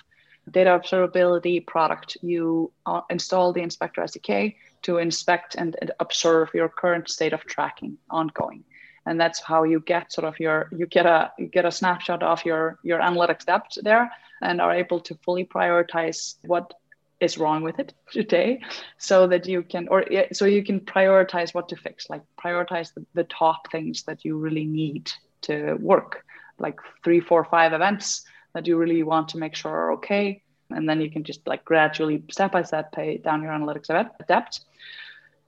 data 0.49 0.71
observability 0.71 1.65
product. 1.65 2.17
You 2.21 2.71
uh, 2.85 3.01
install 3.09 3.53
the 3.53 3.61
inspector 3.61 4.01
sdk 4.01 4.55
to 4.83 4.97
inspect 4.97 5.55
and, 5.55 5.75
and 5.81 5.91
observe 5.99 6.49
your 6.53 6.69
current 6.69 7.09
state 7.09 7.33
of 7.33 7.45
tracking 7.45 7.97
ongoing. 8.09 8.63
And 9.05 9.19
that's 9.19 9.39
how 9.39 9.63
you 9.63 9.79
get 9.79 10.11
sort 10.11 10.25
of 10.25 10.39
your 10.39 10.69
you 10.71 10.85
get 10.85 11.05
a 11.05 11.31
you 11.39 11.47
get 11.47 11.65
a 11.65 11.71
snapshot 11.71 12.21
of 12.21 12.45
your 12.45 12.77
your 12.83 12.99
analytics 12.99 13.45
debt 13.45 13.75
there 13.81 14.11
and 14.41 14.61
are 14.61 14.73
able 14.73 14.99
to 14.99 15.15
fully 15.23 15.45
prioritize 15.45 16.35
what 16.43 16.73
is 17.19 17.37
wrong 17.37 17.63
with 17.63 17.79
it 17.79 17.93
today 18.11 18.61
so 18.97 19.25
that 19.27 19.47
you 19.47 19.63
can 19.63 19.87
or 19.87 20.05
so 20.33 20.45
you 20.45 20.63
can 20.63 20.79
prioritize 20.79 21.53
what 21.55 21.67
to 21.69 21.75
fix 21.75 22.11
like 22.11 22.21
prioritize 22.43 22.93
the, 22.93 23.03
the 23.15 23.23
top 23.23 23.71
things 23.71 24.03
that 24.03 24.23
you 24.23 24.37
really 24.37 24.65
need 24.65 25.11
to 25.41 25.73
work 25.81 26.23
like 26.59 26.79
three 27.03 27.19
four 27.19 27.43
five 27.43 27.73
events 27.73 28.23
that 28.53 28.67
you 28.67 28.77
really 28.77 29.03
want 29.03 29.29
to 29.29 29.37
make 29.37 29.55
sure 29.55 29.71
are 29.71 29.93
okay. 29.93 30.43
And 30.69 30.87
then 30.87 31.01
you 31.01 31.09
can 31.09 31.23
just 31.23 31.45
like 31.47 31.65
gradually 31.65 32.23
step 32.31 32.51
by 32.51 32.63
step 32.63 32.91
pay 32.91 33.17
down 33.17 33.41
your 33.41 33.51
analytics 33.51 33.87
debt 34.27 34.59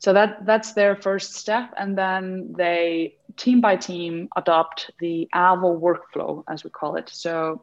so 0.03 0.11
that 0.11 0.45
that's 0.45 0.73
their 0.73 0.97
first 0.97 1.35
step 1.35 1.73
and 1.77 1.97
then 1.97 2.53
they 2.57 3.15
team 3.37 3.61
by 3.61 3.77
team 3.77 4.27
adopt 4.35 4.91
the 4.99 5.29
avo 5.33 5.79
workflow 5.79 6.43
as 6.49 6.65
we 6.65 6.69
call 6.69 6.97
it. 6.97 7.07
So 7.07 7.61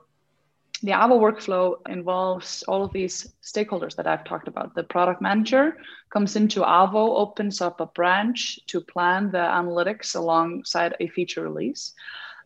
the 0.82 0.93
avo 0.93 1.20
workflow 1.20 1.76
involves 1.86 2.62
all 2.62 2.82
of 2.82 2.95
these 2.95 3.34
stakeholders 3.43 3.95
that 3.97 4.07
i've 4.07 4.24
talked 4.24 4.49
about. 4.49 4.74
The 4.74 4.84
product 4.84 5.20
manager 5.20 5.76
comes 6.09 6.34
into 6.34 6.61
avo 6.61 7.18
opens 7.24 7.61
up 7.61 7.78
a 7.78 7.93
branch 7.99 8.59
to 8.68 8.80
plan 8.80 9.30
the 9.30 9.45
analytics 9.61 10.16
alongside 10.16 10.95
a 10.99 11.09
feature 11.09 11.43
release. 11.43 11.93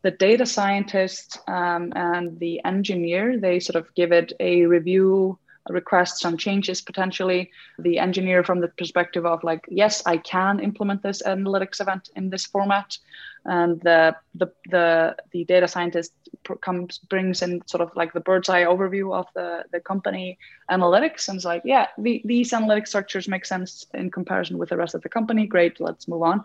The 0.03 0.11
data 0.11 0.45
scientist 0.45 1.39
um, 1.47 1.93
and 1.95 2.37
the 2.41 2.65
engineer 2.65 3.39
they 3.39 3.61
sort 3.61 3.77
of 3.77 3.95
give 3.95 4.11
it 4.11 4.33
a 4.41 4.67
review 4.67 5.39
request 5.69 6.21
some 6.21 6.37
changes 6.37 6.81
potentially. 6.81 7.51
The 7.79 7.99
engineer 7.99 8.45
from 8.45 8.61
the 8.61 8.69
perspective 8.69 9.25
of 9.25 9.43
like 9.45 9.65
yes 9.69 10.03
i 10.07 10.17
can 10.17 10.61
implement 10.61 11.03
this 11.03 11.23
analytics 11.23 11.81
event 11.81 12.11
in 12.17 12.31
this 12.31 12.47
format. 12.47 12.99
And 13.47 13.81
the 13.83 14.17
the 14.35 14.49
the, 14.71 15.17
the 15.33 15.45
data 15.45 15.69
scientist 15.69 16.13
comes 16.61 16.99
brings 16.99 17.43
in 17.43 17.67
sort 17.67 17.81
of 17.81 17.91
like 17.97 18.13
the 18.13 18.21
bird's 18.21 18.49
eye 18.49 18.65
overview 18.65 19.15
of 19.15 19.27
the 19.35 19.65
the 19.73 19.81
company 19.81 20.39
analytics 20.71 21.29
and 21.29 21.37
it's 21.37 21.45
like 21.45 21.63
yeah 21.65 21.89
the, 21.99 22.23
these 22.25 22.53
analytic 22.53 22.87
structures 22.87 23.29
make 23.29 23.45
sense 23.45 23.87
in 23.95 24.11
comparison 24.11 24.59
with 24.59 24.69
the 24.69 24.77
rest 24.77 24.95
of 24.95 25.03
the 25.03 25.09
company. 25.09 25.47
Great 25.47 25.81
let's 25.81 26.09
move 26.09 26.23
on. 26.23 26.43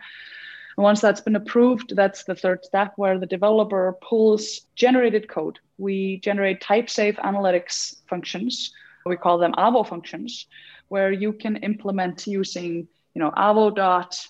Once 0.77 1.01
that's 1.01 1.19
been 1.19 1.35
approved, 1.35 1.93
that's 1.93 2.23
the 2.23 2.35
third 2.35 2.63
step 2.63 2.93
where 2.95 3.19
the 3.19 3.25
developer 3.25 3.97
pulls 4.01 4.61
generated 4.75 5.27
code. 5.27 5.59
We 5.77 6.21
generate 6.21 6.61
type 6.61 6.89
safe 6.89 7.17
analytics 7.17 7.97
functions 8.07 8.73
we 9.09 9.17
call 9.17 9.37
them 9.37 9.53
Avo 9.53 9.87
functions, 9.87 10.45
where 10.87 11.11
you 11.11 11.33
can 11.33 11.57
implement 11.57 12.27
using, 12.27 12.87
you 13.13 13.19
know, 13.19 13.31
Avo 13.31 13.75
dot, 13.75 14.25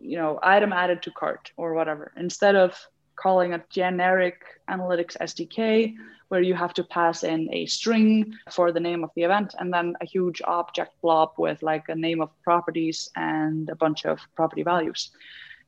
you 0.00 0.16
know, 0.16 0.38
item 0.42 0.72
added 0.72 1.02
to 1.02 1.10
cart 1.10 1.52
or 1.56 1.74
whatever. 1.74 2.12
Instead 2.16 2.56
of 2.56 2.78
calling 3.16 3.54
a 3.54 3.64
generic 3.70 4.42
analytics 4.68 5.16
SDK, 5.16 5.94
where 6.28 6.42
you 6.42 6.54
have 6.54 6.74
to 6.74 6.84
pass 6.84 7.24
in 7.24 7.48
a 7.52 7.66
string 7.66 8.34
for 8.50 8.70
the 8.70 8.80
name 8.80 9.02
of 9.02 9.10
the 9.16 9.22
event 9.22 9.54
and 9.58 9.72
then 9.72 9.94
a 10.00 10.04
huge 10.04 10.42
object 10.44 10.92
blob 11.00 11.32
with 11.38 11.62
like 11.62 11.88
a 11.88 11.94
name 11.94 12.20
of 12.20 12.30
properties 12.42 13.10
and 13.16 13.68
a 13.70 13.74
bunch 13.74 14.04
of 14.04 14.18
property 14.36 14.62
values. 14.62 15.10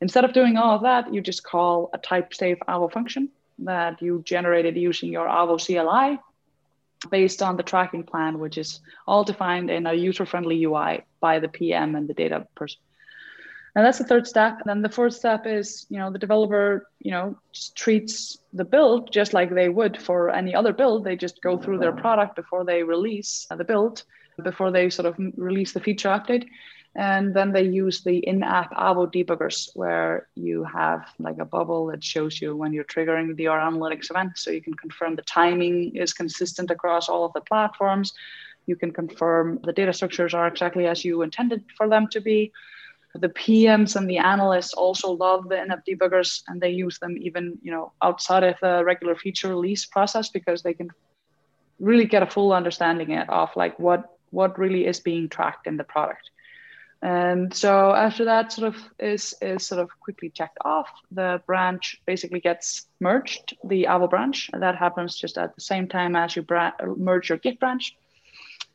Instead 0.01 0.25
of 0.25 0.33
doing 0.33 0.57
all 0.57 0.77
of 0.77 0.83
that, 0.83 1.13
you 1.13 1.21
just 1.21 1.43
call 1.45 1.91
a 1.93 1.99
type 1.99 2.33
safe 2.33 2.59
Avo 2.69 2.93
function 2.93 3.31
that 3.59 4.01
you 4.01 4.23
generated 4.25 4.77
using 4.77 5.13
your 5.13 5.27
Avo 5.27 5.59
CLI 5.59 6.19
based 7.11 7.43
on 7.43 7.57
the 7.57 7.63
tracking 7.63 8.03
plan, 8.03 8.39
which 8.39 8.59
is 8.59 8.81
all 9.07 9.25
defined 9.25 9.71
in 9.71 9.87
a 9.87 9.95
user-friendly 9.95 10.65
UI 10.65 11.03
by 11.21 11.39
the 11.39 11.49
PM 11.49 11.95
and 11.95 12.09
the 12.09 12.15
data 12.15 12.47
person. 12.55 12.81
And 13.75 13.87
that's 13.87 13.99
the 13.99 14.05
third 14.05 14.27
step. 14.27 14.59
And 14.61 14.67
then 14.67 14.83
the 14.83 14.89
fourth 14.89 15.15
step 15.15 15.47
is, 15.47 15.87
you 15.89 15.99
know, 15.99 16.11
the 16.11 16.19
developer, 16.19 16.89
you 16.99 17.13
know, 17.13 17.37
treats 17.77 18.39
the 18.53 18.65
build 18.65 19.13
just 19.13 19.33
like 19.33 19.55
they 19.55 19.69
would 19.69 20.03
for 20.03 20.31
any 20.31 20.55
other 20.55 20.73
build. 20.73 21.05
They 21.05 21.17
just 21.17 21.41
go 21.41 21.57
through 21.57 21.79
their 21.79 21.93
product 21.93 22.35
before 22.35 22.65
they 22.65 22.83
release 22.83 23.47
the 23.49 23.65
build, 23.65 24.03
before 24.43 24.73
they 24.73 24.91
sort 24.91 25.07
of 25.07 25.15
release 25.37 25.73
the 25.73 25.81
feature 25.81 26.09
update. 26.09 26.49
And 26.97 27.33
then 27.33 27.53
they 27.53 27.63
use 27.63 28.03
the 28.03 28.19
in-app 28.19 28.73
Avo 28.73 29.13
debuggers 29.13 29.71
where 29.75 30.27
you 30.35 30.65
have 30.65 31.09
like 31.21 31.39
a 31.39 31.45
bubble 31.45 31.87
that 31.87 32.03
shows 32.03 32.41
you 32.41 32.57
when 32.57 32.73
you're 32.73 32.85
triggering 32.85 33.37
the 33.37 33.45
analytics 33.45 34.11
event. 34.11 34.33
So 34.37 34.51
you 34.51 34.61
can 34.61 34.75
confirm 34.75 35.15
the 35.15 35.23
timing 35.23 35.95
is 35.95 36.13
consistent 36.13 36.71
across 36.71 37.09
all 37.09 37.25
of 37.25 37.33
the 37.33 37.43
platforms. 37.43 38.13
You 38.67 38.75
can 38.75 38.91
confirm 38.91 39.61
the 39.63 39.73
data 39.73 39.93
structures 39.93 40.35
are 40.35 40.49
exactly 40.49 40.87
as 40.87 41.05
you 41.05 41.23
intended 41.23 41.65
for 41.77 41.89
them 41.89 42.09
to 42.09 42.21
be. 42.21 42.53
The 43.15 43.29
PMs 43.29 43.95
and 43.95 44.09
the 44.11 44.19
analysts 44.19 44.75
also 44.75 45.13
love 45.13 45.49
the 45.49 45.61
in-app 45.63 45.85
debuggers 45.87 46.43
and 46.49 46.61
they 46.61 46.71
use 46.71 46.99
them 46.99 47.17
even, 47.21 47.59
you 47.63 47.71
know, 47.71 47.93
outside 48.03 48.43
of 48.43 48.57
the 48.61 48.85
regular 48.85 49.15
feature 49.15 49.49
release 49.49 49.87
process 49.87 50.29
because 50.29 50.63
they 50.63 50.75
can 50.75 50.91
really 51.79 52.05
get 52.05 52.23
a 52.23 52.27
full 52.27 52.53
understanding 52.53 53.17
of 53.17 53.51
like 53.57 53.79
what 53.79 54.17
what 54.31 54.59
really 54.59 54.87
is 54.87 55.01
being 55.01 55.29
tracked 55.29 55.67
in 55.67 55.77
the 55.77 55.85
product. 55.85 56.31
And 57.03 57.55
so 57.55 57.93
after 57.95 58.27
that 58.27 58.53
sort 58.53 58.75
of 58.75 58.77
is, 58.99 59.35
is 59.41 59.67
sort 59.67 59.81
of 59.81 59.89
quickly 60.01 60.29
checked 60.29 60.59
off, 60.65 60.89
the 61.11 61.41
branch 61.47 62.01
basically 62.05 62.41
gets 62.41 62.87
merged, 63.01 63.57
the 63.65 63.85
Avo 63.85 64.09
branch. 64.11 64.51
And 64.53 64.63
that 64.63 64.77
happens 64.77 65.17
just 65.17 65.39
at 65.39 65.55
the 65.55 65.63
same 65.63 65.89
time 65.89 66.15
as 66.15 66.37
you 66.37 66.43
bra- 66.43 66.73
merge 66.97 67.31
your 67.31 67.39
Git 67.39 67.59
branch. 67.59 67.97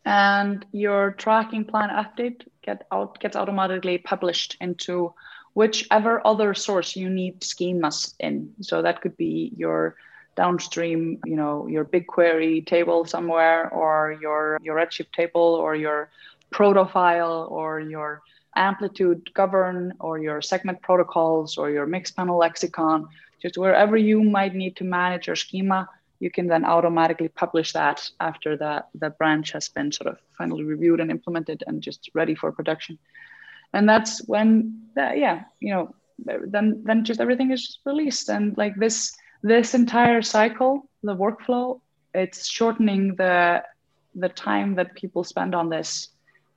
And 0.06 0.66
your 0.72 1.12
tracking 1.12 1.66
plan 1.66 1.90
update 1.90 2.48
get 2.64 2.88
out, 2.92 3.20
gets 3.20 3.36
automatically 3.36 3.98
published 4.00 4.58
into 4.60 5.14
whichever 5.54 6.22
other 6.26 6.54
source 6.54 6.96
you 6.96 7.10
need 7.10 7.42
schemas 7.42 8.14
in. 8.20 8.54
So 8.62 8.82
that 8.82 9.02
could 9.02 9.18
be 9.18 9.52
your 9.56 9.96
downstream, 10.36 11.20
you 11.26 11.36
know, 11.36 11.66
your 11.68 11.86
BigQuery 11.86 12.66
table 12.66 13.06
somewhere, 13.06 13.70
or 13.70 14.18
your 14.22 14.60
your 14.62 14.76
Redshift 14.76 15.12
table, 15.12 15.42
or 15.42 15.76
your 15.76 16.10
protofile 16.52 17.50
or 17.52 17.80
your 17.80 18.22
amplitude 18.56 19.34
govern 19.34 19.94
or 20.00 20.18
your 20.18 20.42
segment 20.42 20.82
protocols 20.82 21.58
or 21.58 21.70
your 21.70 21.86
Mixpanel 21.86 22.40
lexicon, 22.40 23.08
just 23.42 23.58
wherever 23.58 23.98
you 23.98 24.24
might 24.24 24.56
need 24.56 24.76
to 24.78 24.84
manage 24.84 25.28
your 25.28 25.36
schema, 25.36 25.90
you 26.20 26.32
can 26.32 26.48
then 26.48 26.64
automatically 26.64 27.28
publish 27.28 27.74
that 27.74 28.10
after 28.20 28.56
that 28.58 28.88
the 28.96 29.10
branch 29.10 29.52
has 29.52 29.68
been 29.68 29.92
sort 29.92 30.08
of 30.08 30.18
finally 30.38 30.64
reviewed 30.64 31.00
and 31.00 31.12
implemented 31.12 31.64
and 31.68 31.82
just 31.82 32.10
ready 32.14 32.34
for 32.34 32.52
production. 32.52 32.98
And 33.74 33.88
that's 33.90 34.26
when, 34.26 34.82
that, 34.96 35.18
yeah, 35.18 35.44
you 35.60 35.74
know, 35.74 35.94
then 36.18 36.82
then 36.86 37.04
just 37.04 37.20
everything 37.20 37.52
is 37.52 37.80
released 37.86 38.30
and 38.30 38.58
like 38.58 38.76
this 38.78 39.16
this 39.44 39.74
entire 39.74 40.22
cycle, 40.22 40.90
the 41.04 41.16
workflow, 41.16 41.82
it's 42.14 42.48
shortening 42.48 43.16
the 43.16 43.64
the 44.16 44.30
time 44.30 44.76
that 44.76 44.96
people 44.96 45.24
spend 45.24 45.54
on 45.54 45.70
this 45.70 46.10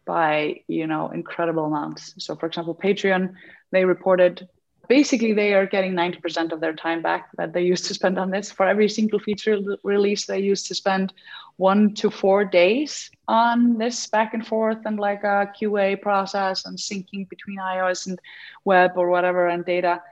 by 0.09 0.61
you 0.67 0.87
know 0.87 1.11
incredible 1.11 1.67
amounts. 1.67 2.15
So 2.19 2.35
for 2.35 2.47
example 2.47 2.75
patreon 2.75 3.35
they 3.71 3.85
reported 3.85 4.49
basically 4.89 5.35
they 5.35 5.53
are 5.53 5.67
getting 5.67 5.93
90% 5.93 6.51
of 6.51 6.61
their 6.61 6.73
time 6.73 7.03
back 7.03 7.29
that 7.37 7.53
they 7.53 7.63
used 7.63 7.85
to 7.85 7.95
spend 7.95 8.19
on 8.19 8.31
this. 8.31 8.51
For 8.51 8.65
every 8.67 8.89
single 8.89 9.19
feature 9.19 9.59
release 9.85 10.25
they 10.25 10.41
used 10.41 10.67
to 10.69 10.75
spend 10.75 11.13
one 11.59 11.95
to 12.01 12.11
four 12.11 12.47
days 12.47 13.11
on 13.29 13.77
this 13.77 14.07
back 14.07 14.33
and 14.33 14.47
forth 14.47 14.79
and 14.87 14.99
like 14.99 15.25
a 15.25 15.53
qa 15.61 16.01
process 16.01 16.65
and 16.65 16.79
syncing 16.79 17.29
between 17.29 17.59
ios 17.59 18.07
and 18.07 18.19
web 18.65 18.93
or 18.97 19.11
whatever 19.11 19.47
and 19.49 19.65
data. 19.67 20.03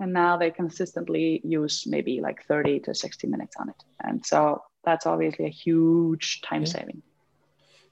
And 0.00 0.14
now 0.14 0.38
they 0.38 0.50
consistently 0.50 1.42
use 1.44 1.84
maybe 1.86 2.22
like 2.22 2.46
30 2.46 2.80
to 2.86 2.94
60 2.94 3.26
minutes 3.26 3.56
on 3.60 3.68
it. 3.68 3.80
And 4.02 4.24
so 4.24 4.62
that's 4.82 5.04
obviously 5.06 5.44
a 5.44 5.56
huge 5.64 6.40
time 6.40 6.62
yeah. 6.62 6.68
saving 6.76 7.02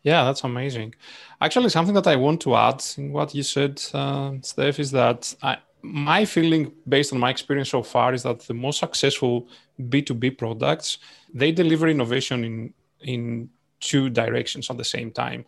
yeah, 0.03 0.25
that's 0.25 0.45
amazing. 0.45 0.95
Actually, 1.41 1.69
something 1.71 1.95
that 1.95 2.07
I 2.07 2.17
want 2.17 2.41
to 2.43 2.57
add 2.57 2.83
in 2.97 3.13
what 3.13 3.35
you 3.35 3.43
said, 3.43 3.83
uh, 3.93 4.33
Steph, 4.43 4.79
is 4.79 4.91
that 4.93 5.35
I, 5.43 5.59
my 5.83 6.25
feeling, 6.25 6.73
based 6.89 7.13
on 7.13 7.19
my 7.19 7.31
experience 7.31 7.71
so 7.71 7.83
far, 7.83 8.15
is 8.15 8.23
that 8.23 8.41
the 8.41 8.55
most 8.55 8.79
successful 8.79 9.49
B2B 9.79 10.39
products 10.39 10.99
they 11.33 11.53
deliver 11.53 11.89
innovation 11.89 12.45
in 12.45 12.75
in 13.01 13.49
two 13.81 14.11
directions 14.11 14.69
at 14.71 14.77
the 14.77 14.85
same 14.85 15.11
time. 15.11 15.45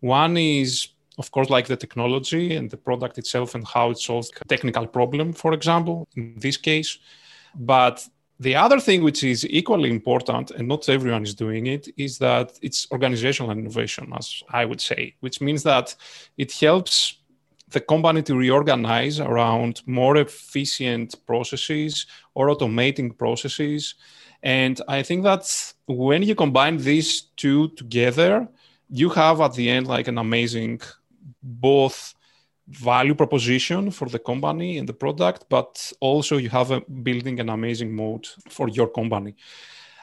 One 0.00 0.36
is, 0.36 0.88
of 1.18 1.30
course, 1.30 1.50
like 1.50 1.66
the 1.66 1.76
technology 1.76 2.56
and 2.56 2.68
the 2.70 2.76
product 2.76 3.16
itself 3.18 3.54
and 3.54 3.66
how 3.66 3.90
it 3.90 3.98
solves 3.98 4.30
a 4.40 4.44
technical 4.44 4.86
problem, 4.86 5.32
for 5.32 5.52
example, 5.52 6.08
in 6.16 6.34
this 6.38 6.56
case. 6.56 6.98
But 7.54 8.06
the 8.38 8.54
other 8.54 8.80
thing, 8.80 9.02
which 9.02 9.24
is 9.24 9.46
equally 9.48 9.90
important, 9.90 10.50
and 10.50 10.68
not 10.68 10.88
everyone 10.88 11.22
is 11.22 11.34
doing 11.34 11.66
it, 11.66 11.88
is 11.96 12.18
that 12.18 12.58
it's 12.60 12.86
organizational 12.92 13.50
innovation, 13.50 14.12
as 14.16 14.42
I 14.50 14.64
would 14.64 14.80
say, 14.80 15.14
which 15.20 15.40
means 15.40 15.62
that 15.62 15.94
it 16.36 16.52
helps 16.52 17.18
the 17.70 17.80
company 17.80 18.22
to 18.22 18.36
reorganize 18.36 19.20
around 19.20 19.82
more 19.86 20.18
efficient 20.18 21.14
processes 21.26 22.06
or 22.34 22.48
automating 22.48 23.16
processes. 23.16 23.94
And 24.42 24.80
I 24.86 25.02
think 25.02 25.24
that 25.24 25.74
when 25.86 26.22
you 26.22 26.34
combine 26.34 26.76
these 26.76 27.22
two 27.36 27.68
together, 27.70 28.46
you 28.88 29.08
have 29.10 29.40
at 29.40 29.54
the 29.54 29.68
end 29.70 29.86
like 29.86 30.08
an 30.08 30.18
amazing 30.18 30.80
both 31.42 32.14
value 32.68 33.14
proposition 33.14 33.90
for 33.90 34.08
the 34.08 34.18
company 34.18 34.78
and 34.78 34.88
the 34.88 34.92
product, 34.92 35.46
but 35.48 35.92
also 36.00 36.36
you 36.36 36.48
have 36.48 36.70
a 36.70 36.80
building 36.80 37.40
an 37.40 37.48
amazing 37.48 37.94
mode 37.94 38.26
for 38.48 38.68
your 38.68 38.88
company. 38.88 39.34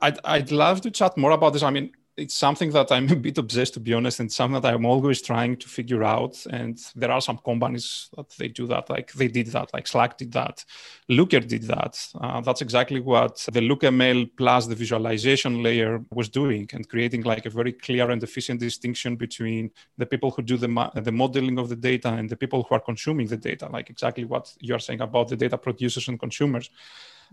I'd, 0.01 0.19
I'd 0.23 0.51
love 0.51 0.81
to 0.81 0.91
chat 0.91 1.17
more 1.17 1.31
about 1.31 1.53
this. 1.53 1.63
I 1.63 1.69
mean, 1.69 1.91
it's 2.15 2.35
something 2.35 2.71
that 2.71 2.91
I'm 2.91 3.09
a 3.11 3.15
bit 3.15 3.37
obsessed, 3.37 3.73
to 3.75 3.79
be 3.79 3.93
honest, 3.93 4.19
and 4.19 4.31
something 4.31 4.61
that 4.61 4.73
I'm 4.73 4.85
always 4.85 5.21
trying 5.21 5.57
to 5.57 5.67
figure 5.67 6.03
out. 6.03 6.45
And 6.49 6.79
there 6.95 7.11
are 7.11 7.21
some 7.21 7.37
companies 7.39 8.09
that 8.15 8.29
they 8.31 8.47
do 8.47 8.67
that, 8.67 8.89
like 8.89 9.11
they 9.13 9.27
did 9.27 9.47
that, 9.47 9.73
like 9.73 9.87
Slack 9.87 10.17
did 10.17 10.31
that, 10.33 10.63
Looker 11.09 11.39
did 11.39 11.63
that. 11.63 11.99
Uh, 12.19 12.41
that's 12.41 12.61
exactly 12.61 12.99
what 12.99 13.37
the 13.51 13.61
LookML 13.61 14.31
plus 14.37 14.67
the 14.67 14.75
visualization 14.75 15.63
layer 15.63 16.01
was 16.11 16.29
doing, 16.29 16.69
and 16.73 16.87
creating 16.87 17.23
like 17.23 17.45
a 17.45 17.49
very 17.49 17.73
clear 17.73 18.09
and 18.09 18.21
efficient 18.23 18.59
distinction 18.59 19.15
between 19.15 19.71
the 19.97 20.05
people 20.05 20.31
who 20.31 20.41
do 20.41 20.57
the 20.57 20.67
mo- 20.67 20.91
the 20.95 21.11
modeling 21.11 21.59
of 21.59 21.69
the 21.69 21.75
data 21.75 22.09
and 22.09 22.29
the 22.29 22.37
people 22.37 22.63
who 22.63 22.75
are 22.75 22.79
consuming 22.79 23.27
the 23.27 23.37
data, 23.37 23.67
like 23.71 23.89
exactly 23.89 24.25
what 24.25 24.53
you 24.59 24.75
are 24.75 24.79
saying 24.79 25.01
about 25.01 25.27
the 25.27 25.35
data 25.35 25.57
producers 25.57 26.07
and 26.07 26.19
consumers. 26.19 26.69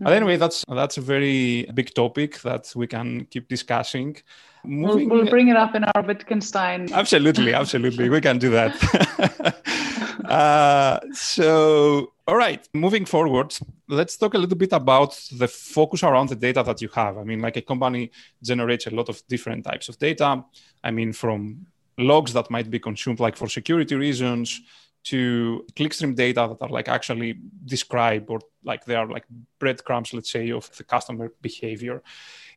But 0.01 0.13
anyway, 0.13 0.37
that's 0.37 0.65
that's 0.67 0.97
a 0.97 1.01
very 1.01 1.69
big 1.75 1.93
topic 1.93 2.41
that 2.41 2.71
we 2.75 2.87
can 2.87 3.25
keep 3.25 3.47
discussing. 3.47 4.17
Moving... 4.63 5.09
We'll, 5.09 5.21
we'll, 5.21 5.29
bring 5.29 5.49
it 5.49 5.55
up 5.55 5.75
in 5.75 5.83
our 5.83 6.01
Wittgenstein. 6.01 6.91
Absolutely, 6.91 7.53
absolutely, 7.61 8.09
we 8.09 8.19
can 8.19 8.39
do 8.39 8.49
that. 8.49 8.73
uh, 10.25 10.99
so, 11.13 12.13
all 12.27 12.35
right, 12.35 12.67
moving 12.73 13.05
forward, 13.05 13.55
let's 13.87 14.17
talk 14.17 14.33
a 14.33 14.37
little 14.39 14.57
bit 14.57 14.73
about 14.73 15.19
the 15.37 15.47
focus 15.47 16.03
around 16.03 16.29
the 16.29 16.35
data 16.35 16.63
that 16.63 16.81
you 16.81 16.89
have. 16.95 17.17
I 17.19 17.23
mean, 17.23 17.39
like 17.39 17.57
a 17.57 17.61
company 17.61 18.11
generates 18.43 18.87
a 18.87 18.91
lot 18.91 19.07
of 19.07 19.21
different 19.27 19.65
types 19.65 19.87
of 19.87 19.99
data. 19.99 20.43
I 20.83 20.91
mean, 20.91 21.13
from 21.13 21.67
logs 21.97 22.33
that 22.33 22.49
might 22.49 22.71
be 22.71 22.79
consumed 22.79 23.19
like 23.19 23.35
for 23.35 23.47
security 23.47 23.95
reasons 23.95 24.61
to 25.03 25.65
clickstream 25.75 26.15
data 26.15 26.47
that 26.49 26.63
are 26.63 26.69
like 26.69 26.87
actually 26.87 27.39
describe 27.65 28.29
or 28.29 28.39
like 28.63 28.85
they 28.85 28.95
are 28.95 29.07
like 29.07 29.25
breadcrumbs, 29.59 30.13
let's 30.13 30.31
say, 30.31 30.51
of 30.51 30.69
the 30.77 30.83
customer 30.83 31.31
behavior. 31.41 32.03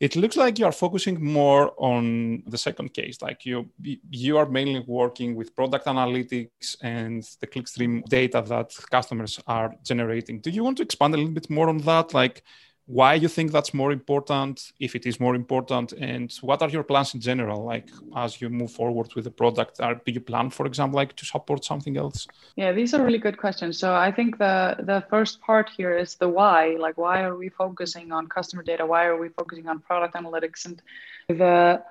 It 0.01 0.17
looks 0.17 0.37
like 0.37 0.59
you 0.59 0.67
are 0.67 0.73
focusing 0.73 1.25
more 1.25 1.73
on 1.79 2.43
the 2.47 2.59
second 2.59 2.93
case, 2.93 3.23
like 3.23 3.47
you 3.47 3.71
you 4.11 4.37
are 4.37 4.47
mainly 4.47 4.85
working 4.87 5.35
with 5.35 5.55
product 5.57 5.87
analytics 5.87 6.77
and 6.83 7.23
the 7.41 7.47
clickstream 7.47 8.05
data 8.05 8.45
that 8.47 8.75
customers 8.91 9.41
are 9.47 9.75
generating. 9.83 10.41
Do 10.41 10.51
you 10.51 10.65
want 10.65 10.77
to 10.79 10.83
expand 10.83 11.15
a 11.15 11.17
little 11.17 11.33
bit 11.33 11.49
more 11.49 11.69
on 11.69 11.79
that? 11.79 12.13
Like 12.13 12.43
why 12.87 13.15
you 13.15 13.29
think 13.29 13.51
that's 13.51 13.73
more 13.73 13.93
important 13.93 14.73
if 14.79 14.95
it 14.95 15.07
is 15.07 15.19
more 15.19 15.35
important 15.35 15.93
and 15.93 16.31
what 16.43 16.61
are 16.61 16.69
your 16.69 16.83
plans 16.83 17.15
in 17.15 17.21
general? 17.21 17.65
Like 17.65 17.89
as 18.15 18.43
you 18.43 18.51
move 18.51 18.73
forward 18.73 19.09
with 19.15 19.25
the 19.25 19.31
product 19.31 19.81
are, 19.81 19.95
do 19.95 20.13
you 20.13 20.21
plan 20.21 20.51
for 20.51 20.67
example 20.67 20.97
like 20.97 21.17
to 21.17 21.25
support 21.25 21.65
something 21.65 21.97
else? 21.97 22.27
Yeah 22.57 22.73
these 22.73 22.93
are 22.93 23.03
really 23.03 23.19
good 23.19 23.39
questions. 23.39 23.79
So 23.79 23.95
i 23.95 24.13
think 24.13 24.39
the 24.39 24.77
the 24.81 25.03
first 25.09 25.41
part 25.41 25.71
here 25.75 25.97
is 25.97 26.17
the 26.17 26.29
why. 26.29 26.77
Like 26.79 26.99
why 26.99 27.23
are 27.23 27.37
we 27.37 27.49
focusing 27.49 28.13
on 28.13 28.27
customer 28.27 28.63
data? 28.63 28.85
Why 28.85 29.07
are 29.07 29.17
we 29.17 29.31
focusing 29.31 29.67
on 29.67 29.81
product 29.81 30.15
analytics? 30.15 30.67
And 30.67 30.83
the 31.29 31.83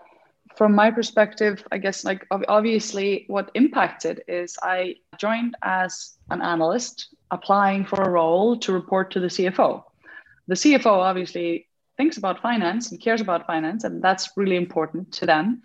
from 0.56 0.76
my 0.76 0.92
perspective 0.92 1.66
i 1.72 1.78
guess 1.80 2.04
like 2.04 2.28
obviously 2.30 3.26
what 3.28 3.50
impacted 3.56 4.24
is 4.28 4.56
i 4.62 4.96
joined 5.18 5.56
as 5.64 6.18
an 6.30 6.42
analyst 6.42 7.16
applying 7.32 7.84
for 7.84 8.04
a 8.04 8.10
role 8.10 8.56
to 8.56 8.72
report 8.72 9.10
to 9.10 9.20
the 9.20 9.28
cfo 9.28 9.84
the 10.48 10.56
CFO 10.56 10.86
obviously 10.86 11.68
thinks 11.98 12.18
about 12.18 12.42
finance 12.42 12.92
and 12.92 13.00
cares 13.00 13.22
about 13.22 13.46
finance, 13.48 13.84
and 13.84 14.02
that's 14.02 14.32
really 14.36 14.56
important 14.56 15.12
to 15.14 15.26
them. 15.26 15.62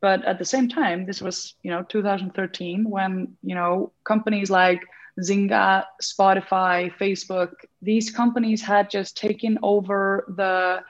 But 0.00 0.24
at 0.24 0.38
the 0.38 0.44
same 0.44 0.68
time, 0.68 1.06
this 1.06 1.20
was 1.20 1.54
you 1.62 1.70
know 1.70 1.82
2013 1.82 2.88
when 2.88 3.36
you 3.42 3.54
know 3.54 3.92
companies 4.04 4.50
like 4.50 4.82
Zynga, 5.20 5.84
Spotify, 6.02 6.92
Facebook, 6.98 7.52
these 7.82 8.10
companies 8.10 8.62
had 8.62 8.90
just 8.90 9.16
taken 9.16 9.58
over 9.62 10.24
the 10.36 10.82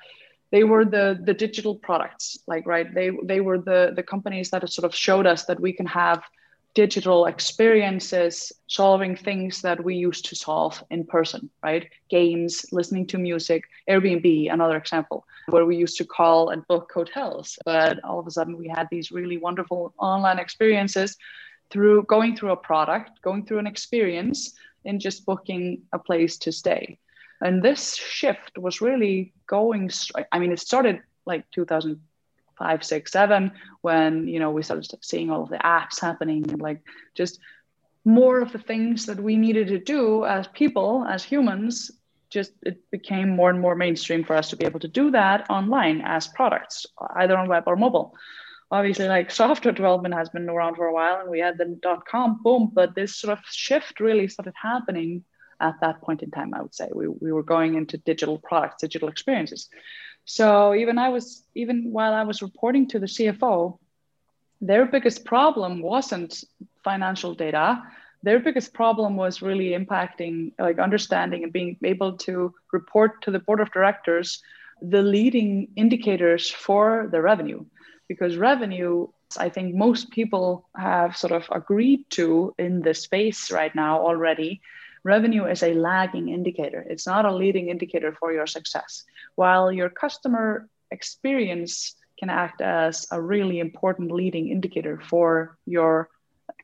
they 0.53 0.65
were 0.65 0.85
the 0.85 1.19
the 1.25 1.35
digital 1.35 1.75
products 1.75 2.39
like 2.47 2.67
right 2.67 2.95
they 2.95 3.11
they 3.25 3.41
were 3.41 3.59
the 3.59 3.93
the 3.97 4.03
companies 4.03 4.51
that 4.51 4.71
sort 4.71 4.85
of 4.85 4.95
showed 4.95 5.27
us 5.27 5.47
that 5.47 5.59
we 5.59 5.73
can 5.73 5.87
have 5.87 6.23
digital 6.75 7.27
experiences 7.27 8.53
solving 8.67 9.15
things 9.15 9.61
that 9.61 9.83
we 9.85 9.95
used 9.95 10.25
to 10.25 10.35
solve 10.35 10.83
in 10.91 11.05
person 11.05 11.51
right? 11.63 11.89
Games 12.09 12.65
listening 12.73 13.07
to 13.09 13.19
music 13.19 13.65
airbnb 13.89 14.53
another 14.53 14.77
example 14.77 15.27
where 15.49 15.67
we 15.67 15.77
used 15.77 15.99
to 15.99 16.05
call 16.05 16.51
and 16.51 16.67
book 16.69 16.91
hotels. 16.95 17.59
But 17.65 18.03
all 18.05 18.19
of 18.19 18.27
a 18.27 18.31
sudden 18.31 18.57
we 18.57 18.69
had 18.69 18.89
these 18.91 19.11
really 19.11 19.39
wonderful 19.39 19.93
online 19.99 20.39
experiences 20.39 21.17
through 21.71 22.05
going 22.05 22.37
through 22.37 22.53
a 22.53 22.57
product 22.57 23.21
going 23.23 23.45
through 23.45 23.59
an 23.59 23.67
experience 23.67 24.55
and 24.85 25.01
just 25.01 25.27
booking 25.27 25.83
a 25.93 25.99
place 25.99 26.37
to 26.39 26.53
stay. 26.53 26.99
And 27.41 27.63
this 27.63 27.97
shift 27.97 28.57
was 28.57 28.81
really 28.81 29.33
going 29.47 29.91
i 30.33 30.39
mean 30.39 30.53
it 30.53 30.61
started 30.61 31.01
like 31.27 31.45
2000 31.51 32.01
five, 32.63 32.85
six, 32.85 33.11
seven, 33.11 33.53
when 33.81 34.29
you 34.33 34.39
know 34.39 34.51
we 34.57 34.63
started 34.63 34.87
seeing 35.11 35.29
all 35.31 35.43
of 35.43 35.51
the 35.55 35.63
apps 35.79 36.01
happening 36.09 36.43
and 36.51 36.61
like 36.69 36.81
just 37.21 37.41
more 38.05 38.41
of 38.41 38.53
the 38.53 38.65
things 38.71 39.07
that 39.07 39.21
we 39.27 39.35
needed 39.37 39.67
to 39.69 39.79
do 39.79 40.25
as 40.25 40.47
people, 40.49 40.91
as 41.15 41.23
humans, 41.25 41.91
just 42.31 42.53
it 42.71 42.79
became 42.91 43.29
more 43.31 43.51
and 43.51 43.61
more 43.61 43.77
mainstream 43.85 44.23
for 44.25 44.35
us 44.41 44.51
to 44.51 44.57
be 44.57 44.65
able 44.65 44.81
to 44.81 44.89
do 45.01 45.11
that 45.11 45.39
online 45.51 46.01
as 46.05 46.27
products, 46.29 46.87
either 47.17 47.37
on 47.37 47.49
web 47.49 47.65
or 47.67 47.77
mobile. 47.77 48.15
Obviously, 48.71 49.09
like 49.09 49.31
software 49.43 49.75
development 49.75 50.15
has 50.15 50.29
been 50.31 50.49
around 50.49 50.77
for 50.77 50.87
a 50.87 50.95
while, 50.95 51.21
and 51.21 51.31
we 51.31 51.41
had 51.41 51.59
the 51.59 51.67
dot 51.83 52.07
com 52.07 52.41
boom, 52.45 52.71
but 52.73 52.95
this 52.95 53.17
sort 53.17 53.37
of 53.37 53.45
shift 53.51 54.01
really 54.01 54.29
started 54.29 54.55
happening 54.71 55.25
at 55.61 55.75
that 55.81 56.01
point 56.01 56.23
in 56.23 56.31
time. 56.31 56.55
I 56.55 56.63
would 56.63 56.75
say 56.75 56.89
we, 56.95 57.07
we 57.09 57.33
were 57.33 57.49
going 57.55 57.75
into 57.75 57.97
digital 57.99 58.39
products, 58.39 58.83
digital 58.83 59.09
experiences. 59.09 59.69
So 60.25 60.75
even 60.75 60.99
I 60.99 61.09
was 61.09 61.45
even 61.55 61.93
while 61.93 62.15
I 62.15 62.23
was 62.23 62.43
reporting 62.43 62.89
to 62.89 62.99
the 62.99 63.07
CFO, 63.07 63.79
their 64.61 64.87
biggest 64.87 65.25
problem 65.25 65.83
wasn't 65.83 66.45
financial 66.85 67.35
data. 67.35 67.83
Their 68.23 68.39
biggest 68.39 68.73
problem 68.73 69.17
was 69.17 69.43
really 69.43 69.71
impacting, 69.71 70.53
like 70.59 70.79
understanding 70.79 71.43
and 71.43 71.53
being 71.53 71.77
able 71.83 72.17
to 72.19 72.55
report 72.73 73.23
to 73.23 73.33
the 73.33 73.41
board 73.41 73.61
of 73.61 73.73
directors 73.73 74.43
the 74.83 75.03
leading 75.03 75.69
indicators 75.77 76.51
for 76.51 77.09
the 77.13 77.21
revenue. 77.21 77.65
Because 78.09 78.37
revenue, 78.37 79.07
I 79.39 79.49
think 79.49 79.75
most 79.75 80.11
people 80.11 80.69
have 80.77 81.17
sort 81.17 81.33
of 81.33 81.49
agreed 81.51 82.05
to 82.11 82.55
in 82.59 82.83
the 82.83 82.95
space 82.95 83.51
right 83.51 83.75
now 83.75 84.01
already 84.01 84.61
revenue 85.05 85.45
is 85.47 85.63
a 85.63 85.75
lagging 85.75 86.29
indicator. 86.29 86.85
It's 86.89 87.07
not 87.07 87.25
a 87.25 87.35
leading 87.35 87.69
indicator 87.69 88.13
for 88.13 88.33
your 88.33 88.47
success. 88.47 89.05
While 89.35 89.73
your 89.73 89.89
customer 89.89 90.69
experience 90.91 91.97
can 92.19 92.31
act 92.31 92.61
as 92.61 93.07
a 93.11 93.21
really 93.21 93.59
important 93.59 94.13
leading 94.13 94.49
indicator 94.49 95.01
for 95.09 95.59
your 95.67 96.09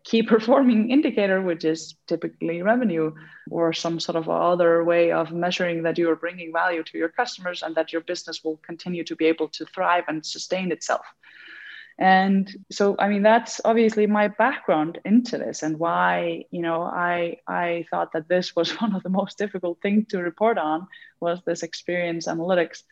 key 0.05 0.23
performing 0.35 0.91
indicator, 0.91 1.41
which 1.41 1.65
is 1.65 1.97
typically 2.07 2.63
revenue 2.63 3.13
or 3.51 3.73
some 3.73 3.99
sort 3.99 4.17
of 4.17 4.29
other 4.29 4.85
way 4.85 5.11
of 5.13 5.33
measuring 5.33 5.83
that 5.83 5.99
you 5.99 6.11
are 6.11 6.17
bringing 6.17 6.53
value 6.53 6.83
to 6.85 6.99
your 6.99 7.09
customers 7.09 7.63
and 7.63 7.75
that 7.75 7.93
your 7.93 8.03
business 8.03 8.45
will 8.45 8.59
continue 8.59 9.05
to 9.05 9.17
be 9.17 9.27
able 9.27 9.49
to 9.49 9.65
thrive 9.67 10.05
and 10.09 10.25
sustain 10.25 10.71
itself 10.71 11.05
and 11.99 12.55
so 12.71 12.95
i 12.99 13.09
mean 13.09 13.23
that's 13.23 13.61
obviously 13.65 14.07
my 14.07 14.29
background 14.29 15.01
into 15.05 15.37
this 15.37 15.65
and 15.65 15.79
why 15.79 16.45
you 16.51 16.63
know 16.63 16.83
i 16.83 17.37
i 17.49 17.85
thought 17.91 18.13
that 18.13 18.29
this 18.29 18.55
was 18.55 18.71
one 18.81 18.95
of 18.95 19.03
the 19.03 19.09
most 19.09 19.37
difficult 19.37 19.81
things 19.83 20.07
to 20.09 20.19
report 20.19 20.59
on 20.59 20.87
was 21.21 21.41
this 21.45 21.63
experience 21.63 22.27
analytics. 22.27 22.83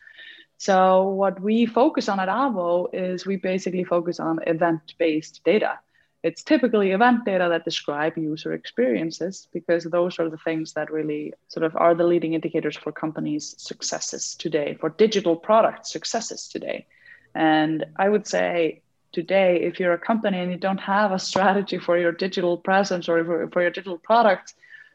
So 0.57 1.09
what 1.09 1.39
we 1.39 1.65
focus 1.65 2.09
on 2.09 2.19
at 2.19 2.29
avo 2.29 2.87
is 2.93 3.25
we 3.25 3.35
basically 3.35 3.83
focus 3.83 4.19
on 4.19 4.39
event 4.47 4.93
based 4.97 5.41
data. 5.45 5.79
It's 6.23 6.43
typically 6.43 6.91
event 6.91 7.25
data 7.25 7.47
that 7.49 7.63
describe 7.63 8.17
user 8.17 8.53
experiences 8.53 9.47
because 9.53 9.83
those 9.83 10.17
are 10.19 10.29
the 10.29 10.37
things 10.37 10.73
that 10.73 10.91
really 10.91 11.33
sort 11.47 11.63
of 11.63 11.75
are 11.75 11.93
the 11.93 12.03
leading 12.03 12.33
indicators 12.33 12.75
for 12.75 12.91
companies 12.91 13.53
successes 13.59 14.35
today 14.35 14.75
for 14.79 14.89
digital 14.89 15.35
product 15.35 15.85
successes 15.85 16.47
today. 16.47 16.87
And 17.35 17.85
i 17.97 18.09
would 18.09 18.25
say 18.25 18.81
today, 19.11 19.61
if 19.61 19.79
you're 19.79 19.93
a 19.93 19.97
company 19.97 20.39
and 20.39 20.51
you 20.51 20.57
don't 20.57 20.79
have 20.79 21.11
a 21.11 21.19
strategy 21.19 21.77
for 21.77 21.97
your 21.97 22.11
digital 22.11 22.57
presence 22.57 23.09
or 23.09 23.23
for, 23.23 23.49
for 23.49 23.61
your 23.61 23.71
digital 23.71 23.97
products, 23.97 24.53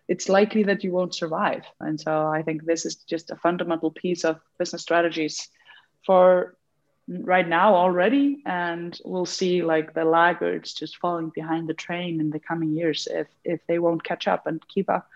it's 0.08 0.28
likely 0.28 0.64
that 0.64 0.84
you 0.84 0.92
won't 0.92 1.14
survive. 1.14 1.62
And 1.80 2.00
so 2.00 2.26
I 2.26 2.42
think 2.42 2.64
this 2.64 2.84
is 2.84 2.96
just 2.96 3.30
a 3.30 3.36
fundamental 3.36 3.90
piece 3.90 4.24
of 4.24 4.40
business 4.58 4.82
strategies 4.82 5.48
for 6.04 6.56
right 7.08 7.48
now 7.48 7.74
already. 7.74 8.42
And 8.44 8.98
we'll 9.04 9.26
see 9.26 9.62
like 9.62 9.94
the 9.94 10.04
laggards 10.04 10.74
just 10.74 10.98
falling 10.98 11.30
behind 11.30 11.68
the 11.68 11.74
train 11.74 12.20
in 12.20 12.30
the 12.30 12.40
coming 12.40 12.72
years 12.72 13.08
if, 13.10 13.28
if 13.44 13.60
they 13.66 13.78
won't 13.78 14.04
catch 14.04 14.28
up 14.28 14.46
and 14.46 14.66
keep 14.68 14.90
up. 14.90 15.08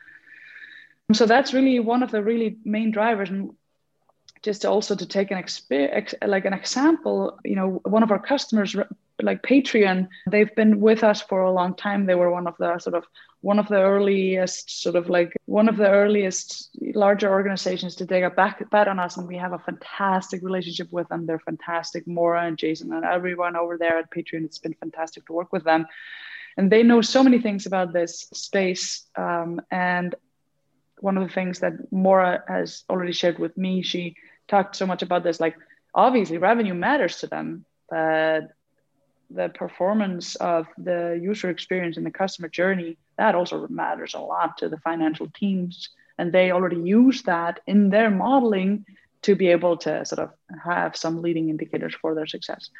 So 1.12 1.26
that's 1.26 1.54
really 1.54 1.78
one 1.78 2.02
of 2.02 2.10
the 2.10 2.22
really 2.22 2.56
main 2.64 2.90
drivers. 2.90 3.30
And 3.30 3.54
just 4.42 4.64
also 4.64 4.94
to 4.94 5.06
take 5.06 5.30
an 5.30 5.38
experience 5.38 6.14
like 6.26 6.44
an 6.44 6.52
example 6.52 7.38
you 7.44 7.56
know 7.56 7.80
one 7.84 8.02
of 8.02 8.10
our 8.10 8.18
customers 8.18 8.76
like 9.22 9.42
patreon 9.42 10.08
they've 10.30 10.54
been 10.54 10.80
with 10.80 11.02
us 11.02 11.22
for 11.22 11.42
a 11.42 11.52
long 11.52 11.74
time. 11.74 12.06
They 12.06 12.14
were 12.14 12.30
one 12.30 12.46
of 12.46 12.56
the 12.58 12.78
sort 12.78 12.94
of 12.94 13.04
one 13.40 13.58
of 13.58 13.68
the 13.68 13.80
earliest 13.80 14.82
sort 14.82 14.96
of 14.96 15.08
like 15.08 15.32
one 15.46 15.68
of 15.68 15.76
the 15.76 15.88
earliest 15.88 16.70
larger 16.94 17.30
organizations 17.30 17.94
to 17.96 18.06
take 18.06 18.24
a 18.24 18.30
back 18.30 18.68
bet 18.70 18.88
on 18.88 18.98
us 18.98 19.16
and 19.16 19.26
we 19.26 19.36
have 19.36 19.52
a 19.52 19.58
fantastic 19.58 20.42
relationship 20.42 20.88
with 20.90 21.08
them. 21.08 21.26
They're 21.26 21.38
fantastic. 21.38 22.06
Mora 22.06 22.46
and 22.46 22.58
jason 22.58 22.92
and 22.92 23.04
everyone 23.04 23.56
over 23.56 23.78
there 23.78 23.98
at 23.98 24.10
patreon 24.10 24.44
it's 24.44 24.58
been 24.58 24.74
fantastic 24.74 25.26
to 25.26 25.32
work 25.32 25.52
with 25.52 25.64
them. 25.64 25.86
And 26.58 26.72
they 26.72 26.82
know 26.82 27.02
so 27.02 27.22
many 27.22 27.38
things 27.38 27.66
about 27.66 27.92
this 27.92 28.28
space 28.32 29.04
um, 29.16 29.60
and 29.70 30.14
one 31.00 31.16
of 31.16 31.26
the 31.26 31.32
things 31.32 31.60
that 31.60 31.92
Mora 31.92 32.42
has 32.48 32.84
already 32.88 33.12
shared 33.12 33.38
with 33.38 33.56
me, 33.56 33.82
she 33.82 34.16
talked 34.48 34.76
so 34.76 34.86
much 34.86 35.02
about 35.02 35.22
this. 35.24 35.40
Like, 35.40 35.56
obviously, 35.94 36.38
revenue 36.38 36.74
matters 36.74 37.18
to 37.18 37.26
them, 37.26 37.64
but 37.90 38.52
the 39.30 39.48
performance 39.48 40.36
of 40.36 40.66
the 40.78 41.18
user 41.20 41.50
experience 41.50 41.96
and 41.96 42.06
the 42.06 42.10
customer 42.10 42.48
journey 42.48 42.96
that 43.18 43.34
also 43.34 43.66
matters 43.68 44.14
a 44.14 44.20
lot 44.20 44.58
to 44.58 44.68
the 44.68 44.78
financial 44.78 45.28
teams, 45.34 45.88
and 46.18 46.32
they 46.32 46.50
already 46.50 46.80
use 46.80 47.22
that 47.22 47.60
in 47.66 47.90
their 47.90 48.10
modeling 48.10 48.84
to 49.22 49.34
be 49.34 49.48
able 49.48 49.76
to 49.76 50.04
sort 50.04 50.20
of 50.20 50.30
have 50.64 50.96
some 50.96 51.22
leading 51.22 51.48
indicators 51.48 51.94
for 51.94 52.14
their 52.14 52.26
success. 52.26 52.70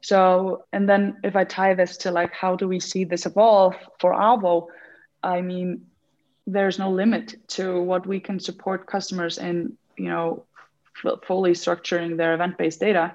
So, 0.00 0.64
and 0.72 0.88
then 0.88 1.18
if 1.22 1.36
I 1.36 1.44
tie 1.44 1.74
this 1.74 1.98
to 1.98 2.10
like 2.10 2.32
how 2.32 2.56
do 2.56 2.66
we 2.66 2.80
see 2.80 3.04
this 3.04 3.26
evolve 3.26 3.76
for 3.98 4.12
Avo, 4.12 4.68
I 5.22 5.42
mean, 5.42 5.86
there's 6.46 6.78
no 6.78 6.90
limit 6.90 7.36
to 7.48 7.80
what 7.80 8.06
we 8.06 8.20
can 8.20 8.40
support 8.40 8.86
customers 8.86 9.38
in 9.38 9.76
you 9.96 10.08
know 10.08 10.44
fully 11.26 11.52
structuring 11.52 12.16
their 12.16 12.34
event-based 12.34 12.80
data. 12.80 13.14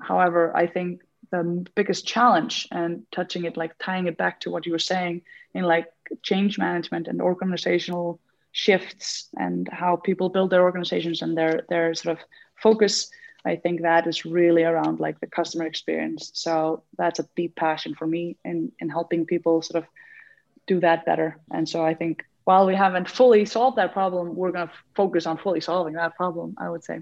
However 0.00 0.54
i 0.56 0.66
think 0.66 1.02
the 1.30 1.66
biggest 1.74 2.06
challenge 2.06 2.68
and 2.70 3.04
touching 3.10 3.44
it 3.44 3.56
like 3.56 3.74
tying 3.78 4.06
it 4.06 4.16
back 4.16 4.40
to 4.40 4.50
what 4.50 4.66
you 4.66 4.72
were 4.72 4.78
saying 4.78 5.22
in 5.54 5.64
like 5.64 5.86
change 6.22 6.58
management 6.58 7.08
and 7.08 7.20
organizational 7.20 8.20
shifts 8.52 9.28
and 9.36 9.68
how 9.72 9.96
people 9.96 10.28
build 10.28 10.50
their 10.50 10.62
organizations 10.62 11.22
and 11.22 11.36
their 11.36 11.64
their 11.68 11.94
sort 11.94 12.16
of 12.16 12.24
focus 12.56 13.10
i 13.44 13.56
think 13.56 13.82
that 13.82 14.06
is 14.06 14.24
really 14.24 14.62
around 14.62 15.00
like 15.00 15.18
the 15.20 15.26
customer 15.26 15.66
experience. 15.66 16.30
So 16.34 16.82
that's 16.96 17.18
a 17.18 17.28
deep 17.36 17.56
passion 17.56 17.94
for 17.94 18.06
me 18.06 18.36
in 18.44 18.72
in 18.80 18.88
helping 18.88 19.26
people 19.26 19.62
sort 19.62 19.82
of 19.82 19.88
do 20.66 20.80
that 20.80 21.04
better. 21.04 21.38
And 21.50 21.68
so 21.68 21.84
i 21.84 21.94
think 21.94 22.24
while 22.44 22.66
we 22.66 22.74
haven't 22.74 23.08
fully 23.08 23.44
solved 23.44 23.78
that 23.78 23.92
problem, 23.92 24.36
we're 24.36 24.52
going 24.52 24.68
to 24.68 24.74
focus 24.94 25.26
on 25.26 25.38
fully 25.38 25.60
solving 25.60 25.94
that 25.94 26.14
problem, 26.14 26.54
I 26.58 26.68
would 26.70 26.84
say. 26.84 27.00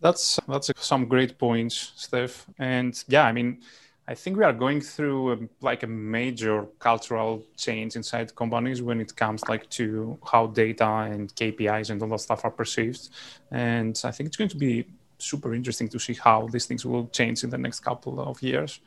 That's 0.00 0.40
that's 0.48 0.70
some 0.78 1.06
great 1.06 1.38
points, 1.38 1.92
Steph. 1.94 2.46
And 2.58 2.92
yeah, 3.06 3.24
I 3.24 3.32
mean, 3.32 3.62
I 4.08 4.14
think 4.14 4.36
we 4.36 4.44
are 4.44 4.52
going 4.52 4.80
through 4.80 5.32
a, 5.32 5.38
like 5.60 5.84
a 5.84 5.86
major 5.86 6.66
cultural 6.80 7.44
change 7.56 7.94
inside 7.94 8.34
companies 8.34 8.82
when 8.82 9.00
it 9.00 9.14
comes 9.14 9.42
like 9.48 9.70
to 9.70 10.18
how 10.30 10.48
data 10.48 11.08
and 11.12 11.32
KPIs 11.36 11.90
and 11.90 12.02
all 12.02 12.08
that 12.08 12.20
stuff 12.20 12.44
are 12.44 12.50
perceived. 12.50 13.10
And 13.52 14.00
I 14.02 14.10
think 14.10 14.26
it's 14.26 14.36
going 14.36 14.50
to 14.50 14.56
be 14.56 14.86
super 15.18 15.54
interesting 15.54 15.88
to 15.90 16.00
see 16.00 16.14
how 16.14 16.48
these 16.48 16.66
things 16.66 16.84
will 16.84 17.06
change 17.08 17.44
in 17.44 17.50
the 17.50 17.58
next 17.58 17.80
couple 17.80 18.18
of 18.18 18.42
years. 18.42 18.80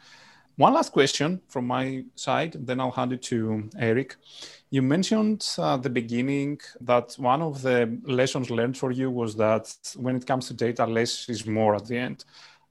One 0.58 0.74
last 0.74 0.93
question 0.93 1.41
from 1.49 1.68
my 1.68 2.06
side, 2.16 2.53
then 2.66 2.80
I'll 2.80 2.91
hand 2.91 3.12
it 3.12 3.22
to 3.24 3.70
Eric. 3.78 4.16
You 4.70 4.82
mentioned 4.82 5.45
at 5.58 5.84
the 5.84 5.89
beginning 5.89 6.60
that 6.82 7.14
one 7.18 7.41
of 7.41 7.62
the 7.62 7.99
lessons 8.03 8.49
learned 8.49 8.78
for 8.78 8.91
you 8.91 9.12
was 9.12 9.36
that 9.36 9.76
when 9.97 10.16
it 10.16 10.26
comes 10.26 10.47
to 10.47 10.53
data, 10.53 10.86
less 10.86 11.28
is 11.28 11.45
more 11.45 11.76
at 11.76 11.86
the 11.86 11.97
end. 11.97 12.24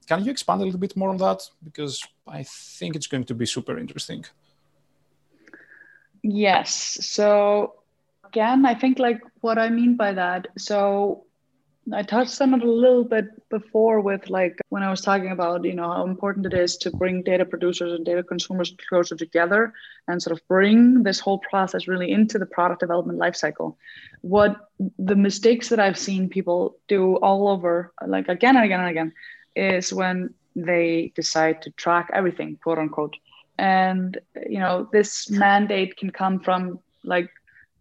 Can 0.07 0.23
you 0.23 0.31
expand 0.31 0.61
a 0.61 0.65
little 0.65 0.79
bit 0.79 0.95
more 0.95 1.09
on 1.09 1.17
that? 1.17 1.47
Because 1.63 2.03
I 2.27 2.43
think 2.43 2.95
it's 2.95 3.07
going 3.07 3.23
to 3.25 3.35
be 3.35 3.45
super 3.45 3.77
interesting. 3.77 4.25
Yes. 6.23 6.97
So 7.01 7.75
again, 8.25 8.65
I 8.65 8.73
think 8.73 8.97
like 8.97 9.21
what 9.41 9.59
I 9.59 9.69
mean 9.69 9.95
by 9.95 10.11
that. 10.13 10.47
So 10.57 11.25
I 11.93 12.01
touched 12.01 12.41
on 12.41 12.53
it 12.55 12.63
a 12.63 12.71
little 12.71 13.03
bit 13.03 13.47
before 13.49 14.01
with 14.01 14.29
like 14.29 14.59
when 14.69 14.81
I 14.81 14.89
was 14.89 15.01
talking 15.01 15.29
about, 15.29 15.63
you 15.65 15.75
know, 15.75 15.87
how 15.91 16.05
important 16.05 16.47
it 16.47 16.53
is 16.53 16.77
to 16.77 16.89
bring 16.89 17.21
data 17.21 17.45
producers 17.45 17.93
and 17.93 18.03
data 18.03 18.23
consumers 18.23 18.75
closer 18.89 19.15
together 19.15 19.71
and 20.07 20.21
sort 20.21 20.35
of 20.35 20.47
bring 20.47 21.03
this 21.03 21.19
whole 21.19 21.39
process 21.39 21.87
really 21.87 22.11
into 22.11 22.39
the 22.39 22.45
product 22.47 22.79
development 22.79 23.19
lifecycle. 23.19 23.75
What 24.21 24.69
the 24.97 25.15
mistakes 25.15 25.69
that 25.69 25.79
I've 25.79 25.97
seen 25.97 26.27
people 26.27 26.75
do 26.87 27.17
all 27.17 27.47
over, 27.49 27.93
like 28.05 28.29
again 28.29 28.55
and 28.55 28.65
again 28.65 28.79
and 28.79 28.89
again, 28.89 29.13
is 29.55 29.93
when 29.93 30.33
they 30.55 31.11
decide 31.15 31.61
to 31.63 31.71
track 31.71 32.09
everything, 32.13 32.57
quote 32.63 32.79
unquote. 32.79 33.15
And 33.59 34.17
you 34.49 34.59
know, 34.59 34.89
this 34.91 35.29
mandate 35.29 35.97
can 35.97 36.09
come 36.09 36.39
from 36.39 36.79
like 37.03 37.29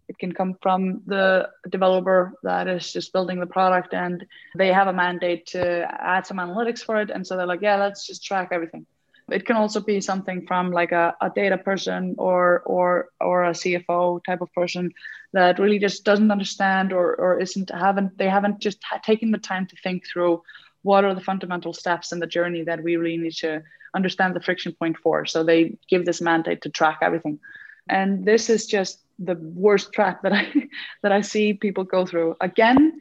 it 0.09 0.19
can 0.19 0.33
come 0.33 0.57
from 0.61 1.03
the 1.07 1.49
developer 1.71 2.33
that 2.43 2.69
is 2.69 2.93
just 2.93 3.13
building 3.13 3.41
the 3.41 3.47
product 3.47 3.95
and 3.95 4.25
they 4.57 4.73
have 4.73 4.89
a 4.89 4.93
mandate 4.93 5.47
to 5.47 5.87
add 5.91 6.27
some 6.27 6.37
analytics 6.37 6.85
for 6.85 7.01
it. 7.01 7.11
And 7.11 7.27
so 7.27 7.37
they're 7.37 7.47
like, 7.47 7.63
yeah, 7.63 7.77
let's 7.77 8.07
just 8.07 8.25
track 8.25 8.49
everything. 8.53 8.87
It 9.31 9.47
can 9.47 9.57
also 9.57 9.81
be 9.81 10.03
something 10.03 10.47
from 10.47 10.71
like 10.71 10.93
a, 10.93 11.17
a 11.21 11.31
data 11.31 11.57
person 11.57 12.15
or 12.19 12.61
or 12.67 13.09
or 13.21 13.45
a 13.45 13.53
CFO 13.53 14.23
type 14.23 14.43
of 14.43 14.53
person 14.53 14.93
that 15.33 15.59
really 15.59 15.79
just 15.79 16.05
doesn't 16.05 16.31
understand 16.31 16.93
or 16.93 17.15
or 17.15 17.41
isn't 17.41 17.71
haven't 17.71 18.19
they 18.19 18.29
haven't 18.29 18.61
just 18.61 18.79
taken 19.03 19.31
the 19.31 19.39
time 19.39 19.67
to 19.69 19.77
think 19.77 20.07
through 20.07 20.43
what 20.83 21.05
are 21.05 21.15
the 21.15 21.23
fundamental 21.23 21.73
steps 21.73 22.13
in 22.13 22.19
the 22.21 22.27
journey 22.27 22.63
that 22.65 22.83
we 22.83 22.97
really 22.97 23.17
need 23.17 23.33
to 23.33 23.63
understand 23.95 24.37
the 24.37 24.43
friction 24.43 24.73
point 24.73 24.99
for. 24.99 25.25
So 25.25 25.43
they 25.43 25.79
give 25.89 26.05
this 26.05 26.21
mandate 26.21 26.61
to 26.63 26.69
track 26.69 26.99
everything. 27.01 27.39
And 27.89 28.27
this 28.27 28.51
is 28.51 28.67
just 28.67 29.04
the 29.19 29.35
worst 29.35 29.93
trap 29.93 30.23
that 30.23 30.33
I 30.33 30.53
that 31.03 31.13
I 31.13 31.21
see 31.21 31.55
people 31.55 31.85
go 31.85 32.07
through. 32.07 32.37
Again 32.41 33.01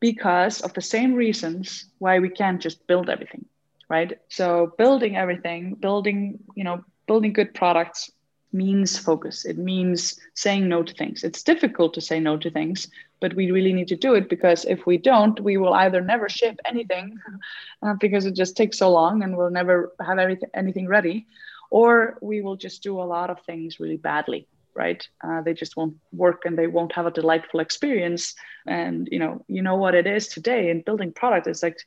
because 0.00 0.62
of 0.62 0.72
the 0.72 0.80
same 0.80 1.14
reasons 1.14 1.84
why 1.98 2.18
we 2.18 2.30
can't 2.30 2.60
just 2.60 2.86
build 2.86 3.10
everything 3.10 3.44
right? 3.90 4.18
So 4.28 4.72
building 4.78 5.16
everything 5.16 5.74
building 5.74 6.38
you 6.54 6.64
know 6.64 6.84
building 7.06 7.32
good 7.32 7.54
products 7.54 8.10
means 8.52 8.98
focus. 8.98 9.44
It 9.44 9.58
means 9.58 10.18
saying 10.34 10.68
no 10.68 10.82
to 10.82 10.94
things. 10.94 11.22
It's 11.22 11.42
difficult 11.42 11.94
to 11.94 12.00
say 12.00 12.18
no 12.20 12.36
to 12.38 12.50
things 12.50 12.88
but 13.20 13.34
we 13.34 13.50
really 13.50 13.72
need 13.72 13.88
to 13.88 13.96
do 13.96 14.14
it 14.14 14.28
because 14.28 14.64
if 14.64 14.86
we 14.86 14.96
don't 14.96 15.38
we 15.40 15.56
will 15.56 15.74
either 15.74 16.00
never 16.00 16.28
ship 16.28 16.58
anything 16.64 17.16
uh, 17.82 17.94
because 18.00 18.26
it 18.26 18.34
just 18.34 18.56
takes 18.56 18.78
so 18.78 18.90
long 18.90 19.22
and 19.22 19.36
we'll 19.36 19.50
never 19.50 19.92
have 20.00 20.18
everything, 20.18 20.48
anything 20.54 20.88
ready 20.88 21.26
or 21.70 22.18
we 22.20 22.40
will 22.40 22.56
just 22.56 22.82
do 22.82 23.00
a 23.00 23.10
lot 23.16 23.30
of 23.30 23.40
things 23.42 23.78
really 23.78 23.96
badly 23.96 24.46
right? 24.74 25.06
Uh, 25.22 25.42
they 25.42 25.54
just 25.54 25.76
won't 25.76 25.96
work 26.12 26.42
and 26.44 26.56
they 26.58 26.66
won't 26.66 26.92
have 26.92 27.06
a 27.06 27.10
delightful 27.10 27.60
experience. 27.60 28.34
And 28.66 29.08
you 29.10 29.18
know 29.18 29.44
you 29.48 29.62
know 29.62 29.76
what 29.76 29.94
it 29.94 30.06
is 30.06 30.28
today 30.28 30.70
in 30.70 30.82
building 30.82 31.12
product 31.12 31.46
is 31.46 31.62
like 31.62 31.78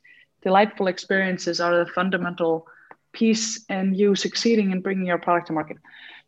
delightful 0.42 0.88
experiences 0.88 1.60
are 1.60 1.84
the 1.84 1.90
fundamental 1.90 2.66
piece 3.12 3.64
in 3.68 3.94
you 3.94 4.14
succeeding 4.14 4.72
in 4.72 4.80
bringing 4.80 5.06
your 5.06 5.18
product 5.18 5.46
to 5.46 5.52
market. 5.52 5.78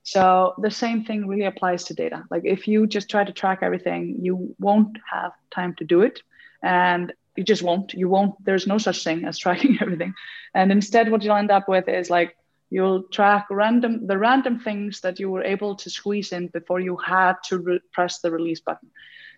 So 0.02 0.54
the 0.58 0.70
same 0.70 1.04
thing 1.04 1.26
really 1.26 1.46
applies 1.46 1.84
to 1.84 1.94
data. 1.94 2.24
Like 2.30 2.44
if 2.44 2.68
you 2.68 2.86
just 2.86 3.10
try 3.10 3.24
to 3.24 3.32
track 3.32 3.58
everything 3.62 4.18
you 4.20 4.54
won't 4.60 4.96
have 5.12 5.32
time 5.50 5.74
to 5.74 5.84
do 5.84 6.02
it. 6.02 6.22
And 6.62 7.12
you 7.36 7.44
just 7.44 7.62
won't. 7.62 7.92
You 7.92 8.08
won't. 8.08 8.42
There's 8.44 8.66
no 8.66 8.78
such 8.78 9.04
thing 9.04 9.24
as 9.24 9.38
tracking 9.44 9.78
everything. 9.80 10.14
And 10.54 10.72
instead 10.72 11.10
what 11.10 11.22
you'll 11.22 11.36
end 11.36 11.50
up 11.50 11.68
with 11.68 11.88
is 11.88 12.10
like 12.10 12.36
You'll 12.70 13.04
track 13.04 13.46
random 13.50 14.06
the 14.06 14.18
random 14.18 14.58
things 14.58 15.00
that 15.00 15.20
you 15.20 15.30
were 15.30 15.44
able 15.44 15.76
to 15.76 15.90
squeeze 15.90 16.32
in 16.32 16.48
before 16.48 16.80
you 16.80 16.96
had 16.96 17.34
to 17.44 17.58
re- 17.58 17.80
press 17.92 18.18
the 18.18 18.30
release 18.30 18.60
button. 18.60 18.90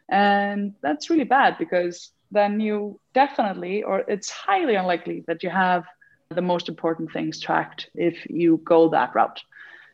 And 0.08 0.74
that's 0.80 1.10
really 1.10 1.24
bad 1.24 1.58
because 1.58 2.12
then 2.30 2.60
you 2.60 3.00
definitely, 3.14 3.82
or 3.82 4.00
it's 4.00 4.30
highly 4.30 4.74
unlikely 4.74 5.24
that 5.26 5.42
you 5.42 5.50
have 5.50 5.84
the 6.30 6.42
most 6.42 6.68
important 6.68 7.12
things 7.12 7.40
tracked 7.40 7.90
if 7.94 8.26
you 8.28 8.60
go 8.64 8.88
that 8.90 9.14
route. 9.14 9.40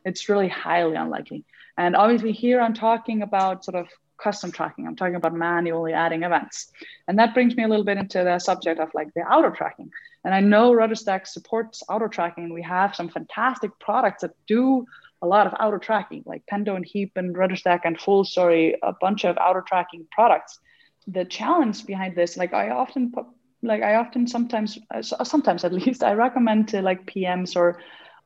It's 0.04 0.28
really 0.28 0.48
highly 0.48 0.96
unlikely. 0.96 1.44
And 1.76 1.96
obviously, 1.96 2.32
here 2.32 2.60
I'm 2.60 2.74
talking 2.74 3.22
about 3.22 3.64
sort 3.64 3.76
of 3.76 3.88
custom 4.24 4.50
tracking. 4.50 4.86
I'm 4.86 4.96
talking 4.96 5.14
about 5.14 5.34
manually 5.34 5.92
adding 5.92 6.22
events. 6.22 6.72
And 7.06 7.18
that 7.18 7.34
brings 7.34 7.54
me 7.54 7.62
a 7.62 7.68
little 7.68 7.84
bit 7.84 7.98
into 7.98 8.24
the 8.24 8.38
subject 8.38 8.80
of 8.80 8.88
like 8.94 9.12
the 9.14 9.20
auto 9.20 9.50
tracking. 9.50 9.90
And 10.24 10.34
I 10.34 10.40
know 10.40 10.72
RudderStack 10.72 11.26
supports 11.26 11.82
auto 11.88 12.08
tracking. 12.08 12.44
And 12.44 12.54
we 12.54 12.62
have 12.62 12.96
some 12.96 13.10
fantastic 13.10 13.70
products 13.78 14.22
that 14.22 14.34
do 14.46 14.86
a 15.20 15.26
lot 15.26 15.46
of 15.46 15.54
auto 15.60 15.78
tracking, 15.78 16.22
like 16.26 16.42
Pendo 16.50 16.74
and 16.74 16.84
Heap 16.84 17.12
and 17.16 17.36
RudderStack 17.36 17.80
and 17.84 18.00
Full 18.00 18.24
Fullstory, 18.24 18.74
a 18.82 18.94
bunch 19.00 19.24
of 19.24 19.36
auto 19.36 19.60
tracking 19.60 20.06
products. 20.10 20.58
The 21.06 21.26
challenge 21.26 21.86
behind 21.86 22.16
this, 22.16 22.36
like 22.38 22.54
I 22.54 22.70
often 22.70 23.12
put, 23.12 23.26
like 23.62 23.82
I 23.82 23.96
often 23.96 24.26
sometimes, 24.26 24.78
uh, 24.94 25.02
sometimes 25.02 25.64
at 25.64 25.72
least, 25.72 26.02
I 26.02 26.12
recommend 26.14 26.68
to 26.68 26.80
like 26.80 27.06
PMs 27.06 27.56
or, 27.56 27.78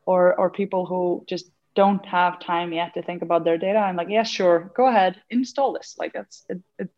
or, 0.05 0.21
or 0.39 0.49
people 0.49 0.85
who 0.85 1.25
just 1.27 1.51
don't 1.75 2.05
have 2.05 2.39
time 2.39 2.73
yet 2.73 2.93
to 2.93 3.01
think 3.01 3.21
about 3.21 3.43
their 3.43 3.57
data. 3.57 3.79
I'm 3.79 3.95
like, 3.95 4.09
yeah, 4.09 4.23
sure, 4.23 4.71
go 4.75 4.87
ahead, 4.87 5.21
install 5.29 5.73
this. 5.73 5.95
Like 5.97 6.13
that's 6.13 6.45
it, 6.49 6.61
it 6.77 6.89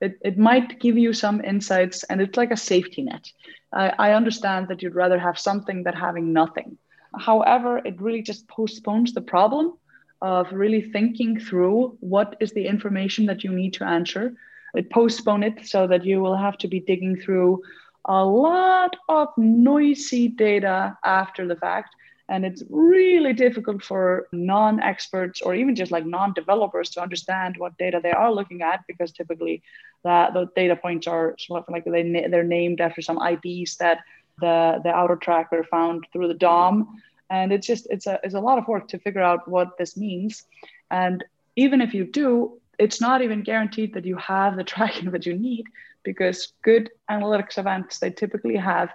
it, 0.00 0.18
it 0.22 0.38
might 0.38 0.80
give 0.80 0.98
you 0.98 1.12
some 1.12 1.42
insights 1.44 2.04
and 2.04 2.20
it's 2.20 2.36
like 2.36 2.50
a 2.50 2.56
safety 2.56 3.02
net. 3.02 3.30
I, 3.72 3.92
I 3.98 4.12
understand 4.12 4.68
that 4.68 4.82
you'd 4.82 4.94
rather 4.94 5.18
have 5.18 5.38
something 5.38 5.82
than 5.82 5.94
having 5.94 6.32
nothing. 6.32 6.76
However, 7.18 7.78
it 7.78 8.00
really 8.00 8.22
just 8.22 8.48
postpones 8.48 9.14
the 9.14 9.22
problem 9.22 9.74
of 10.22 10.52
really 10.52 10.82
thinking 10.82 11.38
through 11.38 11.96
what 12.00 12.36
is 12.40 12.52
the 12.52 12.66
information 12.66 13.26
that 13.26 13.44
you 13.44 13.52
need 13.52 13.74
to 13.74 13.84
answer. 13.84 14.34
It 14.74 14.90
postpone 14.90 15.42
it 15.42 15.66
so 15.66 15.86
that 15.86 16.04
you 16.04 16.20
will 16.20 16.36
have 16.36 16.58
to 16.58 16.68
be 16.68 16.80
digging 16.80 17.16
through 17.16 17.62
a 18.04 18.24
lot 18.24 18.96
of 19.08 19.28
noisy 19.36 20.28
data 20.28 20.96
after 21.04 21.46
the 21.46 21.56
fact 21.56 21.94
and 22.28 22.44
it's 22.44 22.62
really 22.68 23.32
difficult 23.32 23.84
for 23.84 24.26
non 24.32 24.80
experts 24.80 25.40
or 25.40 25.54
even 25.54 25.76
just 25.76 25.92
like 25.92 26.04
non 26.04 26.32
developers 26.32 26.90
to 26.90 27.00
understand 27.00 27.56
what 27.56 27.78
data 27.78 28.00
they 28.02 28.10
are 28.10 28.32
looking 28.32 28.62
at 28.62 28.80
because 28.88 29.12
typically 29.12 29.62
the, 30.02 30.28
the 30.34 30.48
data 30.56 30.74
points 30.74 31.06
are 31.06 31.36
sort 31.38 31.64
of 31.66 31.72
like 31.72 31.84
they, 31.84 32.26
they're 32.28 32.42
named 32.42 32.80
after 32.80 33.00
some 33.00 33.20
IDs 33.22 33.76
that 33.76 34.00
the, 34.40 34.80
the 34.82 34.90
auto 34.90 35.14
tracker 35.14 35.64
found 35.64 36.06
through 36.12 36.28
the 36.28 36.34
DOM. 36.34 37.00
And 37.30 37.52
it's 37.52 37.66
just, 37.66 37.86
it's 37.90 38.06
a, 38.06 38.18
it's 38.22 38.34
a 38.34 38.40
lot 38.40 38.58
of 38.58 38.68
work 38.68 38.88
to 38.88 38.98
figure 38.98 39.22
out 39.22 39.48
what 39.48 39.78
this 39.78 39.96
means. 39.96 40.44
And 40.90 41.24
even 41.54 41.80
if 41.80 41.94
you 41.94 42.04
do, 42.04 42.60
it's 42.78 43.00
not 43.00 43.22
even 43.22 43.42
guaranteed 43.42 43.94
that 43.94 44.04
you 44.04 44.16
have 44.16 44.56
the 44.56 44.64
tracking 44.72 45.12
that 45.12 45.26
you 45.26 45.34
need 45.34 45.66
because 46.02 46.52
good 46.62 46.90
analytics 47.10 47.58
events, 47.58 47.98
they 47.98 48.10
typically 48.10 48.56
have 48.56 48.90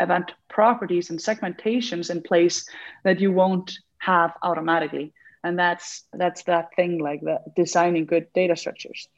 event 0.00 0.32
properties 0.48 1.10
and 1.10 1.18
segmentations 1.18 2.10
in 2.10 2.22
place 2.22 2.68
that 3.04 3.20
you 3.20 3.32
won't 3.32 3.78
have 3.98 4.32
automatically. 4.42 5.12
And 5.44 5.58
that's 5.58 6.04
that's 6.12 6.42
that 6.44 6.68
thing 6.76 6.98
like 6.98 7.20
the 7.20 7.40
designing 7.56 8.06
good 8.06 8.26
data 8.34 8.56
structures. 8.56 9.08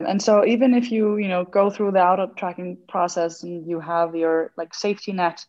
And 0.00 0.22
so 0.22 0.44
even 0.44 0.74
if 0.74 0.90
you 0.90 1.16
you 1.16 1.28
know 1.28 1.44
go 1.44 1.70
through 1.70 1.92
the 1.92 2.04
auto 2.04 2.28
tracking 2.36 2.78
process 2.88 3.42
and 3.42 3.66
you 3.66 3.80
have 3.80 4.14
your 4.14 4.52
like 4.56 4.74
safety 4.74 5.12
net 5.12 5.44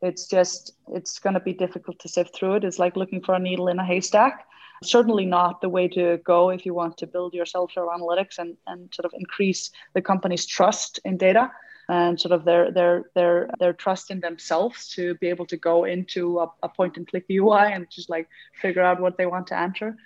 it's 0.00 0.26
just 0.26 0.72
it's 0.88 1.18
going 1.18 1.34
to 1.34 1.40
be 1.40 1.52
difficult 1.52 1.98
to 2.00 2.08
sift 2.08 2.34
through 2.34 2.54
it. 2.54 2.64
It's 2.64 2.78
like 2.78 2.96
looking 2.96 3.22
for 3.22 3.34
a 3.34 3.38
needle 3.38 3.68
in 3.68 3.78
a 3.78 3.84
haystack. 3.84 4.46
Certainly 4.82 5.26
not 5.26 5.60
the 5.60 5.68
way 5.68 5.88
to 5.88 6.18
go 6.18 6.50
if 6.50 6.64
you 6.64 6.72
want 6.72 6.96
to 6.98 7.06
build 7.06 7.34
your 7.34 7.46
self-serve 7.46 7.88
analytics 7.88 8.38
and, 8.38 8.56
and 8.68 8.92
sort 8.94 9.06
of 9.06 9.12
increase 9.14 9.70
the 9.94 10.02
company's 10.02 10.46
trust 10.46 11.00
in 11.04 11.16
data 11.16 11.50
and 11.88 12.20
sort 12.20 12.32
of 12.32 12.44
their 12.44 12.70
their 12.70 13.04
their 13.14 13.50
their 13.58 13.72
trust 13.72 14.10
in 14.10 14.20
themselves 14.20 14.88
to 14.90 15.14
be 15.14 15.28
able 15.28 15.46
to 15.46 15.56
go 15.56 15.84
into 15.84 16.40
a, 16.40 16.50
a 16.62 16.68
point 16.68 16.96
and 16.96 17.08
click 17.08 17.24
UI 17.30 17.72
and 17.72 17.88
just 17.90 18.10
like 18.10 18.28
figure 18.60 18.82
out 18.82 19.00
what 19.00 19.16
they 19.16 19.26
want 19.26 19.46
to 19.48 19.58
enter. 19.58 19.96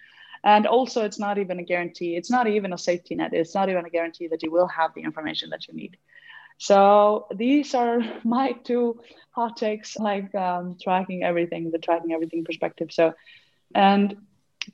And 0.44 0.66
also, 0.66 1.04
it's 1.04 1.18
not 1.18 1.38
even 1.38 1.60
a 1.60 1.62
guarantee. 1.62 2.16
It's 2.16 2.30
not 2.30 2.48
even 2.48 2.72
a 2.72 2.78
safety 2.78 3.14
net. 3.14 3.32
It's 3.32 3.54
not 3.54 3.68
even 3.68 3.84
a 3.84 3.90
guarantee 3.90 4.28
that 4.28 4.42
you 4.42 4.50
will 4.50 4.66
have 4.68 4.92
the 4.94 5.02
information 5.02 5.50
that 5.50 5.68
you 5.68 5.74
need. 5.74 5.96
So 6.58 7.26
these 7.34 7.74
are 7.74 8.00
my 8.24 8.52
two 8.64 9.00
hot 9.30 9.56
takes, 9.56 9.96
like 9.98 10.34
um, 10.34 10.76
tracking 10.82 11.22
everything, 11.22 11.70
the 11.70 11.78
tracking 11.78 12.12
everything 12.12 12.44
perspective. 12.44 12.90
So, 12.92 13.14
and 13.74 14.16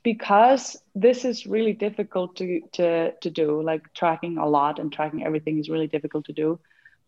because 0.03 0.77
this 0.93 1.25
is 1.25 1.47
really 1.47 1.73
difficult 1.73 2.35
to, 2.37 2.61
to, 2.73 3.11
to 3.13 3.29
do, 3.29 3.61
like 3.61 3.93
tracking 3.93 4.37
a 4.37 4.47
lot 4.47 4.79
and 4.79 4.91
tracking 4.91 5.23
everything 5.23 5.59
is 5.59 5.69
really 5.69 5.87
difficult 5.87 6.25
to 6.25 6.33
do. 6.33 6.59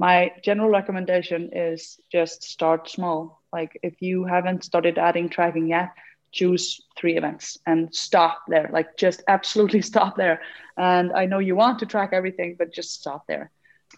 My 0.01 0.31
general 0.41 0.71
recommendation 0.71 1.51
is 1.53 1.99
just 2.11 2.43
start 2.43 2.89
small. 2.89 3.39
Like 3.53 3.79
if 3.83 4.01
you 4.01 4.25
haven't 4.25 4.63
started 4.63 4.97
adding 4.97 5.29
tracking 5.29 5.67
yet, 5.67 5.91
choose 6.31 6.81
three 6.97 7.17
events 7.17 7.59
and 7.67 7.93
stop 7.93 8.41
there. 8.47 8.67
Like 8.73 8.97
just 8.97 9.21
absolutely 9.27 9.83
stop 9.83 10.17
there. 10.17 10.41
And 10.75 11.11
I 11.13 11.27
know 11.27 11.37
you 11.37 11.55
want 11.55 11.77
to 11.79 11.85
track 11.85 12.13
everything, 12.13 12.55
but 12.57 12.73
just 12.73 12.99
stop 12.99 13.27
there 13.27 13.51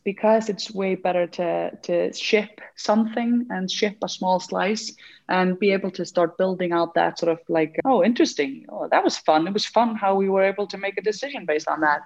because 0.03 0.49
it's 0.49 0.73
way 0.73 0.95
better 0.95 1.25
to 1.25 1.71
to 1.83 2.11
ship 2.11 2.59
something 2.75 3.47
and 3.49 3.71
ship 3.71 3.95
a 4.03 4.09
small 4.09 4.41
slice 4.41 4.93
and 5.29 5.57
be 5.57 5.71
able 5.71 5.91
to 5.91 6.03
start 6.03 6.37
building 6.37 6.73
out 6.73 6.95
that 6.95 7.17
sort 7.17 7.31
of 7.31 7.39
like 7.47 7.79
oh 7.85 8.03
interesting 8.03 8.65
oh 8.69 8.87
that 8.89 9.03
was 9.03 9.19
fun 9.19 9.47
it 9.47 9.53
was 9.53 9.67
fun 9.67 9.95
how 9.95 10.15
we 10.15 10.27
were 10.27 10.43
able 10.43 10.65
to 10.65 10.79
make 10.79 10.97
a 10.97 11.07
decision 11.09 11.45
based 11.45 11.67
on 11.67 11.81
that 11.81 12.01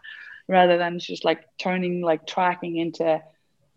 rather 0.50 0.78
than 0.78 1.00
just 1.00 1.24
like 1.24 1.46
turning 1.58 2.02
like 2.02 2.28
tracking 2.28 2.76
into 2.76 3.22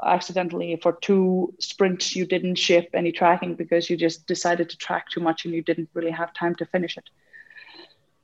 accidentally 0.05 0.77
for 0.83 0.93
two 0.93 1.55
sprints 1.59 2.17
you 2.17 2.27
didn't 2.27 2.57
ship 2.57 2.89
any 2.95 3.13
tracking 3.13 3.55
because 3.55 3.91
you 3.91 3.97
just 3.97 4.27
decided 4.27 4.69
to 4.71 4.77
track 4.77 5.09
too 5.11 5.21
much 5.21 5.45
and 5.45 5.55
you 5.55 5.63
didn't 5.63 5.89
really 5.95 6.11
have 6.11 6.33
time 6.33 6.55
to 6.55 6.67
finish 6.67 6.97
it. 6.97 7.09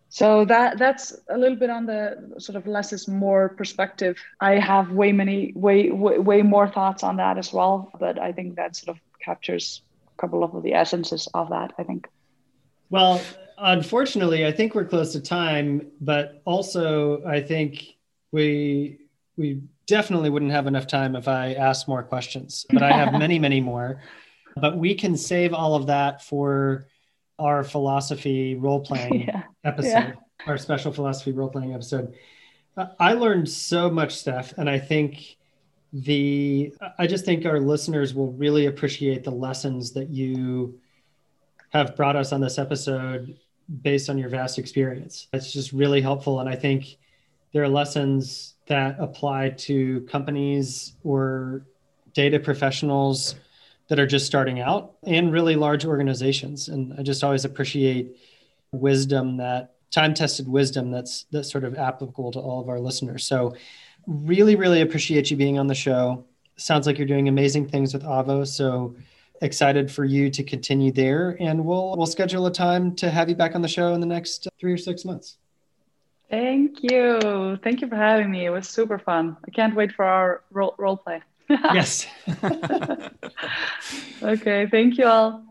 So 0.09 0.45
that 0.47 0.79
that's 0.79 1.14
a 1.29 1.37
little 1.37 1.59
bit 1.59 1.68
on 1.68 1.85
the 1.85 2.37
sort 2.39 2.57
of 2.57 2.66
less 2.66 2.93
is 2.93 3.07
more 3.09 3.51
perspective. 3.51 4.16
I 4.41 4.53
have 4.53 4.93
way 4.93 5.12
many 5.12 5.53
way, 5.55 5.91
way 5.91 6.18
way 6.18 6.43
more 6.43 6.68
thoughts 6.68 7.03
on 7.03 7.16
that 7.16 7.39
as 7.39 7.53
well 7.53 7.91
but 7.99 8.18
i 8.18 8.33
think 8.33 8.57
that 8.57 8.77
sort 8.77 8.97
of 8.97 9.03
captures 9.20 9.83
a 10.14 10.20
couple 10.20 10.43
of 10.45 10.62
the 10.62 10.72
essences 10.74 11.29
of 11.35 11.51
that 11.51 11.72
i 11.79 11.83
think. 11.83 12.09
Well 12.91 13.20
unfortunately 13.59 14.47
i 14.47 14.53
think 14.53 14.74
we're 14.74 14.85
close 14.85 15.12
to 15.12 15.20
time 15.20 15.91
but 16.01 16.43
also 16.45 17.24
i 17.24 17.41
think 17.41 17.97
we 18.33 18.99
we 19.37 19.62
definitely 19.87 20.30
wouldn't 20.30 20.53
have 20.53 20.66
enough 20.66 20.87
time 20.87 21.14
if 21.14 21.28
i 21.28 21.53
asked 21.55 21.87
more 21.89 22.03
questions 22.03 22.66
but 22.70 22.82
i 22.82 22.91
have 22.91 23.12
many 23.12 23.39
many 23.39 23.61
more 23.61 24.01
but 24.57 24.78
we 24.78 24.95
can 24.95 25.16
save 25.16 25.53
all 25.53 25.74
of 25.74 25.87
that 25.87 26.22
for 26.22 26.87
our 27.39 27.62
philosophy 27.62 28.55
role 28.55 28.80
playing 28.80 29.24
yeah. 29.28 29.43
episode, 29.64 29.89
yeah. 29.89 30.12
our 30.47 30.59
special 30.59 30.93
philosophy 30.93 31.32
role 31.32 31.49
playing 31.49 31.74
episode. 31.74 32.14
I 32.99 33.14
learned 33.14 33.49
so 33.49 33.91
much 33.91 34.14
stuff, 34.14 34.53
and 34.59 34.68
I 34.68 34.78
think 34.78 35.37
the 35.93 36.74
I 36.99 37.07
just 37.07 37.24
think 37.24 37.47
our 37.47 37.59
listeners 37.59 38.12
will 38.12 38.32
really 38.32 38.66
appreciate 38.66 39.24
the 39.24 39.30
lessons 39.30 39.93
that 39.93 40.11
you 40.11 40.78
have 41.70 41.97
brought 41.97 42.16
us 42.16 42.32
on 42.32 42.41
this 42.41 42.59
episode 42.59 43.39
based 43.82 44.11
on 44.11 44.18
your 44.18 44.28
vast 44.28 44.59
experience. 44.59 45.26
It's 45.32 45.53
just 45.53 45.72
really 45.72 46.03
helpful, 46.03 46.41
and 46.41 46.51
I 46.51 46.57
think 46.57 46.99
there 47.53 47.62
are 47.62 47.68
lessons 47.68 48.56
that 48.67 48.97
apply 48.99 49.51
to 49.51 50.01
companies 50.03 50.95
or 51.05 51.67
data 52.12 52.41
professionals 52.41 53.37
that 53.89 54.01
are 54.01 54.07
just 54.07 54.27
starting 54.27 54.61
out 54.61 54.95
and 55.05 55.33
really 55.33 55.55
large 55.55 55.85
organizations. 55.85 56.69
And 56.69 56.95
I 56.99 57.03
just 57.03 57.23
always 57.23 57.45
appreciate 57.45 58.17
wisdom 58.73 59.37
that 59.37 59.75
time 59.91 60.14
tested 60.14 60.49
wisdom 60.49 60.91
that's 60.91 61.27
that's 61.31 61.51
sort 61.51 61.64
of 61.64 61.77
applicable 61.79 62.33
to 62.33 62.41
all 62.41 62.61
of 62.61 62.69
our 62.69 62.81
listeners. 62.81 63.27
So 63.27 63.55
really, 64.07 64.57
really 64.57 64.81
appreciate 64.81 65.31
you 65.31 65.37
being 65.37 65.59
on 65.59 65.67
the 65.67 65.75
show. 65.75 66.25
Sounds 66.57 66.87
like 66.87 66.99
you're 66.99 67.07
doing 67.07 67.29
amazing 67.29 67.69
things 67.69 67.95
with 67.95 68.03
Avo. 68.03 68.47
So 68.47 68.97
excited 69.43 69.91
for 69.91 70.05
you 70.05 70.31
to 70.31 70.43
continue 70.43 70.91
there. 70.91 71.37
And 71.39 71.64
we'll 71.64 71.97
we'll 71.97 72.07
schedule 72.07 72.47
a 72.47 72.53
time 72.53 72.95
to 72.97 73.11
have 73.11 73.29
you 73.29 73.37
back 73.37 73.55
on 73.55 73.62
the 73.62 73.69
show 73.69 73.95
in 73.95 74.01
the 74.01 74.07
next 74.07 74.49
three 74.59 74.73
or 74.73 74.79
six 74.79 75.05
months. 75.05 75.39
Thank 76.31 76.83
you. 76.83 77.59
Thank 77.62 77.81
you 77.81 77.89
for 77.89 77.97
having 77.97 78.31
me. 78.31 78.47
It 78.47 78.51
was 78.51 78.68
super 78.68 78.99
fun. 78.99 79.37
I 79.47 79.51
can't 79.51 79.74
wait 79.77 79.93
for 79.93 80.05
our 80.05 80.43
role, 80.51 80.74
role 80.79 80.97
play 80.97 81.22
yes. 81.51 82.07
okay. 84.22 84.66
Thank 84.66 84.99
you 84.99 85.07
all. 85.07 85.45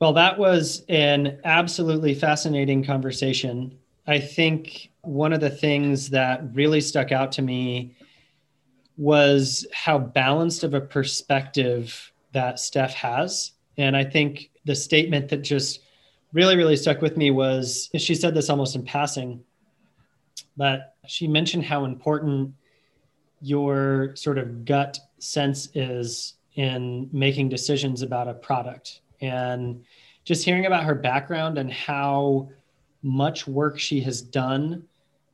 Well, 0.00 0.14
that 0.14 0.38
was 0.38 0.84
an 0.88 1.38
absolutely 1.44 2.14
fascinating 2.14 2.82
conversation. 2.84 3.78
I 4.06 4.18
think 4.18 4.90
one 5.02 5.32
of 5.32 5.40
the 5.40 5.50
things 5.50 6.10
that 6.10 6.42
really 6.54 6.80
stuck 6.80 7.12
out 7.12 7.30
to 7.32 7.42
me 7.42 7.94
was 8.96 9.66
how 9.72 9.98
balanced 9.98 10.64
of 10.64 10.74
a 10.74 10.80
perspective 10.80 12.12
that 12.32 12.58
Steph 12.58 12.94
has. 12.94 13.52
And 13.76 13.96
I 13.96 14.04
think 14.04 14.50
the 14.64 14.74
statement 14.74 15.28
that 15.28 15.42
just 15.42 15.80
really, 16.32 16.56
really 16.56 16.76
stuck 16.76 17.00
with 17.00 17.16
me 17.16 17.30
was 17.30 17.90
she 17.96 18.14
said 18.14 18.34
this 18.34 18.50
almost 18.50 18.74
in 18.74 18.84
passing, 18.84 19.42
but 20.56 20.94
she 21.06 21.26
mentioned 21.26 21.64
how 21.64 21.84
important 21.84 22.54
your 23.40 24.14
sort 24.14 24.38
of 24.38 24.64
gut 24.64 24.98
sense 25.18 25.68
is 25.74 26.34
in 26.54 27.08
making 27.12 27.48
decisions 27.48 28.02
about 28.02 28.28
a 28.28 28.34
product. 28.34 29.00
And 29.20 29.84
just 30.24 30.44
hearing 30.44 30.66
about 30.66 30.84
her 30.84 30.94
background 30.94 31.58
and 31.58 31.72
how 31.72 32.50
much 33.02 33.46
work 33.46 33.78
she 33.78 34.00
has 34.00 34.22
done 34.22 34.84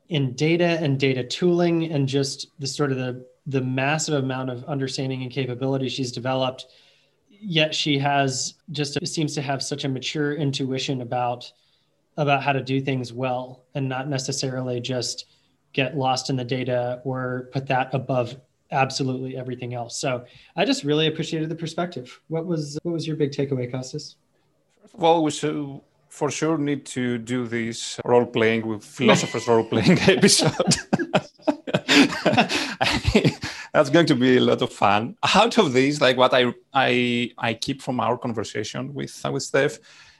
in 0.09 0.32
data 0.34 0.78
and 0.80 0.99
data 0.99 1.22
tooling 1.22 1.92
and 1.92 2.09
just 2.09 2.49
the 2.59 2.66
sort 2.66 2.90
of 2.90 2.96
the 2.99 3.26
the 3.46 3.61
massive 3.61 4.22
amount 4.22 4.51
of 4.51 4.64
understanding 4.64 5.22
and 5.22 5.30
capability 5.30 5.88
she's 5.88 6.12
developed 6.12 6.66
yet 7.41 7.74
she 7.74 7.99
has 7.99 8.55
just 8.70 9.05
seems 9.07 9.34
to 9.34 9.43
have 9.43 9.62
such 9.62 9.84
a 9.84 9.89
mature 9.89 10.34
intuition 10.34 11.01
about 11.03 11.51
about 12.16 12.43
how 12.43 12.53
to 12.53 12.61
do 12.61 12.80
things 12.80 13.12
well 13.12 13.64
and 13.74 13.89
not 13.89 14.09
necessarily 14.09 14.80
just 14.80 15.26
get 15.72 15.97
lost 15.97 16.30
in 16.30 16.36
the 16.36 16.45
data 16.45 17.01
or 17.05 17.49
put 17.53 17.66
that 17.66 17.95
above 17.95 18.36
absolutely 18.72 19.36
everything 19.36 19.72
else. 19.72 19.97
So 19.97 20.24
I 20.57 20.64
just 20.64 20.82
really 20.84 21.07
appreciated 21.07 21.49
the 21.49 21.55
perspective. 21.55 22.20
What 22.28 22.47
was 22.47 22.78
what 22.82 22.93
was 22.93 23.07
your 23.07 23.16
big 23.16 23.30
takeaway, 23.30 23.72
Kostas? 23.72 24.16
Well, 24.95 25.22
we 25.22 25.30
should 25.30 25.80
for 26.09 26.30
sure 26.30 26.59
need 26.59 26.84
to 26.86 27.18
do 27.18 27.47
this 27.47 28.01
role 28.05 28.26
playing 28.26 28.66
with 28.66 28.84
philosophers 28.97 29.47
role 29.47 29.64
playing 29.64 29.99
episode. 30.09 30.74
That's 33.73 33.91
going 33.91 34.07
to 34.07 34.14
be 34.14 34.37
a 34.37 34.41
lot 34.41 34.62
of 34.62 34.73
fun. 34.73 35.16
Out 35.35 35.59
of 35.59 35.73
this, 35.73 36.01
like 36.01 36.16
what 36.16 36.35
I 36.35 36.53
I 36.73 37.33
I 37.39 37.55
keep 37.55 37.83
from 37.83 38.01
our 38.01 38.16
conversation 38.16 38.95
with 38.95 39.14
with 39.33 39.43
Steph 39.43 39.79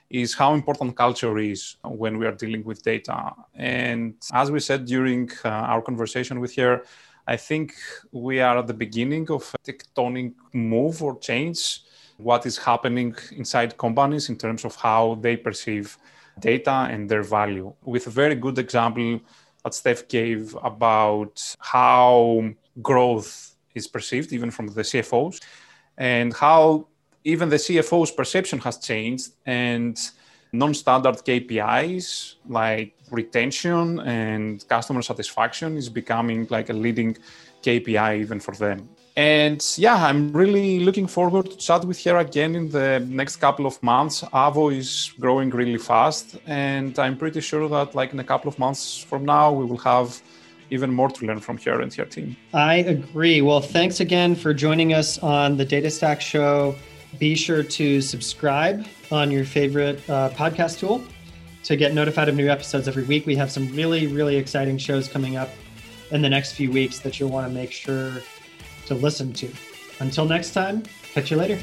is 0.09 0.33
how 0.33 0.53
important 0.53 0.95
culture 0.95 1.37
is 1.37 1.75
when 1.83 2.17
we 2.17 2.25
are 2.25 2.31
dealing 2.31 2.63
with 2.63 2.81
data. 2.81 3.33
And 3.55 4.15
as 4.33 4.49
we 4.49 4.59
said 4.59 4.85
during 4.85 5.29
uh, 5.45 5.49
our 5.49 5.81
conversation 5.81 6.39
with 6.39 6.55
her, 6.55 6.83
I 7.27 7.37
think 7.37 7.73
we 8.11 8.39
are 8.39 8.57
at 8.57 8.67
the 8.67 8.73
beginning 8.73 9.29
of 9.29 9.53
a 9.53 9.71
tectonic 9.71 10.33
move 10.53 11.03
or 11.03 11.19
change. 11.19 11.81
What 12.17 12.45
is 12.45 12.57
happening 12.57 13.15
inside 13.31 13.77
companies 13.77 14.29
in 14.29 14.37
terms 14.37 14.65
of 14.65 14.75
how 14.75 15.19
they 15.21 15.37
perceive 15.37 15.97
data 16.39 16.87
and 16.89 17.07
their 17.07 17.23
value. 17.23 17.73
With 17.83 18.07
a 18.07 18.09
very 18.09 18.35
good 18.35 18.57
example 18.57 19.21
that 19.63 19.73
Steph 19.73 20.07
gave 20.07 20.55
about 20.63 21.55
how 21.59 22.43
growth 22.81 23.55
is 23.75 23.87
perceived, 23.87 24.33
even 24.33 24.51
from 24.51 24.67
the 24.67 24.81
CFOs, 24.81 25.41
and 25.97 26.33
how 26.33 26.87
even 27.23 27.49
the 27.49 27.57
CFO's 27.57 28.11
perception 28.11 28.59
has 28.59 28.77
changed 28.77 29.31
and 29.45 29.99
non-standard 30.51 31.17
KPIs 31.17 32.35
like 32.47 32.95
retention 33.11 33.99
and 33.99 34.67
customer 34.67 35.01
satisfaction 35.01 35.77
is 35.77 35.89
becoming 35.89 36.47
like 36.49 36.69
a 36.69 36.73
leading 36.73 37.15
KPI 37.61 38.19
even 38.19 38.39
for 38.39 38.55
them. 38.55 38.89
And 39.15 39.61
yeah, 39.77 40.05
I'm 40.07 40.31
really 40.31 40.79
looking 40.79 41.05
forward 41.05 41.51
to 41.51 41.57
chat 41.57 41.83
with 41.83 42.01
her 42.05 42.17
again 42.17 42.55
in 42.55 42.69
the 42.69 43.05
next 43.09 43.35
couple 43.35 43.65
of 43.65 43.81
months. 43.83 44.21
Avo 44.21 44.73
is 44.73 45.11
growing 45.19 45.49
really 45.49 45.77
fast, 45.77 46.37
and 46.47 46.97
I'm 46.97 47.17
pretty 47.17 47.41
sure 47.41 47.67
that 47.67 47.95
like 47.95 48.13
in 48.13 48.19
a 48.19 48.23
couple 48.23 48.47
of 48.47 48.57
months 48.57 48.97
from 48.97 49.25
now, 49.25 49.51
we 49.51 49.65
will 49.65 49.77
have 49.79 50.21
even 50.69 50.93
more 50.93 51.09
to 51.09 51.25
learn 51.25 51.39
from 51.39 51.57
her 51.59 51.81
and 51.81 51.93
her 51.93 52.05
team. 52.05 52.35
I 52.53 52.75
agree. 52.75 53.41
Well, 53.41 53.61
thanks 53.61 53.99
again 53.99 54.35
for 54.35 54.53
joining 54.53 54.93
us 54.93 55.17
on 55.19 55.57
the 55.57 55.65
Data 55.65 55.89
Stack 55.89 56.21
Show. 56.21 56.75
Be 57.17 57.35
sure 57.35 57.63
to 57.63 58.01
subscribe 58.01 58.85
on 59.11 59.31
your 59.31 59.45
favorite 59.45 60.07
uh, 60.09 60.29
podcast 60.29 60.79
tool 60.79 61.03
to 61.63 61.75
get 61.75 61.93
notified 61.93 62.29
of 62.29 62.35
new 62.35 62.49
episodes 62.49 62.87
every 62.87 63.03
week. 63.03 63.25
We 63.25 63.35
have 63.35 63.51
some 63.51 63.67
really, 63.75 64.07
really 64.07 64.37
exciting 64.37 64.77
shows 64.77 65.07
coming 65.07 65.35
up 65.35 65.49
in 66.11 66.21
the 66.21 66.29
next 66.29 66.53
few 66.53 66.71
weeks 66.71 66.99
that 66.99 67.19
you'll 67.19 67.29
want 67.29 67.47
to 67.47 67.53
make 67.53 67.71
sure 67.71 68.13
to 68.85 68.95
listen 68.95 69.33
to. 69.33 69.49
Until 69.99 70.25
next 70.25 70.51
time, 70.51 70.83
catch 71.13 71.31
you 71.31 71.37
later. 71.37 71.59